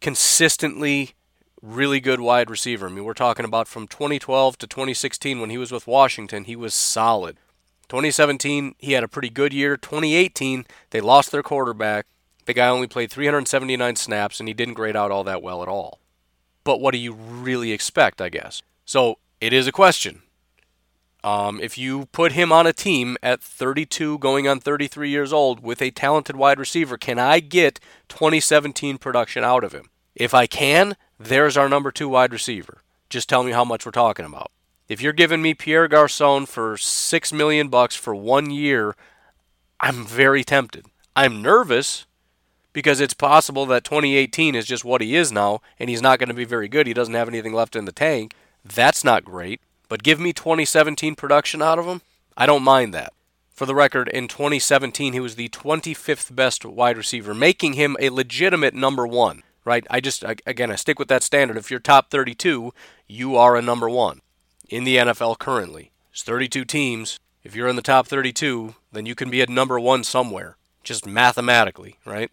consistently 0.00 1.12
really 1.60 2.00
good 2.00 2.20
wide 2.20 2.48
receiver. 2.48 2.88
I 2.88 2.90
mean, 2.90 3.04
we're 3.04 3.12
talking 3.12 3.44
about 3.44 3.68
from 3.68 3.86
2012 3.86 4.58
to 4.58 4.66
2016 4.66 5.40
when 5.40 5.50
he 5.50 5.58
was 5.58 5.70
with 5.70 5.86
Washington, 5.86 6.44
he 6.44 6.56
was 6.56 6.74
solid. 6.74 7.36
2017, 7.88 8.74
he 8.78 8.92
had 8.92 9.04
a 9.04 9.08
pretty 9.08 9.28
good 9.28 9.52
year. 9.52 9.76
2018, 9.76 10.64
they 10.90 11.00
lost 11.02 11.30
their 11.30 11.42
quarterback. 11.42 12.06
The 12.46 12.54
guy 12.54 12.68
only 12.68 12.86
played 12.86 13.12
379 13.12 13.96
snaps 13.96 14.40
and 14.40 14.48
he 14.48 14.54
didn't 14.54 14.74
grade 14.74 14.96
out 14.96 15.10
all 15.10 15.24
that 15.24 15.42
well 15.42 15.62
at 15.62 15.68
all 15.68 16.00
but 16.64 16.80
what 16.80 16.92
do 16.92 16.98
you 16.98 17.12
really 17.12 17.72
expect, 17.72 18.20
I 18.20 18.28
guess? 18.28 18.62
So 18.84 19.18
it 19.40 19.52
is 19.52 19.66
a 19.66 19.72
question. 19.72 20.22
Um, 21.24 21.60
if 21.60 21.78
you 21.78 22.06
put 22.06 22.32
him 22.32 22.50
on 22.50 22.66
a 22.66 22.72
team 22.72 23.16
at 23.22 23.40
32, 23.40 24.18
going 24.18 24.48
on 24.48 24.58
33 24.58 25.08
years 25.08 25.32
old, 25.32 25.60
with 25.62 25.80
a 25.80 25.90
talented 25.90 26.34
wide 26.34 26.58
receiver, 26.58 26.98
can 26.98 27.18
I 27.18 27.38
get 27.38 27.78
2017 28.08 28.98
production 28.98 29.44
out 29.44 29.62
of 29.62 29.72
him? 29.72 29.90
If 30.16 30.34
I 30.34 30.46
can, 30.46 30.96
there's 31.18 31.56
our 31.56 31.68
number 31.68 31.92
two 31.92 32.08
wide 32.08 32.32
receiver. 32.32 32.82
Just 33.08 33.28
tell 33.28 33.44
me 33.44 33.52
how 33.52 33.64
much 33.64 33.86
we're 33.86 33.92
talking 33.92 34.26
about. 34.26 34.50
If 34.88 35.00
you're 35.00 35.12
giving 35.12 35.42
me 35.42 35.54
Pierre 35.54 35.86
Garcon 35.86 36.46
for 36.46 36.76
six 36.76 37.32
million 37.32 37.68
bucks 37.68 37.94
for 37.94 38.14
one 38.14 38.50
year, 38.50 38.96
I'm 39.80 40.04
very 40.04 40.42
tempted. 40.42 40.86
I'm 41.14 41.40
nervous 41.40 42.06
because 42.72 43.00
it's 43.00 43.14
possible 43.14 43.66
that 43.66 43.84
2018 43.84 44.54
is 44.54 44.66
just 44.66 44.84
what 44.84 45.00
he 45.00 45.14
is 45.14 45.30
now 45.32 45.60
and 45.78 45.90
he's 45.90 46.02
not 46.02 46.18
going 46.18 46.28
to 46.28 46.34
be 46.34 46.44
very 46.44 46.68
good. 46.68 46.86
He 46.86 46.94
doesn't 46.94 47.14
have 47.14 47.28
anything 47.28 47.52
left 47.52 47.76
in 47.76 47.84
the 47.84 47.92
tank. 47.92 48.34
That's 48.64 49.04
not 49.04 49.24
great. 49.24 49.60
But 49.88 50.02
give 50.02 50.18
me 50.18 50.32
2017 50.32 51.14
production 51.14 51.60
out 51.60 51.78
of 51.78 51.86
him. 51.86 52.00
I 52.36 52.46
don't 52.46 52.62
mind 52.62 52.94
that. 52.94 53.12
For 53.50 53.66
the 53.66 53.74
record, 53.74 54.08
in 54.08 54.26
2017, 54.26 55.12
he 55.12 55.20
was 55.20 55.36
the 55.36 55.50
25th 55.50 56.34
best 56.34 56.64
wide 56.64 56.96
receiver, 56.96 57.34
making 57.34 57.74
him 57.74 57.96
a 58.00 58.08
legitimate 58.08 58.74
number 58.74 59.06
one, 59.06 59.42
right? 59.64 59.86
I 59.90 60.00
just, 60.00 60.24
again, 60.46 60.70
I 60.70 60.76
stick 60.76 60.98
with 60.98 61.08
that 61.08 61.22
standard. 61.22 61.58
If 61.58 61.70
you're 61.70 61.78
top 61.78 62.10
32, 62.10 62.72
you 63.06 63.36
are 63.36 63.54
a 63.54 63.62
number 63.62 63.90
one 63.90 64.22
in 64.70 64.84
the 64.84 64.96
NFL 64.96 65.38
currently. 65.38 65.92
It's 66.10 66.22
32 66.22 66.64
teams. 66.64 67.20
If 67.44 67.54
you're 67.54 67.68
in 67.68 67.76
the 67.76 67.82
top 67.82 68.06
32, 68.06 68.74
then 68.90 69.04
you 69.04 69.14
can 69.14 69.28
be 69.28 69.42
a 69.42 69.46
number 69.46 69.78
one 69.78 70.04
somewhere, 70.04 70.56
just 70.82 71.06
mathematically, 71.06 71.98
right? 72.06 72.30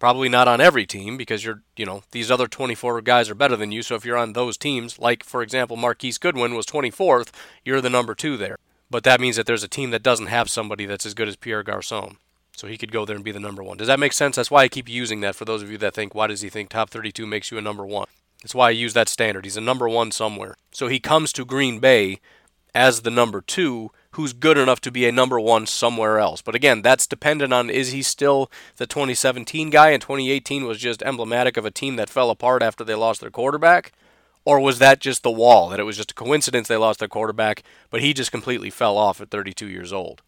Probably 0.00 0.30
not 0.30 0.48
on 0.48 0.62
every 0.62 0.86
team 0.86 1.18
because 1.18 1.44
you're, 1.44 1.62
you 1.76 1.84
know, 1.84 2.02
these 2.10 2.30
other 2.30 2.48
24 2.48 3.02
guys 3.02 3.28
are 3.28 3.34
better 3.34 3.54
than 3.54 3.70
you. 3.70 3.82
So 3.82 3.94
if 3.94 4.04
you're 4.04 4.16
on 4.16 4.32
those 4.32 4.56
teams, 4.56 4.98
like 4.98 5.22
for 5.22 5.42
example, 5.42 5.76
Marquise 5.76 6.16
Goodwin 6.16 6.54
was 6.54 6.64
24th, 6.64 7.28
you're 7.66 7.82
the 7.82 7.90
number 7.90 8.14
two 8.14 8.38
there. 8.38 8.56
But 8.90 9.04
that 9.04 9.20
means 9.20 9.36
that 9.36 9.44
there's 9.44 9.62
a 9.62 9.68
team 9.68 9.90
that 9.90 10.02
doesn't 10.02 10.26
have 10.26 10.48
somebody 10.48 10.86
that's 10.86 11.04
as 11.04 11.12
good 11.12 11.28
as 11.28 11.36
Pierre 11.36 11.62
Garcon. 11.62 12.16
So 12.56 12.66
he 12.66 12.78
could 12.78 12.92
go 12.92 13.04
there 13.04 13.14
and 13.14 13.24
be 13.24 13.30
the 13.30 13.38
number 13.38 13.62
one. 13.62 13.76
Does 13.76 13.86
that 13.88 14.00
make 14.00 14.14
sense? 14.14 14.36
That's 14.36 14.50
why 14.50 14.62
I 14.62 14.68
keep 14.68 14.88
using 14.88 15.20
that 15.20 15.36
for 15.36 15.44
those 15.44 15.62
of 15.62 15.70
you 15.70 15.78
that 15.78 15.94
think, 15.94 16.14
why 16.14 16.26
does 16.26 16.40
he 16.40 16.48
think 16.48 16.70
top 16.70 16.88
32 16.88 17.26
makes 17.26 17.50
you 17.50 17.58
a 17.58 17.62
number 17.62 17.84
one? 17.84 18.08
That's 18.42 18.54
why 18.54 18.68
I 18.68 18.70
use 18.70 18.94
that 18.94 19.08
standard. 19.10 19.44
He's 19.44 19.58
a 19.58 19.62
number 19.62 19.88
one 19.88 20.12
somewhere. 20.12 20.56
So 20.72 20.88
he 20.88 20.98
comes 20.98 21.30
to 21.34 21.44
Green 21.44 21.78
Bay 21.78 22.20
as 22.74 23.02
the 23.02 23.10
number 23.10 23.42
two 23.42 23.90
who's 24.12 24.32
good 24.32 24.58
enough 24.58 24.80
to 24.80 24.90
be 24.90 25.06
a 25.06 25.12
number 25.12 25.38
one 25.38 25.66
somewhere 25.66 26.18
else. 26.18 26.42
But 26.42 26.54
again, 26.54 26.82
that's 26.82 27.06
dependent 27.06 27.52
on 27.52 27.70
is 27.70 27.92
he 27.92 28.02
still 28.02 28.50
the 28.76 28.86
2017 28.86 29.70
guy 29.70 29.90
and 29.90 30.02
2018 30.02 30.64
was 30.64 30.78
just 30.78 31.02
emblematic 31.02 31.56
of 31.56 31.64
a 31.64 31.70
team 31.70 31.96
that 31.96 32.10
fell 32.10 32.30
apart 32.30 32.62
after 32.62 32.84
they 32.84 32.94
lost 32.94 33.20
their 33.20 33.30
quarterback? 33.30 33.92
Or 34.44 34.58
was 34.58 34.78
that 34.78 35.00
just 35.00 35.22
the 35.22 35.30
wall, 35.30 35.68
that 35.68 35.80
it 35.80 35.84
was 35.84 35.96
just 35.96 36.12
a 36.12 36.14
coincidence 36.14 36.66
they 36.66 36.76
lost 36.76 36.98
their 36.98 37.08
quarterback, 37.08 37.62
but 37.90 38.00
he 38.00 38.14
just 38.14 38.32
completely 38.32 38.70
fell 38.70 38.96
off 38.96 39.20
at 39.20 39.30
32 39.30 39.68
years 39.68 39.92
old? 39.92 40.22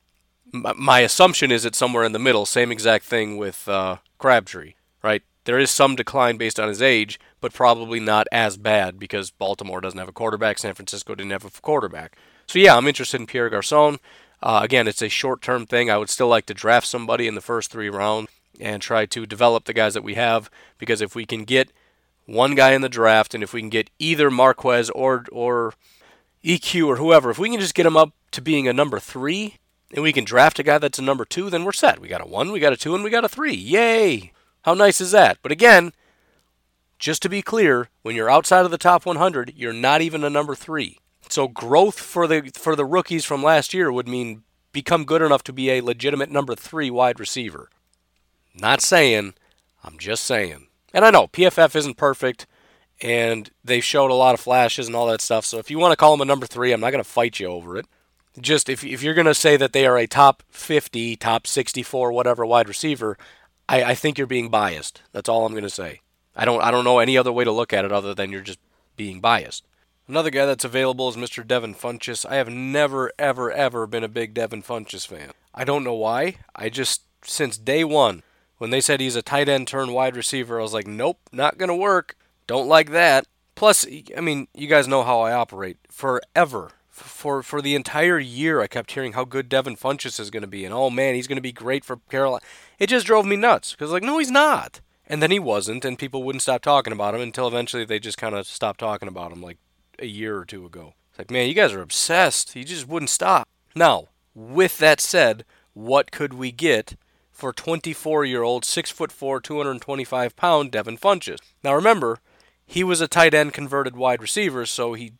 My 0.52 1.00
assumption 1.00 1.50
is 1.50 1.64
it's 1.64 1.78
somewhere 1.78 2.04
in 2.04 2.12
the 2.12 2.18
middle, 2.18 2.44
same 2.44 2.70
exact 2.70 3.06
thing 3.06 3.38
with 3.38 3.66
uh, 3.68 3.96
Crabtree, 4.18 4.74
right? 5.02 5.22
There 5.44 5.58
is 5.58 5.70
some 5.70 5.96
decline 5.96 6.36
based 6.36 6.60
on 6.60 6.68
his 6.68 6.82
age, 6.82 7.18
but 7.40 7.54
probably 7.54 7.98
not 7.98 8.26
as 8.30 8.58
bad 8.58 8.98
because 8.98 9.30
Baltimore 9.30 9.80
doesn't 9.80 9.98
have 9.98 10.08
a 10.08 10.12
quarterback, 10.12 10.58
San 10.58 10.74
Francisco 10.74 11.14
didn't 11.14 11.32
have 11.32 11.44
a 11.44 11.50
quarterback. 11.50 12.16
So 12.46 12.58
yeah, 12.58 12.76
I'm 12.76 12.86
interested 12.86 13.20
in 13.20 13.26
Pierre 13.26 13.50
Garcon. 13.50 13.98
Uh, 14.42 14.60
again, 14.62 14.88
it's 14.88 15.02
a 15.02 15.08
short-term 15.08 15.66
thing. 15.66 15.90
I 15.90 15.96
would 15.96 16.10
still 16.10 16.28
like 16.28 16.46
to 16.46 16.54
draft 16.54 16.86
somebody 16.86 17.28
in 17.28 17.34
the 17.34 17.40
first 17.40 17.70
three 17.70 17.88
rounds 17.88 18.28
and 18.60 18.82
try 18.82 19.06
to 19.06 19.26
develop 19.26 19.64
the 19.64 19.72
guys 19.72 19.94
that 19.94 20.04
we 20.04 20.14
have 20.14 20.50
because 20.78 21.00
if 21.00 21.14
we 21.14 21.24
can 21.24 21.44
get 21.44 21.70
one 22.26 22.54
guy 22.54 22.72
in 22.72 22.82
the 22.82 22.88
draft 22.88 23.34
and 23.34 23.42
if 23.42 23.52
we 23.52 23.60
can 23.60 23.70
get 23.70 23.90
either 23.98 24.30
Marquez 24.30 24.90
or 24.90 25.24
or 25.32 25.74
EQ 26.44 26.86
or 26.86 26.96
whoever, 26.96 27.30
if 27.30 27.38
we 27.38 27.50
can 27.50 27.60
just 27.60 27.74
get 27.74 27.86
him 27.86 27.96
up 27.96 28.12
to 28.32 28.40
being 28.40 28.66
a 28.66 28.72
number 28.72 28.98
three 28.98 29.58
and 29.94 30.02
we 30.02 30.12
can 30.12 30.24
draft 30.24 30.58
a 30.58 30.62
guy 30.62 30.78
that's 30.78 30.98
a 30.98 31.02
number 31.02 31.24
two, 31.24 31.50
then 31.50 31.64
we're 31.64 31.72
set. 31.72 32.00
We 32.00 32.08
got 32.08 32.22
a 32.22 32.26
one, 32.26 32.50
we 32.50 32.60
got 32.60 32.72
a 32.72 32.76
two, 32.76 32.94
and 32.94 33.04
we 33.04 33.10
got 33.10 33.24
a 33.24 33.28
three. 33.28 33.54
Yay! 33.54 34.32
How 34.62 34.74
nice 34.74 35.00
is 35.00 35.10
that? 35.10 35.38
But 35.42 35.52
again, 35.52 35.92
just 36.98 37.22
to 37.22 37.28
be 37.28 37.42
clear, 37.42 37.88
when 38.02 38.14
you're 38.14 38.30
outside 38.30 38.64
of 38.64 38.70
the 38.70 38.78
top 38.78 39.04
100, 39.04 39.52
you're 39.56 39.72
not 39.72 40.00
even 40.00 40.24
a 40.24 40.30
number 40.30 40.54
three. 40.54 40.98
So 41.32 41.48
growth 41.48 41.98
for 41.98 42.26
the 42.26 42.50
for 42.54 42.76
the 42.76 42.84
rookies 42.84 43.24
from 43.24 43.42
last 43.42 43.72
year 43.72 43.90
would 43.90 44.06
mean 44.06 44.42
become 44.70 45.06
good 45.06 45.22
enough 45.22 45.42
to 45.44 45.52
be 45.52 45.70
a 45.70 45.80
legitimate 45.80 46.30
number 46.30 46.54
three 46.54 46.90
wide 46.90 47.18
receiver. 47.18 47.70
Not 48.54 48.82
saying, 48.82 49.32
I'm 49.82 49.96
just 49.96 50.24
saying. 50.24 50.66
And 50.92 51.06
I 51.06 51.10
know 51.10 51.28
PFF 51.28 51.74
isn't 51.74 51.96
perfect, 51.96 52.46
and 53.00 53.50
they 53.64 53.80
showed 53.80 54.10
a 54.10 54.14
lot 54.14 54.34
of 54.34 54.40
flashes 54.40 54.86
and 54.86 54.94
all 54.94 55.06
that 55.06 55.22
stuff. 55.22 55.46
So 55.46 55.56
if 55.56 55.70
you 55.70 55.78
want 55.78 55.92
to 55.92 55.96
call 55.96 56.10
them 56.10 56.20
a 56.20 56.26
number 56.26 56.46
three, 56.46 56.70
I'm 56.70 56.80
not 56.80 56.90
going 56.90 57.02
to 57.02 57.08
fight 57.08 57.40
you 57.40 57.46
over 57.46 57.78
it. 57.78 57.86
Just 58.38 58.68
if 58.68 58.84
if 58.84 59.02
you're 59.02 59.14
going 59.14 59.24
to 59.24 59.34
say 59.34 59.56
that 59.56 59.72
they 59.72 59.86
are 59.86 59.96
a 59.96 60.06
top 60.06 60.42
50, 60.50 61.16
top 61.16 61.46
64, 61.46 62.12
whatever 62.12 62.44
wide 62.44 62.68
receiver, 62.68 63.16
I, 63.70 63.82
I 63.82 63.94
think 63.94 64.18
you're 64.18 64.26
being 64.26 64.50
biased. 64.50 65.00
That's 65.12 65.30
all 65.30 65.46
I'm 65.46 65.52
going 65.52 65.62
to 65.62 65.70
say. 65.70 66.02
I 66.36 66.44
don't 66.44 66.62
I 66.62 66.70
don't 66.70 66.84
know 66.84 66.98
any 66.98 67.16
other 67.16 67.32
way 67.32 67.44
to 67.44 67.52
look 67.52 67.72
at 67.72 67.86
it 67.86 67.92
other 67.92 68.12
than 68.12 68.32
you're 68.32 68.42
just 68.42 68.60
being 68.96 69.22
biased. 69.22 69.64
Another 70.08 70.30
guy 70.30 70.46
that's 70.46 70.64
available 70.64 71.08
is 71.08 71.16
Mr. 71.16 71.46
Devin 71.46 71.74
Funchess. 71.74 72.26
I 72.28 72.34
have 72.36 72.48
never, 72.48 73.12
ever, 73.18 73.52
ever 73.52 73.86
been 73.86 74.04
a 74.04 74.08
big 74.08 74.34
Devin 74.34 74.62
Funchess 74.62 75.06
fan. 75.06 75.30
I 75.54 75.64
don't 75.64 75.84
know 75.84 75.94
why. 75.94 76.36
I 76.56 76.68
just, 76.68 77.02
since 77.24 77.56
day 77.56 77.84
one, 77.84 78.22
when 78.58 78.70
they 78.70 78.80
said 78.80 79.00
he's 79.00 79.16
a 79.16 79.22
tight 79.22 79.48
end 79.48 79.68
turn 79.68 79.92
wide 79.92 80.16
receiver, 80.16 80.58
I 80.58 80.62
was 80.62 80.74
like, 80.74 80.86
nope, 80.86 81.18
not 81.30 81.58
going 81.58 81.68
to 81.68 81.74
work. 81.74 82.16
Don't 82.46 82.68
like 82.68 82.90
that. 82.90 83.26
Plus, 83.54 83.86
I 84.16 84.20
mean, 84.20 84.48
you 84.54 84.66
guys 84.66 84.88
know 84.88 85.04
how 85.04 85.20
I 85.20 85.32
operate. 85.32 85.78
Forever, 85.88 86.72
for 86.88 87.42
for 87.42 87.62
the 87.62 87.74
entire 87.74 88.18
year, 88.18 88.60
I 88.60 88.66
kept 88.66 88.92
hearing 88.92 89.12
how 89.12 89.24
good 89.24 89.48
Devin 89.48 89.76
Funchess 89.76 90.18
is 90.18 90.30
going 90.30 90.42
to 90.42 90.46
be, 90.46 90.64
and 90.64 90.74
oh 90.74 90.90
man, 90.90 91.14
he's 91.14 91.26
going 91.26 91.36
to 91.36 91.42
be 91.42 91.52
great 91.52 91.84
for 91.84 91.96
Carolina. 92.10 92.44
It 92.78 92.88
just 92.88 93.06
drove 93.06 93.26
me 93.26 93.36
nuts 93.36 93.72
because, 93.72 93.90
like, 93.90 94.02
no, 94.02 94.18
he's 94.18 94.30
not. 94.30 94.80
And 95.06 95.22
then 95.22 95.30
he 95.30 95.38
wasn't, 95.38 95.84
and 95.84 95.98
people 95.98 96.22
wouldn't 96.22 96.42
stop 96.42 96.62
talking 96.62 96.92
about 96.92 97.14
him 97.14 97.20
until 97.20 97.48
eventually 97.48 97.84
they 97.84 97.98
just 97.98 98.18
kind 98.18 98.34
of 98.34 98.46
stopped 98.46 98.80
talking 98.80 99.08
about 99.08 99.32
him, 99.32 99.42
like 99.42 99.58
a 100.02 100.06
year 100.06 100.36
or 100.36 100.44
two 100.44 100.66
ago. 100.66 100.94
It's 101.10 101.18
like, 101.18 101.30
man, 101.30 101.48
you 101.48 101.54
guys 101.54 101.72
are 101.72 101.80
obsessed. 101.80 102.52
He 102.52 102.64
just 102.64 102.88
wouldn't 102.88 103.10
stop. 103.10 103.48
Now, 103.74 104.08
with 104.34 104.78
that 104.78 105.00
said, 105.00 105.44
what 105.72 106.10
could 106.10 106.34
we 106.34 106.52
get 106.52 106.96
for 107.30 107.52
24 107.52 108.24
year 108.24 108.42
old, 108.42 108.64
6 108.64 108.90
foot 108.90 109.12
4, 109.12 109.40
225 109.40 110.36
pound 110.36 110.70
Devin 110.70 110.98
Funchess? 110.98 111.38
Now 111.62 111.74
remember, 111.74 112.20
he 112.66 112.84
was 112.84 113.00
a 113.00 113.08
tight 113.08 113.34
end 113.34 113.52
converted 113.52 113.96
wide 113.96 114.20
receiver, 114.22 114.66
so 114.66 114.94
he 114.94 115.12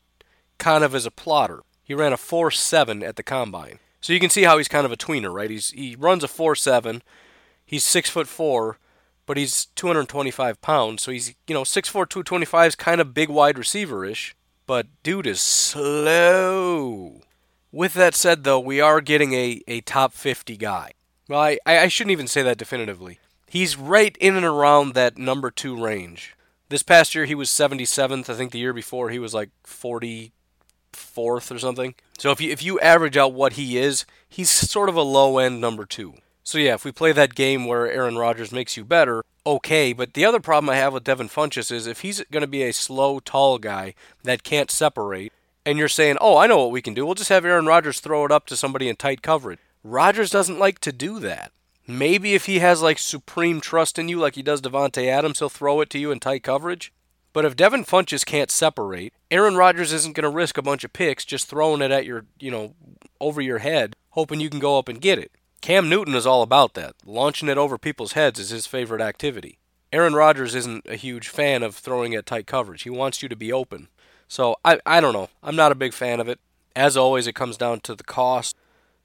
kind 0.58 0.84
of 0.84 0.94
is 0.94 1.06
a 1.06 1.10
plotter. 1.10 1.62
He 1.82 1.94
ran 1.94 2.12
a 2.12 2.16
4.7 2.16 3.06
at 3.06 3.16
the 3.16 3.22
combine. 3.22 3.78
So 4.00 4.12
you 4.12 4.20
can 4.20 4.30
see 4.30 4.42
how 4.42 4.58
he's 4.58 4.68
kind 4.68 4.84
of 4.84 4.92
a 4.92 4.96
tweener, 4.96 5.32
right? 5.32 5.50
He's 5.50 5.70
he 5.70 5.94
runs 5.96 6.24
a 6.24 6.28
4.7. 6.28 7.02
He's 7.64 7.84
six 7.84 8.10
foot 8.10 8.26
four, 8.26 8.78
but 9.26 9.36
he's 9.36 9.66
225 9.76 10.60
pounds. 10.60 11.02
So 11.02 11.12
he's 11.12 11.34
you 11.46 11.54
know 11.54 11.62
6'4", 11.62 12.08
225 12.08 12.68
is 12.68 12.74
kind 12.74 13.00
of 13.00 13.14
big 13.14 13.28
wide 13.28 13.58
receiver 13.58 14.04
ish. 14.04 14.34
But 14.66 14.86
dude 15.02 15.26
is 15.26 15.40
slow. 15.40 17.22
With 17.72 17.94
that 17.94 18.14
said, 18.14 18.44
though, 18.44 18.60
we 18.60 18.80
are 18.80 19.00
getting 19.00 19.32
a, 19.32 19.62
a 19.66 19.80
top 19.80 20.12
50 20.12 20.56
guy. 20.56 20.92
Well, 21.28 21.40
I, 21.40 21.58
I 21.66 21.88
shouldn't 21.88 22.12
even 22.12 22.28
say 22.28 22.42
that 22.42 22.58
definitively. 22.58 23.18
He's 23.48 23.76
right 23.76 24.16
in 24.18 24.36
and 24.36 24.44
around 24.46 24.94
that 24.94 25.18
number 25.18 25.50
two 25.50 25.82
range. 25.82 26.36
This 26.68 26.82
past 26.82 27.14
year, 27.14 27.24
he 27.24 27.34
was 27.34 27.50
77th. 27.50 28.30
I 28.30 28.34
think 28.34 28.52
the 28.52 28.58
year 28.58 28.72
before, 28.72 29.10
he 29.10 29.18
was 29.18 29.34
like 29.34 29.50
44th 29.66 30.30
or 31.50 31.58
something. 31.58 31.94
So 32.18 32.30
if 32.30 32.40
you, 32.40 32.50
if 32.50 32.62
you 32.62 32.78
average 32.80 33.16
out 33.16 33.34
what 33.34 33.54
he 33.54 33.78
is, 33.78 34.06
he's 34.28 34.50
sort 34.50 34.88
of 34.88 34.96
a 34.96 35.02
low 35.02 35.38
end 35.38 35.60
number 35.60 35.84
two. 35.84 36.14
So 36.44 36.58
yeah, 36.58 36.74
if 36.74 36.84
we 36.84 36.92
play 36.92 37.12
that 37.12 37.34
game 37.34 37.66
where 37.66 37.90
Aaron 37.90 38.18
Rodgers 38.18 38.52
makes 38.52 38.76
you 38.76 38.84
better, 38.84 39.24
okay. 39.46 39.92
But 39.92 40.14
the 40.14 40.24
other 40.24 40.40
problem 40.40 40.70
I 40.70 40.76
have 40.76 40.92
with 40.92 41.04
Devin 41.04 41.28
Funchess 41.28 41.70
is 41.70 41.86
if 41.86 42.00
he's 42.00 42.22
going 42.30 42.42
to 42.42 42.48
be 42.48 42.62
a 42.62 42.72
slow, 42.72 43.20
tall 43.20 43.58
guy 43.58 43.94
that 44.24 44.42
can't 44.42 44.70
separate, 44.70 45.32
and 45.64 45.78
you're 45.78 45.88
saying, 45.88 46.16
oh, 46.20 46.36
I 46.36 46.46
know 46.46 46.58
what 46.58 46.72
we 46.72 46.82
can 46.82 46.94
do. 46.94 47.06
We'll 47.06 47.14
just 47.14 47.30
have 47.30 47.44
Aaron 47.44 47.66
Rodgers 47.66 48.00
throw 48.00 48.24
it 48.24 48.32
up 48.32 48.46
to 48.46 48.56
somebody 48.56 48.88
in 48.88 48.96
tight 48.96 49.22
coverage. 49.22 49.60
Rodgers 49.84 50.30
doesn't 50.30 50.58
like 50.58 50.80
to 50.80 50.92
do 50.92 51.20
that. 51.20 51.52
Maybe 51.86 52.34
if 52.34 52.46
he 52.46 52.60
has 52.60 52.82
like 52.82 52.98
supreme 52.98 53.60
trust 53.60 53.98
in 53.98 54.08
you, 54.08 54.18
like 54.18 54.34
he 54.34 54.42
does 54.42 54.60
Davante 54.60 55.06
Adams, 55.06 55.38
he'll 55.38 55.48
throw 55.48 55.80
it 55.80 55.90
to 55.90 55.98
you 55.98 56.10
in 56.10 56.20
tight 56.20 56.42
coverage. 56.42 56.92
But 57.32 57.44
if 57.44 57.56
Devin 57.56 57.84
Funchess 57.84 58.26
can't 58.26 58.50
separate, 58.50 59.14
Aaron 59.30 59.56
Rodgers 59.56 59.92
isn't 59.92 60.14
going 60.14 60.30
to 60.30 60.36
risk 60.36 60.58
a 60.58 60.62
bunch 60.62 60.84
of 60.84 60.92
picks 60.92 61.24
just 61.24 61.48
throwing 61.48 61.80
it 61.80 61.90
at 61.90 62.04
your, 62.04 62.26
you 62.38 62.50
know, 62.50 62.74
over 63.20 63.40
your 63.40 63.58
head, 63.58 63.96
hoping 64.10 64.40
you 64.40 64.50
can 64.50 64.60
go 64.60 64.78
up 64.78 64.88
and 64.88 65.00
get 65.00 65.18
it. 65.18 65.32
Cam 65.62 65.88
Newton 65.88 66.16
is 66.16 66.26
all 66.26 66.42
about 66.42 66.74
that. 66.74 66.96
Launching 67.06 67.48
it 67.48 67.56
over 67.56 67.78
people's 67.78 68.14
heads 68.14 68.40
is 68.40 68.50
his 68.50 68.66
favorite 68.66 69.00
activity. 69.00 69.58
Aaron 69.92 70.12
Rodgers 70.12 70.56
isn't 70.56 70.84
a 70.88 70.96
huge 70.96 71.28
fan 71.28 71.62
of 71.62 71.76
throwing 71.76 72.16
at 72.16 72.26
tight 72.26 72.48
coverage. 72.48 72.82
He 72.82 72.90
wants 72.90 73.22
you 73.22 73.28
to 73.28 73.36
be 73.36 73.52
open. 73.52 73.86
So 74.26 74.56
I, 74.64 74.80
I 74.84 75.00
don't 75.00 75.12
know. 75.12 75.28
I'm 75.40 75.54
not 75.54 75.70
a 75.70 75.76
big 75.76 75.92
fan 75.92 76.18
of 76.18 76.28
it. 76.28 76.40
As 76.74 76.96
always, 76.96 77.28
it 77.28 77.36
comes 77.36 77.56
down 77.56 77.78
to 77.80 77.94
the 77.94 78.02
cost. 78.02 78.56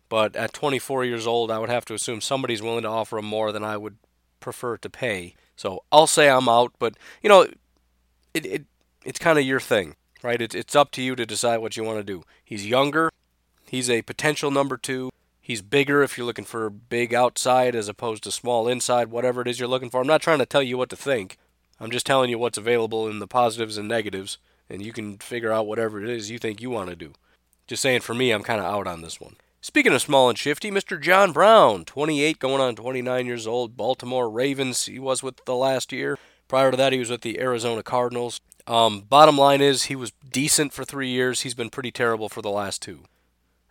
But 0.10 0.36
at 0.36 0.52
24 0.52 1.06
years 1.06 1.28
old, 1.28 1.52
I 1.52 1.60
would 1.60 1.70
have 1.70 1.86
to 1.86 1.94
assume 1.94 2.22
somebody's 2.22 2.62
willing 2.62 2.84
to 2.84 2.90
offer 2.90 3.20
him 3.20 3.26
more 3.26 3.52
than 3.52 3.64
I 3.64 3.78
would 3.78 3.98
prefer 4.40 4.78
to 4.78 4.90
pay. 4.90 5.36
So 5.56 5.84
I'll 5.92 6.08
say 6.08 6.28
I'm 6.28 6.50
out. 6.50 6.74
But 6.80 6.98
you 7.22 7.30
know, 7.30 7.42
it, 8.34 8.46
it 8.46 8.66
it's 9.06 9.20
kind 9.20 9.38
of 9.38 9.46
your 9.46 9.60
thing, 9.60 9.96
right? 10.24 10.42
It's 10.42 10.56
it's 10.56 10.76
up 10.76 10.90
to 10.92 11.04
you 11.04 11.16
to 11.18 11.26
decide 11.26 11.58
what 11.58 11.78
you 11.78 11.84
want 11.84 12.00
to 12.00 12.04
do. 12.04 12.24
He's 12.44 12.66
younger. 12.66 13.12
He's 13.70 13.90
a 13.90 14.02
potential 14.02 14.50
number 14.50 14.78
two. 14.78 15.12
He's 15.48 15.62
bigger 15.62 16.04
if 16.04 16.18
you're 16.18 16.28
looking 16.28 16.44
for 16.44 16.70
big 16.70 17.14
outside 17.14 17.74
as 17.74 17.88
opposed 17.88 18.24
to 18.24 18.34
small 18.34 18.68
inside, 18.68 19.08
whatever 19.08 19.40
it 19.40 19.48
is 19.48 19.62
you're 19.62 19.70
looking 19.70 19.90
for. 19.90 20.02
I'm 20.02 20.06
not 20.08 20.22
trying 20.22 20.40
to 20.40 20.46
tell 20.46 20.62
you 20.62 20.78
what 20.78 20.90
to 20.90 20.98
think. 20.98 21.38
I'm 21.80 21.90
just 21.90 22.06
telling 22.06 22.30
you 22.30 22.38
what's 22.38 22.58
available 22.58 23.08
in 23.08 23.20
the 23.20 23.28
positives 23.28 23.78
and 23.78 23.88
negatives, 23.88 24.40
and 24.70 24.82
you 24.82 24.92
can 24.92 25.20
figure 25.20 25.54
out 25.54 25.66
whatever 25.66 26.04
it 26.04 26.10
is 26.10 26.30
you 26.30 26.38
think 26.38 26.60
you 26.60 26.70
want 26.70 26.90
to 26.90 26.98
do. 26.98 27.14
Just 27.66 27.82
saying, 27.82 28.02
for 28.02 28.14
me, 28.14 28.32
I'm 28.32 28.44
kind 28.44 28.60
of 28.60 28.66
out 28.66 28.88
on 28.88 29.02
this 29.02 29.22
one. 29.22 29.38
Speaking 29.62 29.94
of 29.94 30.02
small 30.02 30.28
and 30.28 30.38
shifty, 30.38 30.70
Mr. 30.70 31.02
John 31.02 31.32
Brown, 31.32 31.86
28 31.86 32.40
going 32.40 32.60
on 32.60 32.76
29 32.76 33.26
years 33.26 33.48
old, 33.48 33.78
Baltimore 33.78 34.30
Ravens, 34.30 34.88
he 34.88 35.00
was 35.00 35.24
with 35.24 35.46
the 35.46 35.56
last 35.56 35.94
year. 35.94 36.20
Prior 36.50 36.72
to 36.72 36.78
that, 36.78 36.92
he 36.92 37.00
was 37.00 37.10
with 37.10 37.22
the 37.22 37.40
Arizona 37.40 37.84
Cardinals. 37.84 38.42
Um, 38.68 39.00
bottom 39.00 39.38
line 39.38 39.62
is, 39.62 39.84
he 39.84 39.96
was 39.96 40.12
decent 40.30 40.74
for 40.74 40.84
three 40.84 41.08
years. 41.08 41.44
He's 41.44 41.54
been 41.54 41.70
pretty 41.70 41.92
terrible 41.92 42.28
for 42.28 42.42
the 42.42 42.50
last 42.50 42.82
two. 42.82 43.06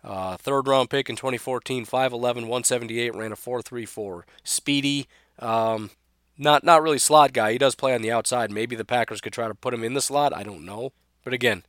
Uh, 0.07 0.37
third 0.37 0.69
round 0.69 0.89
pick 0.89 1.11
in 1.11 1.17
2014, 1.17 1.85
5'11, 1.85 2.21
178, 2.21 3.15
ran 3.15 3.33
a 3.33 3.37
4.34. 3.37 4.23
Speedy, 4.45 5.09
um, 5.41 5.91
not 6.39 6.63
not 6.63 6.83
really 6.83 6.99
slot 6.99 7.33
guy. 7.33 7.53
He 7.53 7.59
does 7.59 7.75
play 7.75 7.93
on 7.93 8.03
the 8.03 8.13
outside. 8.13 8.51
Maybe 8.51 8.77
the 8.77 8.85
Packers 8.85 9.21
could 9.21 9.33
try 9.33 9.49
to 9.49 9.55
put 9.55 9.75
him 9.75 9.83
in 9.83 9.95
the 9.95 10.01
slot. 10.01 10.33
I 10.35 10.45
don't 10.45 10.65
know. 10.65 10.93
But 11.25 11.33
again, 11.33 11.65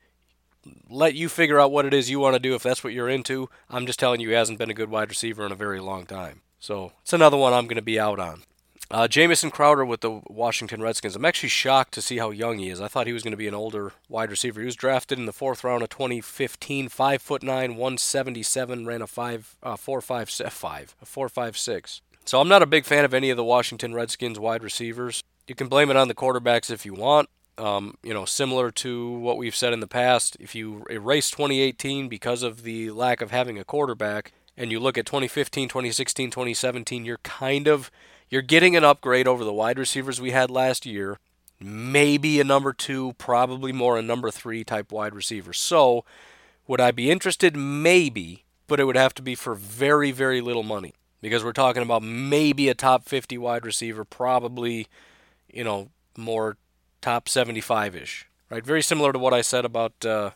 let 0.87 1.15
you 1.15 1.29
figure 1.29 1.59
out 1.59 1.71
what 1.71 1.85
it 1.85 1.93
is 1.93 2.09
you 2.09 2.19
want 2.19 2.35
to 2.35 2.39
do 2.39 2.53
if 2.53 2.61
that's 2.61 2.83
what 2.83 2.93
you're 2.93 3.09
into. 3.09 3.49
I'm 3.69 3.87
just 3.87 3.99
telling 3.99 4.19
you, 4.19 4.29
he 4.29 4.35
hasn't 4.35 4.59
been 4.59 4.69
a 4.69 4.75
good 4.75 4.89
wide 4.89 5.09
receiver 5.09 5.45
in 5.45 5.51
a 5.51 5.55
very 5.55 5.79
long 5.79 6.05
time. 6.05 6.41
So 6.59 6.91
it's 7.01 7.13
another 7.13 7.37
one 7.37 7.53
I'm 7.53 7.65
going 7.65 7.77
to 7.77 7.81
be 7.81 7.99
out 7.99 8.19
on. 8.19 8.43
Uh, 8.89 9.07
Jamison 9.07 9.51
Crowder 9.51 9.85
with 9.85 9.99
the 9.99 10.21
Washington 10.27 10.81
Redskins. 10.81 11.15
I'm 11.15 11.25
actually 11.25 11.49
shocked 11.49 11.93
to 11.93 12.01
see 12.01 12.19
how 12.19 12.29
young 12.29 12.59
he 12.59 12.69
is. 12.69 12.79
I 12.79 12.87
thought 12.87 13.05
he 13.05 13.11
was 13.11 13.21
going 13.21 13.31
to 13.31 13.37
be 13.37 13.47
an 13.47 13.53
older 13.53 13.91
wide 14.07 14.31
receiver. 14.31 14.61
He 14.61 14.65
was 14.65 14.77
drafted 14.77 15.19
in 15.19 15.25
the 15.25 15.33
fourth 15.33 15.63
round 15.65 15.83
of 15.83 15.89
2015, 15.89 16.87
five 16.87 17.21
foot 17.21 17.43
nine, 17.43 17.71
177, 17.71 18.85
ran 18.85 19.01
a 19.01 19.07
five, 19.07 19.55
uh, 19.61 19.75
four 19.75 19.99
five 19.99 20.29
six. 20.29 22.01
So 22.23 22.39
I'm 22.39 22.47
not 22.47 22.61
a 22.61 22.65
big 22.65 22.85
fan 22.85 23.03
of 23.03 23.13
any 23.13 23.29
of 23.29 23.37
the 23.37 23.43
Washington 23.43 23.93
Redskins 23.93 24.39
wide 24.39 24.63
receivers. 24.63 25.21
You 25.47 25.55
can 25.55 25.67
blame 25.67 25.89
it 25.89 25.97
on 25.97 26.07
the 26.07 26.15
quarterbacks 26.15 26.69
if 26.69 26.85
you 26.85 26.93
want. 26.93 27.29
Um, 27.57 27.97
you 28.03 28.13
know, 28.13 28.23
similar 28.25 28.69
to 28.71 29.11
what 29.11 29.37
we've 29.37 29.55
said 29.55 29.73
in 29.73 29.79
the 29.79 29.87
past, 29.87 30.37
if 30.39 30.53
you 30.53 30.85
erase 30.89 31.29
2018 31.31 32.07
because 32.07 32.43
of 32.43 32.63
the 32.63 32.91
lack 32.91 33.19
of 33.19 33.31
having 33.31 33.57
a 33.57 33.63
quarterback, 33.63 34.31
and 34.55 34.71
you 34.71 34.79
look 34.79 34.97
at 34.97 35.05
2015, 35.05 35.69
2016, 35.69 36.31
2017, 36.31 37.05
you're 37.05 37.17
kind 37.19 37.67
of 37.67 37.91
you're 38.29 38.41
getting 38.41 38.75
an 38.75 38.83
upgrade 38.83 39.27
over 39.27 39.43
the 39.43 39.53
wide 39.53 39.79
receivers 39.79 40.19
we 40.19 40.31
had 40.31 40.49
last 40.49 40.85
year. 40.85 41.19
Maybe 41.59 42.39
a 42.39 42.43
number 42.43 42.73
two, 42.73 43.13
probably 43.17 43.71
more 43.71 43.97
a 43.97 44.01
number 44.01 44.29
three 44.29 44.63
type 44.63 44.91
wide 44.91 45.15
receiver. 45.15 45.53
So, 45.53 46.05
would 46.67 46.81
I 46.81 46.91
be 46.91 47.09
interested? 47.09 47.55
Maybe, 47.55 48.43
but 48.67 48.79
it 48.79 48.83
would 48.83 48.97
have 48.97 49.15
to 49.15 49.21
be 49.21 49.33
for 49.33 49.55
very, 49.55 50.11
very 50.11 50.41
little 50.41 50.63
money 50.63 50.93
because 51.21 51.43
we're 51.43 51.53
talking 51.53 51.81
about 51.81 52.03
maybe 52.03 52.69
a 52.69 52.75
top 52.75 53.05
50 53.05 53.37
wide 53.37 53.65
receiver, 53.65 54.03
probably, 54.03 54.87
you 55.51 55.63
know, 55.63 55.89
more 56.15 56.57
top 57.01 57.27
75 57.27 57.95
ish. 57.95 58.27
Right? 58.49 58.65
Very 58.65 58.81
similar 58.81 59.11
to 59.11 59.19
what 59.19 59.33
I 59.33 59.41
said 59.41 59.65
about 59.65 60.05
uh, 60.05 60.31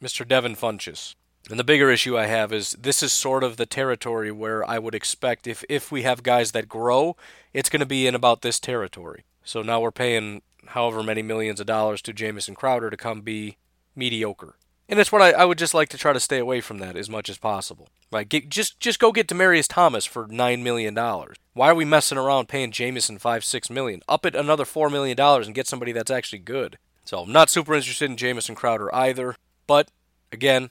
Mr. 0.00 0.26
Devin 0.26 0.54
Funchess. 0.54 1.14
And 1.48 1.58
the 1.58 1.64
bigger 1.64 1.90
issue 1.90 2.18
I 2.18 2.26
have 2.26 2.52
is 2.52 2.72
this 2.72 3.02
is 3.02 3.12
sort 3.12 3.44
of 3.44 3.56
the 3.56 3.66
territory 3.66 4.32
where 4.32 4.68
I 4.68 4.78
would 4.78 4.94
expect 4.94 5.46
if 5.46 5.64
if 5.68 5.92
we 5.92 6.02
have 6.02 6.22
guys 6.22 6.52
that 6.52 6.68
grow, 6.68 7.16
it's 7.52 7.68
going 7.68 7.80
to 7.80 7.86
be 7.86 8.06
in 8.06 8.14
about 8.14 8.42
this 8.42 8.58
territory. 8.58 9.24
So 9.44 9.62
now 9.62 9.80
we're 9.80 9.92
paying 9.92 10.42
however 10.68 11.02
many 11.02 11.22
millions 11.22 11.60
of 11.60 11.66
dollars 11.66 12.02
to 12.02 12.12
Jamison 12.12 12.56
Crowder 12.56 12.90
to 12.90 12.96
come 12.96 13.20
be 13.20 13.58
mediocre. 13.94 14.56
And 14.88 14.98
that's 14.98 15.10
what 15.10 15.22
I, 15.22 15.32
I 15.32 15.44
would 15.44 15.58
just 15.58 15.74
like 15.74 15.88
to 15.90 15.98
try 15.98 16.12
to 16.12 16.20
stay 16.20 16.38
away 16.38 16.60
from 16.60 16.78
that 16.78 16.96
as 16.96 17.08
much 17.08 17.28
as 17.28 17.38
possible. 17.38 17.88
Like 18.10 18.28
get, 18.28 18.48
just 18.48 18.80
just 18.80 18.98
go 18.98 19.12
get 19.12 19.28
Demaryius 19.28 19.68
Thomas 19.68 20.04
for 20.04 20.26
nine 20.28 20.62
million 20.64 20.94
dollars. 20.94 21.36
Why 21.54 21.70
are 21.70 21.74
we 21.74 21.84
messing 21.84 22.18
around 22.18 22.48
paying 22.48 22.72
Jamison 22.72 23.18
five 23.18 23.44
six 23.44 23.70
million? 23.70 24.02
Up 24.08 24.26
it 24.26 24.34
another 24.34 24.64
four 24.64 24.90
million 24.90 25.16
dollars 25.16 25.46
and 25.46 25.54
get 25.54 25.66
somebody 25.66 25.92
that's 25.92 26.10
actually 26.10 26.40
good. 26.40 26.78
So 27.04 27.20
I'm 27.20 27.32
not 27.32 27.50
super 27.50 27.74
interested 27.74 28.10
in 28.10 28.16
Jamison 28.16 28.56
Crowder 28.56 28.92
either. 28.94 29.36
But 29.66 29.90
again, 30.32 30.70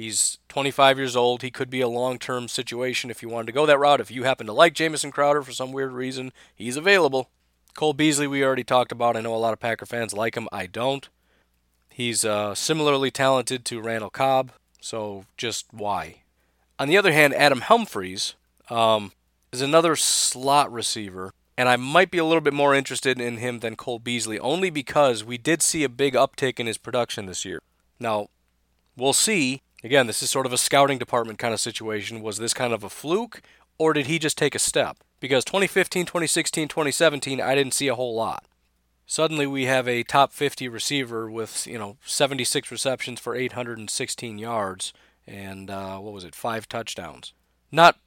He's 0.00 0.38
25 0.48 0.96
years 0.96 1.14
old. 1.14 1.42
He 1.42 1.50
could 1.50 1.68
be 1.68 1.82
a 1.82 1.88
long 1.88 2.18
term 2.18 2.48
situation 2.48 3.10
if 3.10 3.20
you 3.20 3.28
wanted 3.28 3.48
to 3.48 3.52
go 3.52 3.66
that 3.66 3.78
route. 3.78 4.00
If 4.00 4.10
you 4.10 4.24
happen 4.24 4.46
to 4.46 4.52
like 4.54 4.72
Jamison 4.72 5.12
Crowder 5.12 5.42
for 5.42 5.52
some 5.52 5.72
weird 5.72 5.92
reason, 5.92 6.32
he's 6.54 6.78
available. 6.78 7.28
Cole 7.74 7.92
Beasley, 7.92 8.26
we 8.26 8.42
already 8.42 8.64
talked 8.64 8.92
about. 8.92 9.14
I 9.14 9.20
know 9.20 9.34
a 9.34 9.36
lot 9.36 9.52
of 9.52 9.60
Packer 9.60 9.84
fans 9.84 10.14
like 10.14 10.36
him. 10.36 10.48
I 10.50 10.64
don't. 10.64 11.06
He's 11.90 12.24
uh, 12.24 12.54
similarly 12.54 13.10
talented 13.10 13.66
to 13.66 13.82
Randall 13.82 14.08
Cobb, 14.08 14.52
so 14.80 15.26
just 15.36 15.66
why? 15.70 16.22
On 16.78 16.88
the 16.88 16.96
other 16.96 17.12
hand, 17.12 17.34
Adam 17.34 17.60
Humphries 17.60 18.36
um, 18.70 19.12
is 19.52 19.60
another 19.60 19.96
slot 19.96 20.72
receiver, 20.72 21.34
and 21.58 21.68
I 21.68 21.76
might 21.76 22.10
be 22.10 22.16
a 22.16 22.24
little 22.24 22.40
bit 22.40 22.54
more 22.54 22.74
interested 22.74 23.20
in 23.20 23.36
him 23.36 23.58
than 23.58 23.76
Cole 23.76 23.98
Beasley, 23.98 24.38
only 24.38 24.70
because 24.70 25.22
we 25.22 25.36
did 25.36 25.60
see 25.60 25.84
a 25.84 25.90
big 25.90 26.14
uptick 26.14 26.58
in 26.58 26.66
his 26.66 26.78
production 26.78 27.26
this 27.26 27.44
year. 27.44 27.60
Now, 27.98 28.28
we'll 28.96 29.12
see 29.12 29.60
Again, 29.82 30.06
this 30.06 30.22
is 30.22 30.30
sort 30.30 30.46
of 30.46 30.52
a 30.52 30.58
scouting 30.58 30.98
department 30.98 31.38
kind 31.38 31.54
of 31.54 31.60
situation. 31.60 32.22
Was 32.22 32.38
this 32.38 32.52
kind 32.52 32.72
of 32.72 32.84
a 32.84 32.90
fluke, 32.90 33.40
or 33.78 33.92
did 33.92 34.06
he 34.06 34.18
just 34.18 34.36
take 34.36 34.54
a 34.54 34.58
step? 34.58 34.98
Because 35.20 35.44
2015, 35.44 36.06
2016, 36.06 36.68
2017, 36.68 37.40
I 37.40 37.54
didn't 37.54 37.74
see 37.74 37.88
a 37.88 37.94
whole 37.94 38.14
lot. 38.14 38.44
Suddenly, 39.06 39.46
we 39.46 39.64
have 39.64 39.88
a 39.88 40.02
top 40.02 40.32
50 40.32 40.68
receiver 40.68 41.30
with 41.30 41.66
you 41.66 41.78
know 41.78 41.96
76 42.04 42.70
receptions 42.70 43.20
for 43.20 43.34
816 43.34 44.38
yards 44.38 44.92
and 45.26 45.70
uh, 45.70 45.98
what 45.98 46.12
was 46.12 46.24
it, 46.24 46.34
five 46.34 46.68
touchdowns. 46.68 47.32
Not 47.70 47.98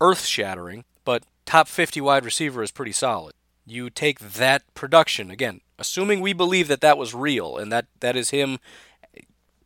earth-shattering, 0.00 0.84
but 1.04 1.24
top 1.46 1.68
50 1.68 2.00
wide 2.00 2.24
receiver 2.24 2.62
is 2.62 2.70
pretty 2.70 2.92
solid. 2.92 3.34
You 3.66 3.88
take 3.90 4.18
that 4.20 4.62
production 4.74 5.30
again, 5.30 5.60
assuming 5.78 6.20
we 6.20 6.32
believe 6.32 6.68
that 6.68 6.82
that 6.82 6.98
was 6.98 7.14
real 7.14 7.56
and 7.56 7.72
that 7.72 7.86
that 8.00 8.14
is 8.16 8.30
him 8.30 8.58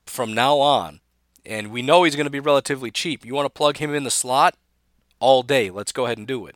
from 0.07 0.35
now 0.35 0.59
on 0.59 1.01
and 1.49 1.73
we 1.73 1.83
know 1.83 2.05
he's 2.05 2.15
going 2.15 2.27
to 2.27 2.31
be 2.31 2.39
relatively 2.41 2.91
cheap. 2.91 3.25
You 3.25 3.35
want 3.35 3.47
to 3.47 3.51
plug 3.51 3.79
him 3.79 3.95
in 3.95 4.05
the 4.05 4.11
slot 4.11 4.55
all 5.19 5.43
day. 5.43 5.71
Let's 5.71 5.93
go 5.93 6.05
ahead 6.05 6.19
and 6.19 6.27
do 6.27 6.47
it. 6.47 6.55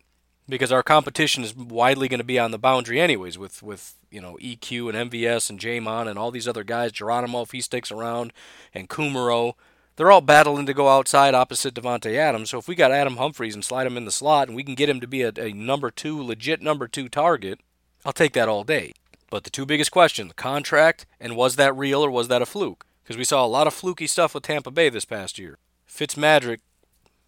because 0.49 0.70
our 0.72 0.82
competition 0.82 1.45
is 1.45 1.57
widely 1.57 2.09
going 2.09 2.18
to 2.18 2.24
be 2.24 2.38
on 2.38 2.51
the 2.51 2.59
boundary 2.59 3.01
anyways 3.01 3.38
with 3.38 3.62
with 3.62 3.95
you 4.11 4.20
know 4.20 4.36
EQ 4.43 4.95
and 4.95 5.11
MVS 5.11 5.49
and 5.51 5.59
J'Mon 5.59 6.09
and 6.09 6.18
all 6.18 6.30
these 6.30 6.47
other 6.49 6.64
guys, 6.64 6.93
Geronimo 6.93 7.43
if 7.43 7.53
he 7.53 7.61
sticks 7.61 7.90
around, 7.90 8.32
and 8.74 8.88
Kumerow. 8.88 9.55
They're 9.97 10.11
all 10.11 10.22
battling 10.22 10.64
to 10.66 10.74
go 10.74 10.88
outside 10.88 11.34
opposite 11.34 11.74
Davante 11.74 12.14
Adams. 12.16 12.49
So 12.49 12.59
if 12.59 12.66
we 12.66 12.74
got 12.74 12.93
Adam 12.93 13.18
Humphries 13.18 13.55
and 13.55 13.62
slide 13.62 13.86
him 13.86 13.99
in 13.99 14.07
the 14.07 14.11
slot 14.11 14.49
and 14.49 14.57
we 14.57 14.64
can 14.64 14.74
get 14.74 14.88
him 14.88 15.01
to 15.01 15.07
be 15.07 15.20
a, 15.20 15.32
a 15.36 15.53
number 15.53 15.90
two, 15.90 16.22
legit 16.22 16.62
number 16.62 16.88
two 16.88 17.11
target, 17.11 17.61
I'll 18.05 18.12
take 18.14 18.32
that 18.32 18.49
all 18.49 18.64
day. 18.64 18.95
But 19.28 19.45
the 19.45 19.51
two 19.51 19.66
biggest 19.66 19.90
questions, 19.90 20.28
the 20.28 20.34
contract 20.34 21.05
and 21.20 21.36
was 21.36 21.57
that 21.57 21.76
real 21.76 22.03
or 22.03 22.11
was 22.11 22.28
that 22.28 22.40
a 22.40 22.47
fluke? 22.47 22.86
Because 23.03 23.16
we 23.16 23.24
saw 23.24 23.44
a 23.44 23.46
lot 23.46 23.66
of 23.66 23.74
fluky 23.74 24.07
stuff 24.07 24.34
with 24.34 24.44
Tampa 24.44 24.70
Bay 24.70 24.88
this 24.88 25.05
past 25.05 25.38
year. 25.38 25.59
Fitzmagic, 25.88 26.59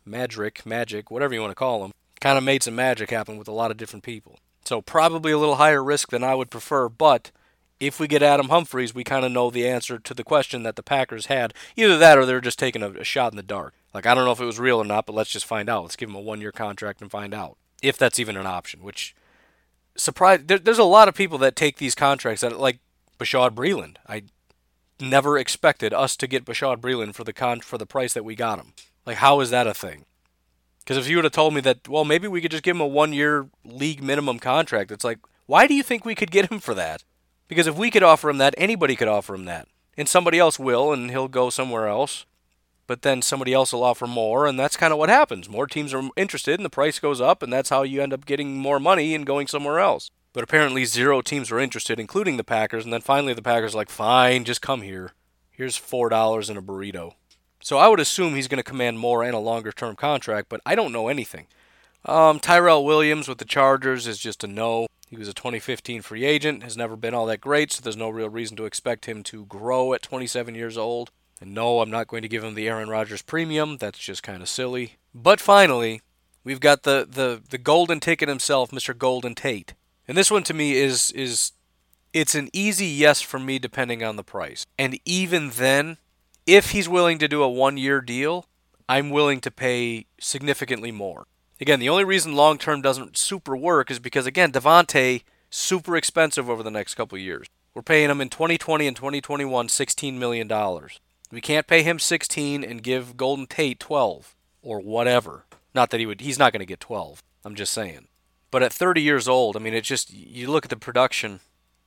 Magic, 0.05 0.65
Magic, 0.65 1.11
whatever 1.11 1.35
you 1.35 1.41
want 1.41 1.51
to 1.51 1.57
call 1.57 1.85
him, 1.85 1.93
kind 2.21 2.39
of 2.39 2.45
made 2.45 2.63
some 2.63 2.75
magic 2.75 3.11
happen 3.11 3.37
with 3.37 3.49
a 3.49 3.53
lot 3.53 3.71
of 3.71 3.77
different 3.77 4.05
people. 4.05 4.39
So 4.65 4.81
probably 4.81 5.33
a 5.33 5.39
little 5.39 5.57
higher 5.57 5.83
risk 5.83 6.11
than 6.11 6.25
I 6.25 6.35
would 6.35 6.51
prefer, 6.51 6.89
but 6.89 7.31
if 7.81 8.01
we 8.01 8.07
get 8.07 8.23
Adam 8.23 8.49
Humphries, 8.49 8.95
we 8.95 9.05
kind 9.05 9.25
of 9.25 9.33
know 9.33 9.51
the 9.51 9.69
answer 9.69 9.99
to 9.99 10.15
the 10.15 10.25
question 10.25 10.63
that 10.63 10.77
the 10.77 10.83
Packers 10.83 11.27
had. 11.27 11.53
Either 11.77 11.99
that 11.99 12.17
or 12.17 12.25
they're 12.25 12.41
just 12.41 12.59
taking 12.59 12.83
a, 12.83 12.91
a, 12.91 13.05
shot 13.05 13.33
in 13.33 13.37
the 13.37 13.43
dark. 13.43 13.75
Like, 13.93 14.07
I 14.07 14.15
don't 14.15 14.25
know 14.25 14.33
if 14.33 14.41
it 14.41 14.47
was 14.47 14.59
real 14.59 14.79
or 14.79 14.85
not, 14.85 15.07
but 15.07 15.15
let's 15.15 15.31
just 15.31 15.45
find 15.45 15.69
out. 15.69 15.83
Let's 15.83 15.97
give 15.97 16.09
him 16.09 16.15
a 16.15 16.21
one 16.21 16.41
year 16.41 16.53
contract 16.53 17.03
and 17.03 17.11
find 17.11 17.35
out 17.35 17.59
if 17.83 17.99
that's 17.99 18.19
even 18.19 18.37
an 18.37 18.47
option, 18.47 18.83
which 18.83 19.15
surprise 19.97 20.41
there, 20.47 20.59
there's 20.59 20.79
a 20.79 20.85
lot 20.85 21.09
of 21.09 21.15
people 21.15 21.39
that 21.39 21.55
take 21.55 21.77
these 21.77 21.95
contracts 21.95 22.41
that 22.41 22.59
like 22.59 22.79
Bashaud 23.19 23.51
Breeland. 23.51 23.97
I 24.09 24.25
never 25.01 25.39
expected 25.39 25.93
us 25.93 26.17
to 26.17 26.27
get 26.27 26.45
Bashaud 26.45 26.79
Breeland 26.79 27.15
for 27.15 27.25
the 27.25 27.33
con 27.33 27.61
for 27.61 27.79
the 27.79 27.87
price 27.87 28.15
that 28.15 28.25
we 28.25 28.35
got 28.35 28.59
him. 28.59 28.73
Like 29.07 29.19
how 29.19 29.41
is 29.41 29.51
that 29.51 29.67
a 29.67 29.75
thing? 29.75 30.05
Because 30.81 30.99
if 30.99 31.09
you 31.09 31.17
would 31.17 31.25
have 31.25 31.33
told 31.33 31.55
me 31.55 31.61
that, 31.63 31.89
well, 31.89 32.05
maybe 32.05 32.29
we 32.29 32.43
could 32.43 32.51
just 32.51 32.63
give 32.63 32.77
him 32.77 32.83
a 32.83 32.87
one 32.87 33.13
year 33.13 33.47
league 33.65 34.03
minimum 34.03 34.39
contract, 34.39 34.91
it's 34.91 35.05
like, 35.05 35.19
why 35.47 35.67
do 35.67 35.75
you 35.75 35.83
think 35.83 36.05
we 36.05 36.15
could 36.15 36.31
get 36.31 36.51
him 36.51 36.59
for 36.59 36.75
that? 36.75 37.05
Because 37.49 37.67
if 37.67 37.77
we 37.77 37.91
could 37.91 38.03
offer 38.03 38.29
him 38.29 38.39
that, 38.39 38.55
anybody 38.57 38.97
could 38.97 39.09
offer 39.09 39.35
him 39.35 39.45
that. 39.47 39.69
And 39.97 40.09
somebody 40.09 40.39
else 40.39 40.59
will, 40.59 40.93
and 40.93 41.11
he'll 41.11 41.29
go 41.29 41.51
somewhere 41.51 41.89
else. 41.89 42.27
But 42.87 43.03
then 43.03 43.23
somebody 43.23 43.55
else 43.55 43.73
will 43.73 43.85
offer 43.85 44.07
more, 44.07 44.47
and 44.47 44.59
that's 44.59 44.77
kind 44.77 44.93
of 44.93 44.99
what 44.99 45.09
happens. 45.09 45.49
More 45.49 45.67
teams 45.67 45.95
are 45.95 46.03
interested, 46.17 46.59
and 46.59 46.65
the 46.65 46.71
price 46.71 46.99
goes 46.99 47.21
up, 47.21 47.43
and 47.43 47.53
that's 47.53 47.71
how 47.71 47.83
you 47.83 48.03
end 48.03 48.13
up 48.13 48.27
getting 48.27 48.59
more 48.59 48.81
money 48.81 49.15
and 49.15 49.25
going 49.25 49.47
somewhere 49.47 49.79
else. 49.79 50.11
But 50.35 50.45
apparently, 50.45 50.85
zero 50.85 51.23
teams 51.23 51.51
were 51.51 51.61
interested, 51.61 51.99
including 51.99 52.37
the 52.37 52.45
Packers. 52.45 52.85
And 52.85 52.93
then 52.93 53.01
finally, 53.01 53.33
the 53.33 53.41
Packers 53.41 53.75
like, 53.75 53.89
fine, 53.89 54.45
just 54.45 54.61
come 54.61 54.83
here. 54.83 55.13
Here's 55.51 55.79
$4 55.79 56.49
and 56.51 56.59
a 56.59 56.61
burrito. 56.61 57.13
So 57.63 57.79
I 57.79 57.89
would 57.89 58.01
assume 58.01 58.35
he's 58.35 58.49
going 58.49 58.59
to 58.59 58.69
command 58.69 58.99
more 58.99 59.23
and 59.23 59.35
a 59.35 59.39
longer 59.39 59.73
term 59.73 59.97
contract, 59.97 60.49
but 60.51 60.61
I 60.67 60.75
don't 60.75 60.93
know 60.93 61.09
anything. 61.09 61.47
Um, 62.05 62.39
Tyrell 62.41 62.85
Williams 62.85 63.29
with 63.29 63.39
the 63.39 63.47
Chargers 63.47 64.07
is 64.07 64.19
just 64.19 64.45
a 64.45 64.47
no. 64.47 64.87
He 65.09 65.17
was 65.17 65.29
a 65.29 65.33
2015 65.33 66.03
free 66.03 66.25
agent, 66.25 66.65
has 66.65 66.77
never 66.77 66.97
been 66.97 67.15
all 67.15 67.27
that 67.27 67.41
great, 67.41 67.73
so 67.73 67.81
there's 67.81 67.97
no 67.97 68.11
real 68.11 68.29
reason 68.29 68.57
to 68.57 68.67
expect 68.67 69.07
him 69.07 69.23
to 69.23 69.47
grow 69.47 69.95
at 69.95 70.03
27 70.03 70.55
years 70.55 70.77
old. 70.77 71.11
And 71.41 71.55
no, 71.55 71.81
I'm 71.81 71.91
not 71.91 72.09
going 72.09 72.23
to 72.23 72.29
give 72.29 72.45
him 72.45 72.55
the 72.55 72.69
Aaron 72.69 72.89
Rodgers 72.89 73.23
premium. 73.23 73.79
That's 73.79 73.99
just 73.99 74.23
kind 74.23 74.43
of 74.43 74.49
silly. 74.49 74.97
But 75.15 75.41
finally, 75.41 76.03
we've 76.43 76.61
got 76.61 76.83
the, 76.83 77.07
the, 77.09 77.41
the 77.49 77.59
golden 77.59 78.01
ticket 78.01 78.29
himself, 78.29 78.73
Mr. 78.73 78.97
Golden 78.97 79.35
Tate. 79.35 79.75
And 80.07 80.17
this 80.17 80.31
one 80.31 80.43
to 80.45 80.55
me 80.55 80.75
is 80.75 81.11
is 81.13 81.53
it's 82.13 82.35
an 82.35 82.49
easy 82.53 82.87
yes 82.87 83.21
for 83.21 83.39
me 83.39 83.59
depending 83.59 84.03
on 84.03 84.17
the 84.17 84.23
price. 84.23 84.67
And 84.79 84.99
even 85.05 85.51
then, 85.51 85.99
if 86.47 86.71
he's 86.71 86.89
willing 86.89 87.19
to 87.19 87.29
do 87.29 87.43
a 87.43 87.49
one 87.49 87.77
year 87.77 88.01
deal, 88.01 88.47
I'm 88.89 89.11
willing 89.11 89.41
to 89.41 89.51
pay 89.51 90.07
significantly 90.21 90.93
more. 90.93 91.27
Again, 91.61 91.81
the 91.81 91.89
only 91.89 92.05
reason 92.05 92.35
long 92.35 92.59
term 92.59 92.83
doesn't 92.83 93.17
super 93.17 93.57
work 93.57 93.91
is 93.91 93.99
because 93.99 94.27
again, 94.27 94.53
Davante 94.53 95.23
super 95.51 95.97
expensive 95.97 96.51
over 96.51 96.63
the 96.63 96.71
next 96.71 96.95
couple 96.95 97.17
years. 97.17 97.47
We're 97.75 97.83
paying 97.83 98.11
him 98.11 98.21
in 98.21 98.29
2020 98.29 98.87
and 98.87 98.97
2021 98.97 99.69
16 99.69 100.19
million 100.19 100.47
dollars. 100.47 101.01
We 101.31 101.41
can't 101.41 101.67
pay 101.67 101.83
him 101.83 101.99
16 101.99 102.63
and 102.63 102.83
give 102.83 103.17
Golden 103.17 103.47
Tate 103.47 103.81
12 103.81 104.37
or 104.63 104.81
whatever. 104.81 105.47
Not 105.75 105.91
that 105.91 105.99
he 105.99 106.07
would 106.07 106.21
he's 106.21 106.39
not 106.39 106.53
going 106.53 106.61
to 106.61 106.67
get 106.67 106.81
12. 106.81 107.23
I'm 107.45 107.55
just 107.55 107.73
saying. 107.73 108.07
But 108.55 108.63
at 108.63 108.73
30 108.73 109.03
years 109.03 109.27
old, 109.27 109.57
I 109.57 109.59
mean, 109.59 109.75
it 109.75 109.81
just 109.81 110.15
you 110.15 110.49
look 110.49 110.65
at 110.65 110.71
the 110.71 110.77
production. 110.77 111.41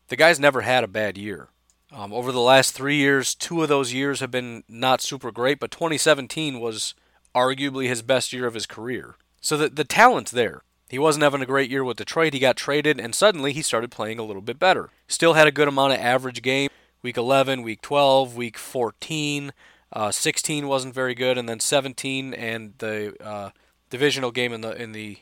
The 0.09 0.18
guy's 0.18 0.38
never 0.38 0.63
had 0.63 0.84
a 0.84 0.88
bad 0.89 1.18
year. 1.18 1.47
Um, 1.93 2.11
over 2.11 2.34
the 2.34 2.41
last 2.41 2.74
three 2.74 2.97
years, 2.97 3.36
two 3.36 3.63
of 3.63 3.70
those 3.70 3.93
years 3.93 4.20
have 4.20 4.32
been 4.32 4.65
not 4.68 4.99
super 4.99 5.32
great, 5.32 5.61
but 5.61 5.72
2017 5.72 6.59
was 6.59 6.93
arguably 7.34 7.88
his 7.88 8.01
best 8.01 8.34
year 8.34 8.45
of 8.45 8.53
his 8.53 8.65
career. 8.65 9.15
So 9.39 9.55
the, 9.55 9.70
the 9.70 9.86
talent's 9.86 10.32
there. 10.32 10.63
He 10.89 10.99
wasn't 10.99 11.24
having 11.24 11.41
a 11.41 11.45
great 11.45 11.72
year 11.72 11.86
with 11.86 11.95
Detroit. 11.95 12.34
He 12.34 12.39
got 12.39 12.57
traded, 12.57 12.99
and 12.99 13.15
suddenly 13.15 13.53
he 13.53 13.61
started 13.61 13.89
playing 13.89 14.20
a 14.20 14.26
little 14.26 14.41
bit 14.41 14.59
better. 14.59 14.89
Still 15.07 15.36
had 15.36 15.47
a 15.47 15.53
good 15.53 15.70
amount 15.70 15.93
of 15.93 15.99
average 15.99 16.41
game. 16.41 16.70
Week 17.01 17.15
11, 17.15 17.61
week 17.61 17.82
12, 17.82 18.36
week 18.36 18.57
14. 18.57 19.53
Uh, 19.93 20.11
16 20.11 20.68
wasn't 20.68 20.93
very 20.93 21.15
good, 21.15 21.38
and 21.38 21.47
then 21.47 21.61
17 21.61 22.34
and 22.34 22.74
the 22.80 23.15
uh, 23.26 23.51
divisional 23.89 24.32
game 24.32 24.51
in 24.51 24.59
the 24.59 24.76
in 24.76 24.91
the 24.91 25.20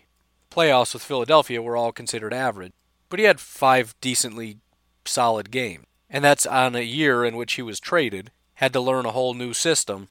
playoffs 0.56 0.94
with 0.94 1.04
Philadelphia 1.04 1.62
were 1.62 1.76
all 1.76 1.92
considered 1.92 2.34
average. 2.34 2.72
But 3.10 3.20
he 3.20 3.26
had 3.26 3.40
five 3.40 3.94
decently 4.02 4.58
solid 5.06 5.52
games. 5.52 5.86
And 6.10 6.24
that's 6.24 6.46
on 6.46 6.76
a 6.76 6.82
year 6.82 7.26
in 7.26 7.36
which 7.36 7.54
he 7.54 7.62
was 7.62 7.80
traded, 7.80 8.32
had 8.56 8.72
to 8.74 8.80
learn 8.80 9.06
a 9.06 9.12
whole 9.12 9.34
new 9.34 9.54
system, 9.54 10.08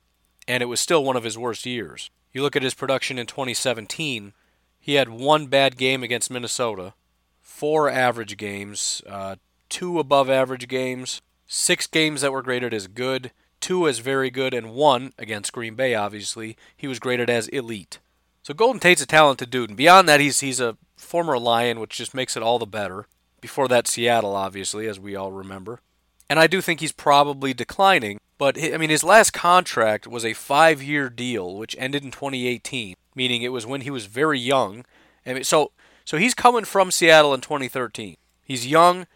and 0.47 0.63
it 0.63 0.67
was 0.67 0.81
still 0.81 1.05
one 1.05 1.17
of 1.17 1.25
his 1.25 1.39
worst 1.39 1.65
years. 1.65 2.11
You 2.33 2.43
look 2.43 2.57
at 2.57 2.63
his 2.63 2.75
production 2.75 3.19
in 3.19 3.27
2017, 3.27 4.33
he 4.81 4.95
had 4.95 5.09
one 5.09 5.47
bad 5.47 5.77
game 5.77 6.03
against 6.03 6.31
Minnesota, 6.31 6.95
four 7.41 7.89
average 7.89 8.37
games, 8.37 9.01
uh, 9.09 9.37
two 9.69 9.99
above 9.99 10.29
average 10.29 10.69
games, 10.69 11.23
six 11.47 11.87
games 11.87 12.21
that 12.21 12.33
were 12.33 12.43
graded 12.43 12.75
as 12.75 12.87
good, 12.87 13.31
two 13.61 13.89
as 13.89 14.01
very 14.01 14.31
good, 14.31 14.53
and 14.53 14.75
one 14.75 15.13
against 15.17 15.53
Green 15.53 15.75
Bay, 15.75 15.95
obviously, 15.95 16.57
he 16.77 16.87
was 16.87 16.99
graded 16.99 17.31
as 17.31 17.49
elite. 17.49 17.99
So 18.45 18.53
Golden 18.53 18.79
Tate's 18.79 19.01
a 19.01 19.07
talented 19.07 19.49
dude, 19.49 19.71
and 19.71 19.77
beyond 19.77 20.07
that, 20.07 20.21
he's 20.21 20.41
he's 20.41 20.61
a 20.61 20.77
former 20.99 21.39
Lion, 21.39 21.81
which 21.81 21.97
just 21.97 22.13
makes 22.13 22.37
it 22.37 22.43
all 22.43 22.59
the 22.59 22.67
better. 22.67 23.07
Before 23.41 23.69
that, 23.69 23.89
Seattle, 23.89 24.37
obviously, 24.37 24.87
as 24.87 25.01
we 25.01 25.17
all 25.17 25.33
remember. 25.33 25.81
And 26.29 26.39
I 26.39 26.47
do 26.47 26.61
think 26.61 26.81
he's 26.81 26.93
probably 26.93 27.55
declining, 27.55 28.21
but 28.37 28.63
I 28.63 28.77
mean, 28.77 28.91
his 28.91 29.03
last 29.03 29.33
contract 29.33 30.07
was 30.07 30.27
a 30.27 30.35
five-year 30.35 31.09
deal, 31.09 31.57
which 31.57 31.75
ended 31.79 32.05
in 32.05 32.11
2018, 32.11 32.97
meaning 33.15 33.41
it 33.41 33.49
was 33.49 33.65
when 33.65 33.81
he 33.81 33.91
was 33.91 34.05
very 34.05 34.39
young. 34.39 34.85
And 35.25 35.47
so, 35.47 35.73
so 36.05 36.19
he's 36.19 36.35
coming 36.35 36.67
from 36.67 36.91
Seattle 36.91 37.33
in 37.33 37.41
2013. 37.41 38.17
He's 38.43 38.67
young, 38.67 39.07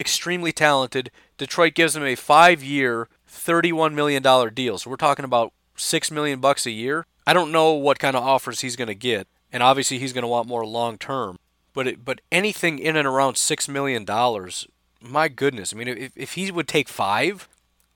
extremely 0.00 0.50
talented. 0.50 1.12
Detroit 1.38 1.74
gives 1.74 1.94
him 1.94 2.02
a 2.02 2.16
five-year, 2.16 3.08
$31 3.30 3.94
million 3.94 4.52
deal. 4.52 4.78
So 4.78 4.90
we're 4.90 4.96
talking 4.96 5.24
about 5.24 5.52
six 5.76 6.10
million 6.10 6.40
bucks 6.40 6.66
a 6.66 6.70
year. 6.70 7.06
I 7.26 7.32
don't 7.32 7.52
know 7.52 7.72
what 7.72 7.98
kind 7.98 8.16
of 8.16 8.22
offers 8.22 8.60
he's 8.60 8.76
going 8.76 8.88
to 8.88 8.94
get, 8.94 9.26
and 9.52 9.62
obviously 9.62 9.98
he's 9.98 10.12
going 10.12 10.22
to 10.22 10.28
want 10.28 10.48
more 10.48 10.66
long 10.66 10.98
term. 10.98 11.38
But 11.72 11.86
it, 11.86 12.04
but 12.04 12.20
anything 12.30 12.78
in 12.78 12.96
and 12.96 13.06
around 13.06 13.36
six 13.36 13.68
million 13.68 14.04
dollars, 14.04 14.66
my 15.00 15.28
goodness! 15.28 15.72
I 15.72 15.76
mean, 15.76 15.88
if, 15.88 16.12
if 16.16 16.32
he 16.34 16.50
would 16.50 16.68
take 16.68 16.88
five, 16.88 17.48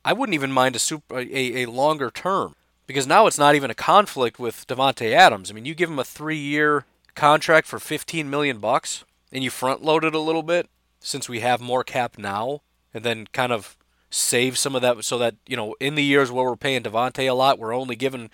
I 0.05 0.13
wouldn't 0.13 0.35
even 0.35 0.53
mind 0.53 0.77
a 0.77 0.81
super 0.81 1.19
a, 1.19 1.63
a 1.63 1.67
longer 1.67 2.11
term 2.11 2.55
because 2.87 3.07
now 3.07 3.27
it's 3.27 3.39
not 3.39 3.55
even 3.55 3.71
a 3.71 3.75
conflict 3.75 4.39
with 4.39 4.67
Davante 4.67 5.13
Adams. 5.13 5.51
I 5.51 5.55
mean, 5.55 5.65
you 5.65 5.75
give 5.75 5.91
him 5.91 5.99
a 5.99 6.05
three 6.05 6.39
year 6.39 6.85
contract 7.15 7.67
for 7.67 7.79
fifteen 7.79 8.29
million 8.29 8.59
bucks, 8.59 9.05
and 9.31 9.45
you 9.45 9.51
front 9.51 9.83
load 9.83 10.05
it 10.05 10.15
a 10.15 10.21
little 10.21 10.43
bit 10.43 10.69
since 11.01 11.29
we 11.29 11.41
have 11.41 11.61
more 11.61 11.85
cap 11.85 12.19
now, 12.19 12.63
and 12.93 13.05
then 13.05 13.29
kind 13.33 13.53
of 13.53 13.77
save 14.11 14.57
some 14.57 14.75
of 14.75 14.83
that 14.83 15.05
so 15.05 15.19
that 15.19 15.37
you 15.47 15.57
know 15.57 15.75
in 15.81 15.95
the 15.95 16.05
years 16.05 16.31
where 16.31 16.45
we're 16.45 16.57
paying 16.57 16.83
Davante 16.83 17.29
a 17.29 17.35
lot, 17.35 17.59
we're 17.59 17.75
only 17.75 17.97
giving 17.97 18.31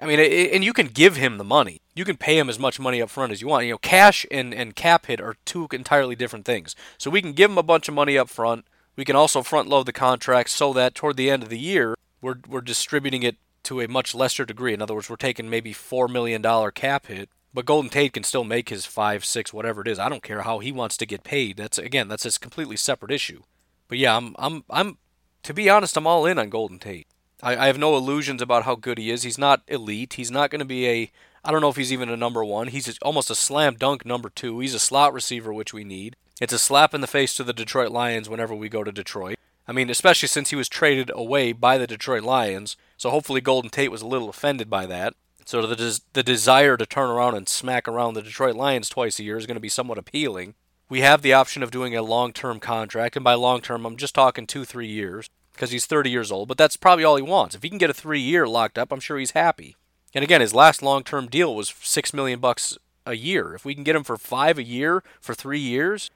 I 0.00 0.06
mean, 0.06 0.18
it, 0.18 0.52
and 0.52 0.64
you 0.64 0.72
can 0.72 0.88
give 0.88 1.16
him 1.16 1.38
the 1.38 1.44
money. 1.44 1.80
You 1.94 2.04
can 2.04 2.16
pay 2.16 2.38
him 2.38 2.48
as 2.48 2.58
much 2.58 2.80
money 2.80 3.00
up 3.00 3.10
front 3.10 3.32
as 3.32 3.40
you 3.40 3.48
want. 3.48 3.66
You 3.66 3.72
know, 3.72 3.78
cash 3.78 4.26
and, 4.30 4.52
and 4.52 4.74
cap 4.74 5.06
hit 5.06 5.20
are 5.20 5.36
two 5.44 5.68
entirely 5.72 6.16
different 6.16 6.44
things. 6.44 6.74
So 6.98 7.10
we 7.10 7.22
can 7.22 7.32
give 7.32 7.50
him 7.50 7.58
a 7.58 7.62
bunch 7.62 7.88
of 7.88 7.94
money 7.94 8.18
up 8.18 8.28
front. 8.28 8.66
We 8.96 9.04
can 9.04 9.16
also 9.16 9.42
front 9.42 9.68
load 9.68 9.86
the 9.86 9.92
contract 9.92 10.50
so 10.50 10.72
that 10.72 10.94
toward 10.94 11.16
the 11.16 11.30
end 11.30 11.42
of 11.42 11.48
the 11.48 11.58
year, 11.58 11.96
we're, 12.20 12.36
we're 12.48 12.60
distributing 12.60 13.22
it 13.22 13.36
to 13.64 13.80
a 13.80 13.88
much 13.88 14.14
lesser 14.14 14.44
degree. 14.44 14.74
In 14.74 14.82
other 14.82 14.94
words, 14.94 15.08
we're 15.08 15.16
taking 15.16 15.48
maybe 15.48 15.72
$4 15.72 16.10
million 16.10 16.42
cap 16.72 17.06
hit, 17.06 17.28
but 17.52 17.64
Golden 17.64 17.90
Tate 17.90 18.12
can 18.12 18.24
still 18.24 18.44
make 18.44 18.68
his 18.68 18.86
five, 18.86 19.24
six, 19.24 19.52
whatever 19.52 19.80
it 19.82 19.88
is. 19.88 19.98
I 19.98 20.08
don't 20.08 20.22
care 20.22 20.42
how 20.42 20.58
he 20.58 20.72
wants 20.72 20.96
to 20.98 21.06
get 21.06 21.22
paid. 21.22 21.56
That's 21.56 21.78
again, 21.78 22.08
that's 22.08 22.26
a 22.26 22.38
completely 22.38 22.76
separate 22.76 23.12
issue. 23.12 23.42
But 23.88 23.98
yeah, 23.98 24.16
I'm 24.16 24.34
I'm 24.38 24.64
I'm 24.68 24.98
to 25.44 25.54
be 25.54 25.70
honest, 25.70 25.96
I'm 25.96 26.06
all 26.06 26.26
in 26.26 26.38
on 26.38 26.50
Golden 26.50 26.78
Tate. 26.78 27.06
I, 27.42 27.56
I 27.56 27.66
have 27.66 27.78
no 27.78 27.96
illusions 27.96 28.42
about 28.42 28.64
how 28.64 28.74
good 28.74 28.98
he 28.98 29.10
is. 29.10 29.22
He's 29.22 29.38
not 29.38 29.62
elite. 29.68 30.14
He's 30.14 30.30
not 30.30 30.50
going 30.50 30.60
to 30.60 30.64
be 30.64 30.88
a. 30.88 31.10
I 31.44 31.52
don't 31.52 31.60
know 31.60 31.68
if 31.68 31.76
he's 31.76 31.92
even 31.92 32.08
a 32.08 32.16
number 32.16 32.44
one. 32.44 32.68
He's 32.68 32.98
almost 32.98 33.30
a 33.30 33.34
slam 33.34 33.74
dunk 33.74 34.04
number 34.04 34.30
two. 34.30 34.58
He's 34.60 34.74
a 34.74 34.78
slot 34.78 35.12
receiver, 35.12 35.52
which 35.52 35.74
we 35.74 35.84
need. 35.84 36.16
It's 36.40 36.54
a 36.54 36.58
slap 36.58 36.94
in 36.94 37.00
the 37.00 37.06
face 37.06 37.34
to 37.34 37.44
the 37.44 37.52
Detroit 37.52 37.92
Lions 37.92 38.28
whenever 38.28 38.54
we 38.54 38.68
go 38.68 38.82
to 38.82 38.90
Detroit. 38.90 39.38
I 39.68 39.72
mean, 39.72 39.88
especially 39.88 40.28
since 40.28 40.50
he 40.50 40.56
was 40.56 40.68
traded 40.68 41.10
away 41.14 41.52
by 41.52 41.78
the 41.78 41.86
Detroit 41.86 42.22
Lions. 42.22 42.76
So 42.96 43.10
hopefully 43.10 43.40
Golden 43.40 43.70
Tate 43.70 43.90
was 43.90 44.02
a 44.02 44.06
little 44.06 44.28
offended 44.28 44.68
by 44.68 44.86
that. 44.86 45.14
So 45.44 45.66
the 45.66 45.76
des- 45.76 46.00
the 46.14 46.22
desire 46.22 46.76
to 46.76 46.86
turn 46.86 47.10
around 47.10 47.34
and 47.34 47.48
smack 47.48 47.86
around 47.86 48.14
the 48.14 48.22
Detroit 48.22 48.56
Lions 48.56 48.88
twice 48.88 49.18
a 49.18 49.22
year 49.22 49.36
is 49.36 49.46
going 49.46 49.56
to 49.56 49.60
be 49.60 49.68
somewhat 49.68 49.98
appealing. 49.98 50.54
We 50.88 51.00
have 51.00 51.22
the 51.22 51.32
option 51.32 51.62
of 51.62 51.70
doing 51.70 51.96
a 51.96 52.02
long-term 52.02 52.60
contract, 52.60 53.16
and 53.16 53.24
by 53.24 53.34
long-term, 53.34 53.86
I'm 53.86 53.96
just 53.96 54.14
talking 54.14 54.46
two, 54.46 54.64
three 54.64 54.86
years 54.86 55.30
because 55.52 55.70
he's 55.70 55.86
30 55.86 56.10
years 56.10 56.30
old. 56.30 56.48
But 56.48 56.58
that's 56.58 56.76
probably 56.76 57.04
all 57.04 57.16
he 57.16 57.22
wants. 57.22 57.54
If 57.54 57.62
he 57.62 57.68
can 57.68 57.78
get 57.78 57.90
a 57.90 57.94
three-year 57.94 58.46
locked 58.46 58.78
up, 58.78 58.92
I'm 58.92 59.00
sure 59.00 59.18
he's 59.18 59.30
happy. 59.30 59.76
And 60.14 60.22
again, 60.22 60.40
his 60.40 60.54
last 60.54 60.82
long-term 60.82 61.28
deal 61.28 61.54
was 61.54 61.74
six 61.80 62.12
million 62.12 62.38
bucks 62.38 62.78
a 63.06 63.14
year. 63.14 63.54
If 63.54 63.64
we 63.64 63.74
can 63.74 63.84
get 63.84 63.96
him 63.96 64.04
for 64.04 64.16
five 64.16 64.58
a 64.58 64.62
year 64.62 65.02
for 65.20 65.34
three 65.34 65.58
years, 65.58 66.10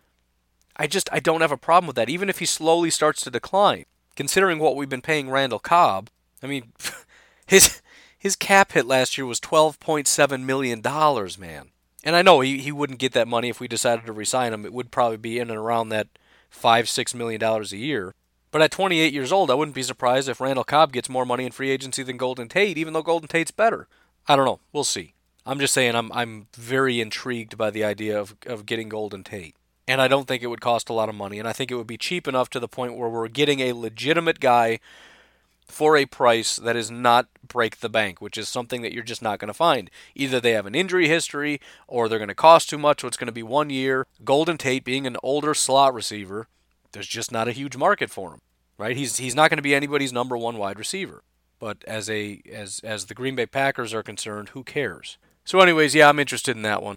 I 0.77 0.87
just 0.87 1.09
I 1.12 1.21
don't 1.21 1.41
have 1.41 1.53
a 1.53 1.57
problem 1.57 1.87
with 1.87 1.97
that. 1.97 2.09
Even 2.09 2.29
if 2.29 2.39
he 2.39 2.47
slowly 2.47 2.91
starts 2.91 3.23
to 3.23 3.31
decline, 3.31 3.85
considering 4.16 4.59
what 4.59 4.77
we've 4.77 4.89
been 4.89 5.03
paying 5.03 5.31
Randall 5.31 5.59
Cobb, 5.59 6.11
I 6.43 6.47
mean, 6.47 6.73
his 7.47 7.81
his 8.16 8.37
cap 8.37 8.73
hit 8.73 8.87
last 8.87 9.19
year 9.19 9.27
was 9.27 9.41
twelve 9.41 9.81
point 9.81 10.07
seven 10.07 10.47
million 10.47 10.81
dollars, 10.81 11.39
man. 11.39 11.71
And 12.05 12.15
I 12.15 12.23
know 12.23 12.41
he, 12.41 12.59
he 12.59 12.73
wouldn't 12.73 13.01
get 13.01 13.13
that 13.13 13.29
money 13.29 13.49
if 13.49 13.61
we 13.61 13.69
decided 13.69 14.07
to 14.07 14.13
resign 14.13 14.53
him. 14.53 14.65
It 14.65 14.73
would 14.73 14.91
probably 14.91 15.17
be 15.17 15.39
in 15.39 15.51
and 15.51 15.59
around 15.59 15.89
that 15.89 16.09
five 16.49 16.89
six 16.89 17.15
million 17.15 17.41
dollars 17.41 17.73
a 17.73 17.77
year. 17.77 18.15
But 18.51 18.63
at 18.63 18.71
28 18.71 19.13
years 19.13 19.31
old, 19.31 19.51
I 19.51 19.55
wouldn't 19.55 19.75
be 19.75 19.83
surprised 19.83 20.29
if 20.29 20.41
Randall 20.41 20.65
Cobb 20.65 20.93
gets 20.93 21.11
more 21.11 21.27
money 21.27 21.45
in 21.45 21.53
free 21.53 21.71
agency 21.71 22.03
than 22.03 22.17
Golden 22.17 22.49
Tate, 22.49 22.79
even 22.79 22.95
though 22.95 23.03
Golden 23.03 23.29
Tate's 23.29 23.51
better. 23.51 23.89
I 24.27 24.37
don't 24.37 24.47
know. 24.47 24.61
We'll 24.73 24.85
see. 24.85 25.13
I'm 25.45 25.59
just 25.59 25.75
saying 25.75 25.95
I'm 25.95 26.11
I'm 26.13 26.47
very 26.55 27.01
intrigued 27.01 27.59
by 27.59 27.71
the 27.71 27.85
idea 27.85 28.19
of, 28.19 28.37
of 28.47 28.67
getting 28.67 28.89
Golden 28.89 29.25
Tate. 29.25 29.55
And 29.87 30.03
I 30.03 30.09
don't 30.09 30.29
think 30.29 30.43
it 30.43 30.49
would 30.49 30.61
cost 30.61 30.91
a 30.91 30.93
lot 30.93 31.09
of 31.09 31.15
money. 31.15 31.39
And 31.39 31.49
I 31.49 31.55
think 31.55 31.71
it 31.71 31.77
would 31.77 31.87
be 31.87 31.97
cheap 31.97 32.29
enough 32.29 32.51
to 32.51 32.61
the 32.61 32.69
point 32.69 32.97
where 32.97 33.09
we're 33.09 33.29
getting 33.29 33.61
a 33.61 33.73
legitimate 33.73 34.39
guy 34.39 34.81
for 35.69 35.97
a 35.97 36.07
price 36.07 36.57
that 36.57 36.77
is 36.77 36.91
not 36.91 37.29
break 37.47 37.79
the 37.79 37.89
bank, 37.89 38.21
which 38.21 38.39
is 38.39 38.49
something 38.49 38.83
that 38.83 38.93
you're 38.93 39.03
just 39.03 39.23
not 39.23 39.39
going 39.39 39.49
to 39.49 39.55
find. 39.55 39.91
Either 40.14 40.41
they 40.41 40.53
have 40.53 40.66
an 40.66 40.75
injury 40.75 41.09
history 41.09 41.61
or 41.87 42.09
they're 42.09 42.19
going 42.19 42.29
to 42.29 42.35
cost 42.35 42.71
too 42.71 42.79
much, 42.79 43.05
or 43.05 43.07
it's 43.07 43.16
going 43.16 43.27
to 43.27 43.33
be 43.33 43.43
one 43.43 43.71
year. 43.71 44.07
Golden 44.25 44.59
Tate 44.59 44.85
being 44.85 45.07
an 45.07 45.16
older 45.23 45.55
slot 45.55 45.95
receiver, 45.95 46.49
there's 46.93 47.07
just 47.07 47.31
not 47.31 47.49
a 47.49 47.53
huge 47.53 47.77
market 47.77 48.11
for 48.11 48.33
him. 48.33 48.41
Right? 48.77 48.97
He's 48.97 49.16
he's 49.16 49.35
not 49.35 49.51
going 49.51 49.59
to 49.59 49.62
be 49.62 49.75
anybody's 49.75 50.12
number 50.12 50.37
one 50.37 50.57
wide 50.57 50.79
receiver. 50.79 51.23
But 51.59 51.85
as 51.87 52.09
a 52.09 52.41
as 52.51 52.81
as 52.85 53.07
the 53.07 53.14
Green 53.14 53.35
Bay 53.35 53.47
Packers 53.47 53.93
are 53.93 54.03
concerned, 54.05 54.51
who 54.51 54.62
cares? 54.62 55.19
So 55.45 55.61
anyways, 55.61 55.95
yeah, 55.95 56.09
I'm 56.09 56.21
interested 56.21 56.57
in 56.57 56.62
that 56.62 56.83
one. 56.83 56.97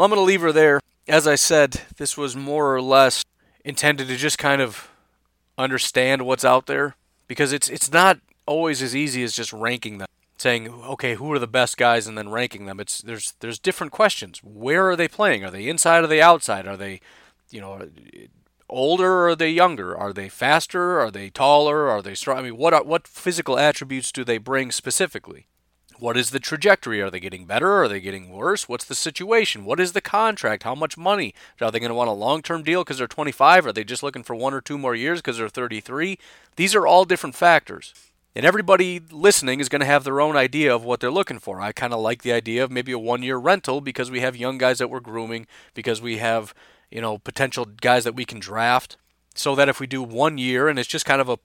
Well, 0.00 0.06
I'm 0.06 0.12
going 0.12 0.18
to 0.18 0.24
leave 0.24 0.40
her 0.40 0.50
there. 0.50 0.80
As 1.06 1.26
I 1.26 1.34
said, 1.34 1.82
this 1.98 2.16
was 2.16 2.34
more 2.34 2.74
or 2.74 2.80
less 2.80 3.22
intended 3.66 4.08
to 4.08 4.16
just 4.16 4.38
kind 4.38 4.62
of 4.62 4.90
understand 5.58 6.24
what's 6.24 6.42
out 6.42 6.64
there 6.64 6.96
because 7.28 7.52
it's 7.52 7.68
it's 7.68 7.92
not 7.92 8.18
always 8.46 8.80
as 8.80 8.96
easy 8.96 9.22
as 9.22 9.34
just 9.34 9.52
ranking 9.52 9.98
them, 9.98 10.08
saying, 10.38 10.70
okay, 10.70 11.16
who 11.16 11.30
are 11.34 11.38
the 11.38 11.46
best 11.46 11.76
guys, 11.76 12.06
and 12.06 12.16
then 12.16 12.30
ranking 12.30 12.64
them. 12.64 12.80
It's 12.80 13.02
there's 13.02 13.34
there's 13.40 13.58
different 13.58 13.92
questions. 13.92 14.40
Where 14.42 14.88
are 14.88 14.96
they 14.96 15.06
playing? 15.06 15.44
Are 15.44 15.50
they 15.50 15.68
inside? 15.68 16.02
or 16.02 16.06
they 16.06 16.22
outside? 16.22 16.66
Are 16.66 16.78
they, 16.78 17.02
you 17.50 17.60
know, 17.60 17.86
older 18.70 19.12
or 19.12 19.28
are 19.28 19.36
they 19.36 19.50
younger? 19.50 19.94
Are 19.94 20.14
they 20.14 20.30
faster? 20.30 20.98
Are 20.98 21.10
they 21.10 21.28
taller? 21.28 21.90
Are 21.90 22.00
they 22.00 22.14
strong? 22.14 22.38
I 22.38 22.42
mean, 22.44 22.56
what 22.56 22.72
are, 22.72 22.84
what 22.84 23.06
physical 23.06 23.58
attributes 23.58 24.12
do 24.12 24.24
they 24.24 24.38
bring 24.38 24.70
specifically? 24.70 25.46
What 26.00 26.16
is 26.16 26.30
the 26.30 26.40
trajectory? 26.40 27.02
Are 27.02 27.10
they 27.10 27.20
getting 27.20 27.44
better? 27.44 27.82
Are 27.82 27.86
they 27.86 28.00
getting 28.00 28.30
worse? 28.30 28.66
What's 28.66 28.86
the 28.86 28.94
situation? 28.94 29.66
What 29.66 29.78
is 29.78 29.92
the 29.92 30.00
contract? 30.00 30.62
How 30.62 30.74
much 30.74 30.96
money? 30.96 31.34
Are 31.60 31.70
they 31.70 31.78
going 31.78 31.90
to 31.90 31.94
want 31.94 32.08
a 32.08 32.14
long 32.14 32.40
term 32.40 32.62
deal 32.62 32.82
because 32.82 32.96
they're 32.96 33.06
25? 33.06 33.66
Are 33.66 33.72
they 33.72 33.84
just 33.84 34.02
looking 34.02 34.22
for 34.22 34.34
one 34.34 34.54
or 34.54 34.62
two 34.62 34.78
more 34.78 34.94
years 34.94 35.20
because 35.20 35.36
they're 35.36 35.50
33? 35.50 36.18
These 36.56 36.74
are 36.74 36.86
all 36.86 37.04
different 37.04 37.36
factors. 37.36 37.92
And 38.34 38.46
everybody 38.46 38.98
listening 39.10 39.60
is 39.60 39.68
going 39.68 39.80
to 39.80 39.86
have 39.86 40.04
their 40.04 40.22
own 40.22 40.36
idea 40.36 40.74
of 40.74 40.84
what 40.84 41.00
they're 41.00 41.10
looking 41.10 41.38
for. 41.38 41.60
I 41.60 41.72
kind 41.72 41.92
of 41.92 42.00
like 42.00 42.22
the 42.22 42.32
idea 42.32 42.64
of 42.64 42.70
maybe 42.70 42.92
a 42.92 42.98
one 42.98 43.22
year 43.22 43.36
rental 43.36 43.82
because 43.82 44.10
we 44.10 44.20
have 44.20 44.34
young 44.34 44.56
guys 44.56 44.78
that 44.78 44.88
we're 44.88 45.00
grooming, 45.00 45.46
because 45.74 46.00
we 46.00 46.16
have, 46.16 46.54
you 46.90 47.02
know, 47.02 47.18
potential 47.18 47.66
guys 47.66 48.04
that 48.04 48.16
we 48.16 48.24
can 48.24 48.40
draft. 48.40 48.96
So 49.34 49.54
that 49.54 49.68
if 49.68 49.80
we 49.80 49.86
do 49.86 50.02
one 50.02 50.38
year 50.38 50.66
and 50.66 50.78
it's 50.78 50.88
just 50.88 51.04
kind 51.04 51.20
of 51.20 51.28
a, 51.28 51.38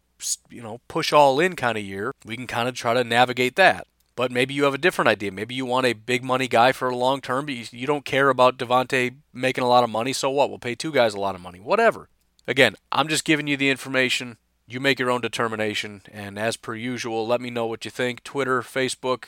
you 0.50 0.62
know, 0.64 0.80
push 0.88 1.12
all 1.12 1.42
in 1.42 1.58
kind 1.58 1.78
of 1.78 1.84
year, 1.84 2.14
we 2.24 2.38
can 2.38 2.48
kind 2.48 2.70
of 2.70 2.76
try 2.76 2.94
to 2.94 3.04
navigate 3.04 3.58
that. 3.58 3.86
But 4.16 4.32
maybe 4.32 4.54
you 4.54 4.64
have 4.64 4.74
a 4.74 4.80
different 4.80 5.10
idea. 5.10 5.32
Maybe 5.32 5.56
you 5.56 5.66
want 5.66 5.86
a 5.86 5.94
big 5.94 6.24
money 6.24 6.48
guy 6.48 6.72
for 6.72 6.90
a 6.90 6.96
long 6.96 7.20
term, 7.20 7.46
but 7.46 7.56
you, 7.56 7.66
you 7.72 7.86
don't 7.86 8.06
care 8.06 8.30
about 8.30 8.58
Davante 8.58 9.16
making 9.34 9.64
a 9.64 9.68
lot 9.68 9.84
of 9.84 9.90
money. 9.90 10.14
So 10.14 10.30
what? 10.30 10.50
We'll 10.50 10.60
pay 10.60 10.76
two 10.76 10.92
guys 10.92 11.14
a 11.14 11.20
lot 11.20 11.36
of 11.36 11.42
money. 11.42 11.60
Whatever. 11.60 12.08
Again, 12.48 12.76
I'm 12.92 13.08
just 13.08 13.26
giving 13.26 13.48
you 13.48 13.58
the 13.58 13.70
information. 13.70 14.38
You 14.68 14.80
make 14.80 15.00
your 15.00 15.12
own 15.12 15.22
determination. 15.22 16.02
And 16.12 16.40
as 16.40 16.56
per 16.56 16.76
usual, 16.76 17.28
let 17.28 17.42
me 17.42 17.50
know 17.50 17.66
what 17.66 17.84
you 17.84 17.92
think. 17.92 18.24
Twitter, 18.24 18.62
Facebook, 18.62 19.26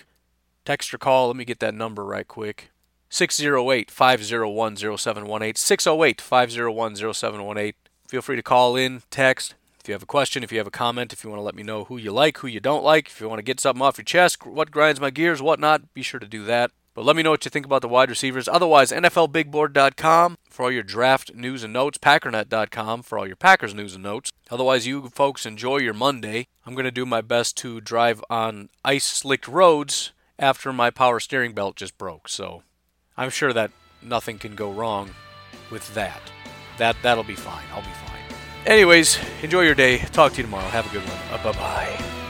text 0.64 0.94
or 0.94 0.98
call. 0.98 1.28
Let 1.28 1.36
me 1.36 1.46
get 1.46 1.60
that 1.60 1.74
number 1.74 2.06
right 2.06 2.28
quick. 2.28 2.72
608 3.10 3.92
501 3.92 4.76
0718. 4.78 5.56
608 5.56 6.22
501 6.22 6.96
0718. 6.96 7.74
Feel 8.08 8.22
free 8.22 8.36
to 8.38 8.44
call 8.44 8.78
in, 8.78 9.02
text, 9.12 9.56
if 9.88 9.90
you 9.90 9.94
have 9.94 10.04
a 10.04 10.06
question, 10.06 10.44
if 10.44 10.52
you 10.52 10.58
have 10.58 10.68
a 10.68 10.72
comment, 10.72 11.14
if 11.14 11.24
you 11.24 11.30
want 11.30 11.40
to 11.40 11.46
let 11.46 11.56
me 11.56 11.64
know 11.64 11.86
who 11.86 11.96
you 11.96 12.12
like, 12.12 12.40
who 12.40 12.48
you 12.48 12.60
don't 12.60 12.84
like, 12.84 13.08
if 13.08 13.22
you 13.22 13.30
want 13.30 13.40
to 13.40 13.44
get 13.44 13.62
something 13.62 13.82
off 13.82 13.98
your 13.98 14.04
chest, 14.04 14.46
what 14.46 14.70
grinds 14.70 15.00
my 15.00 15.10
gears, 15.10 15.42
whatnot, 15.42 15.94
be 15.94 16.02
sure 16.02 16.20
to 16.20 16.28
do 16.28 16.44
that. 16.44 16.72
But 16.94 17.06
let 17.06 17.16
me 17.16 17.24
know 17.24 17.32
what 17.32 17.46
you 17.46 17.50
think 17.50 17.66
about 17.66 17.82
the 17.82 17.88
wide 17.88 18.10
receivers. 18.10 18.50
Otherwise, 18.50 18.92
NFLBigBoard.com 18.92 20.40
for 20.50 20.64
all 20.64 20.72
your 20.72 20.84
draft 20.84 21.34
news 21.36 21.64
and 21.64 21.72
notes, 21.72 21.98
Packernet.com 22.00 23.02
for 23.02 23.18
all 23.18 23.26
your 23.26 23.38
Packers 23.38 23.74
news 23.74 23.94
and 23.94 24.04
notes. 24.04 24.30
Otherwise, 24.52 24.86
you 24.86 25.08
folks 25.08 25.46
enjoy 25.46 25.78
your 25.78 25.94
Monday. 25.94 26.48
I'm 26.66 26.74
going 26.74 26.84
to 26.84 26.92
do 26.92 27.06
my 27.06 27.22
best 27.22 27.56
to 27.60 27.80
drive 27.80 28.22
on 28.30 28.68
ice 28.84 29.06
slick 29.06 29.48
roads 29.48 30.12
after 30.38 30.74
my 30.74 30.90
power 30.90 31.22
steering 31.22 31.54
belt 31.54 31.78
just 31.78 31.98
broke. 31.98 32.28
So 32.28 32.64
I'm 33.16 33.30
sure 33.30 33.54
that 33.54 33.72
nothing 34.02 34.38
can 34.38 34.54
go 34.54 34.70
wrong 34.70 35.12
with 35.72 35.94
that. 35.96 36.20
That 36.78 36.98
that'll 37.04 37.24
be 37.24 37.36
fine. 37.36 37.64
I'll 37.72 37.80
be 37.82 37.88
fine. 37.88 38.07
Anyways, 38.66 39.18
enjoy 39.44 39.62
your 39.62 39.76
day. 39.76 40.00
Talk 40.12 40.34
to 40.34 40.38
you 40.38 40.44
tomorrow. 40.44 40.68
Have 40.68 40.90
a 40.90 40.94
good 40.94 41.04
one. 41.04 41.18
Uh, 41.32 41.44
bye 41.44 41.52
bye. 41.54 42.27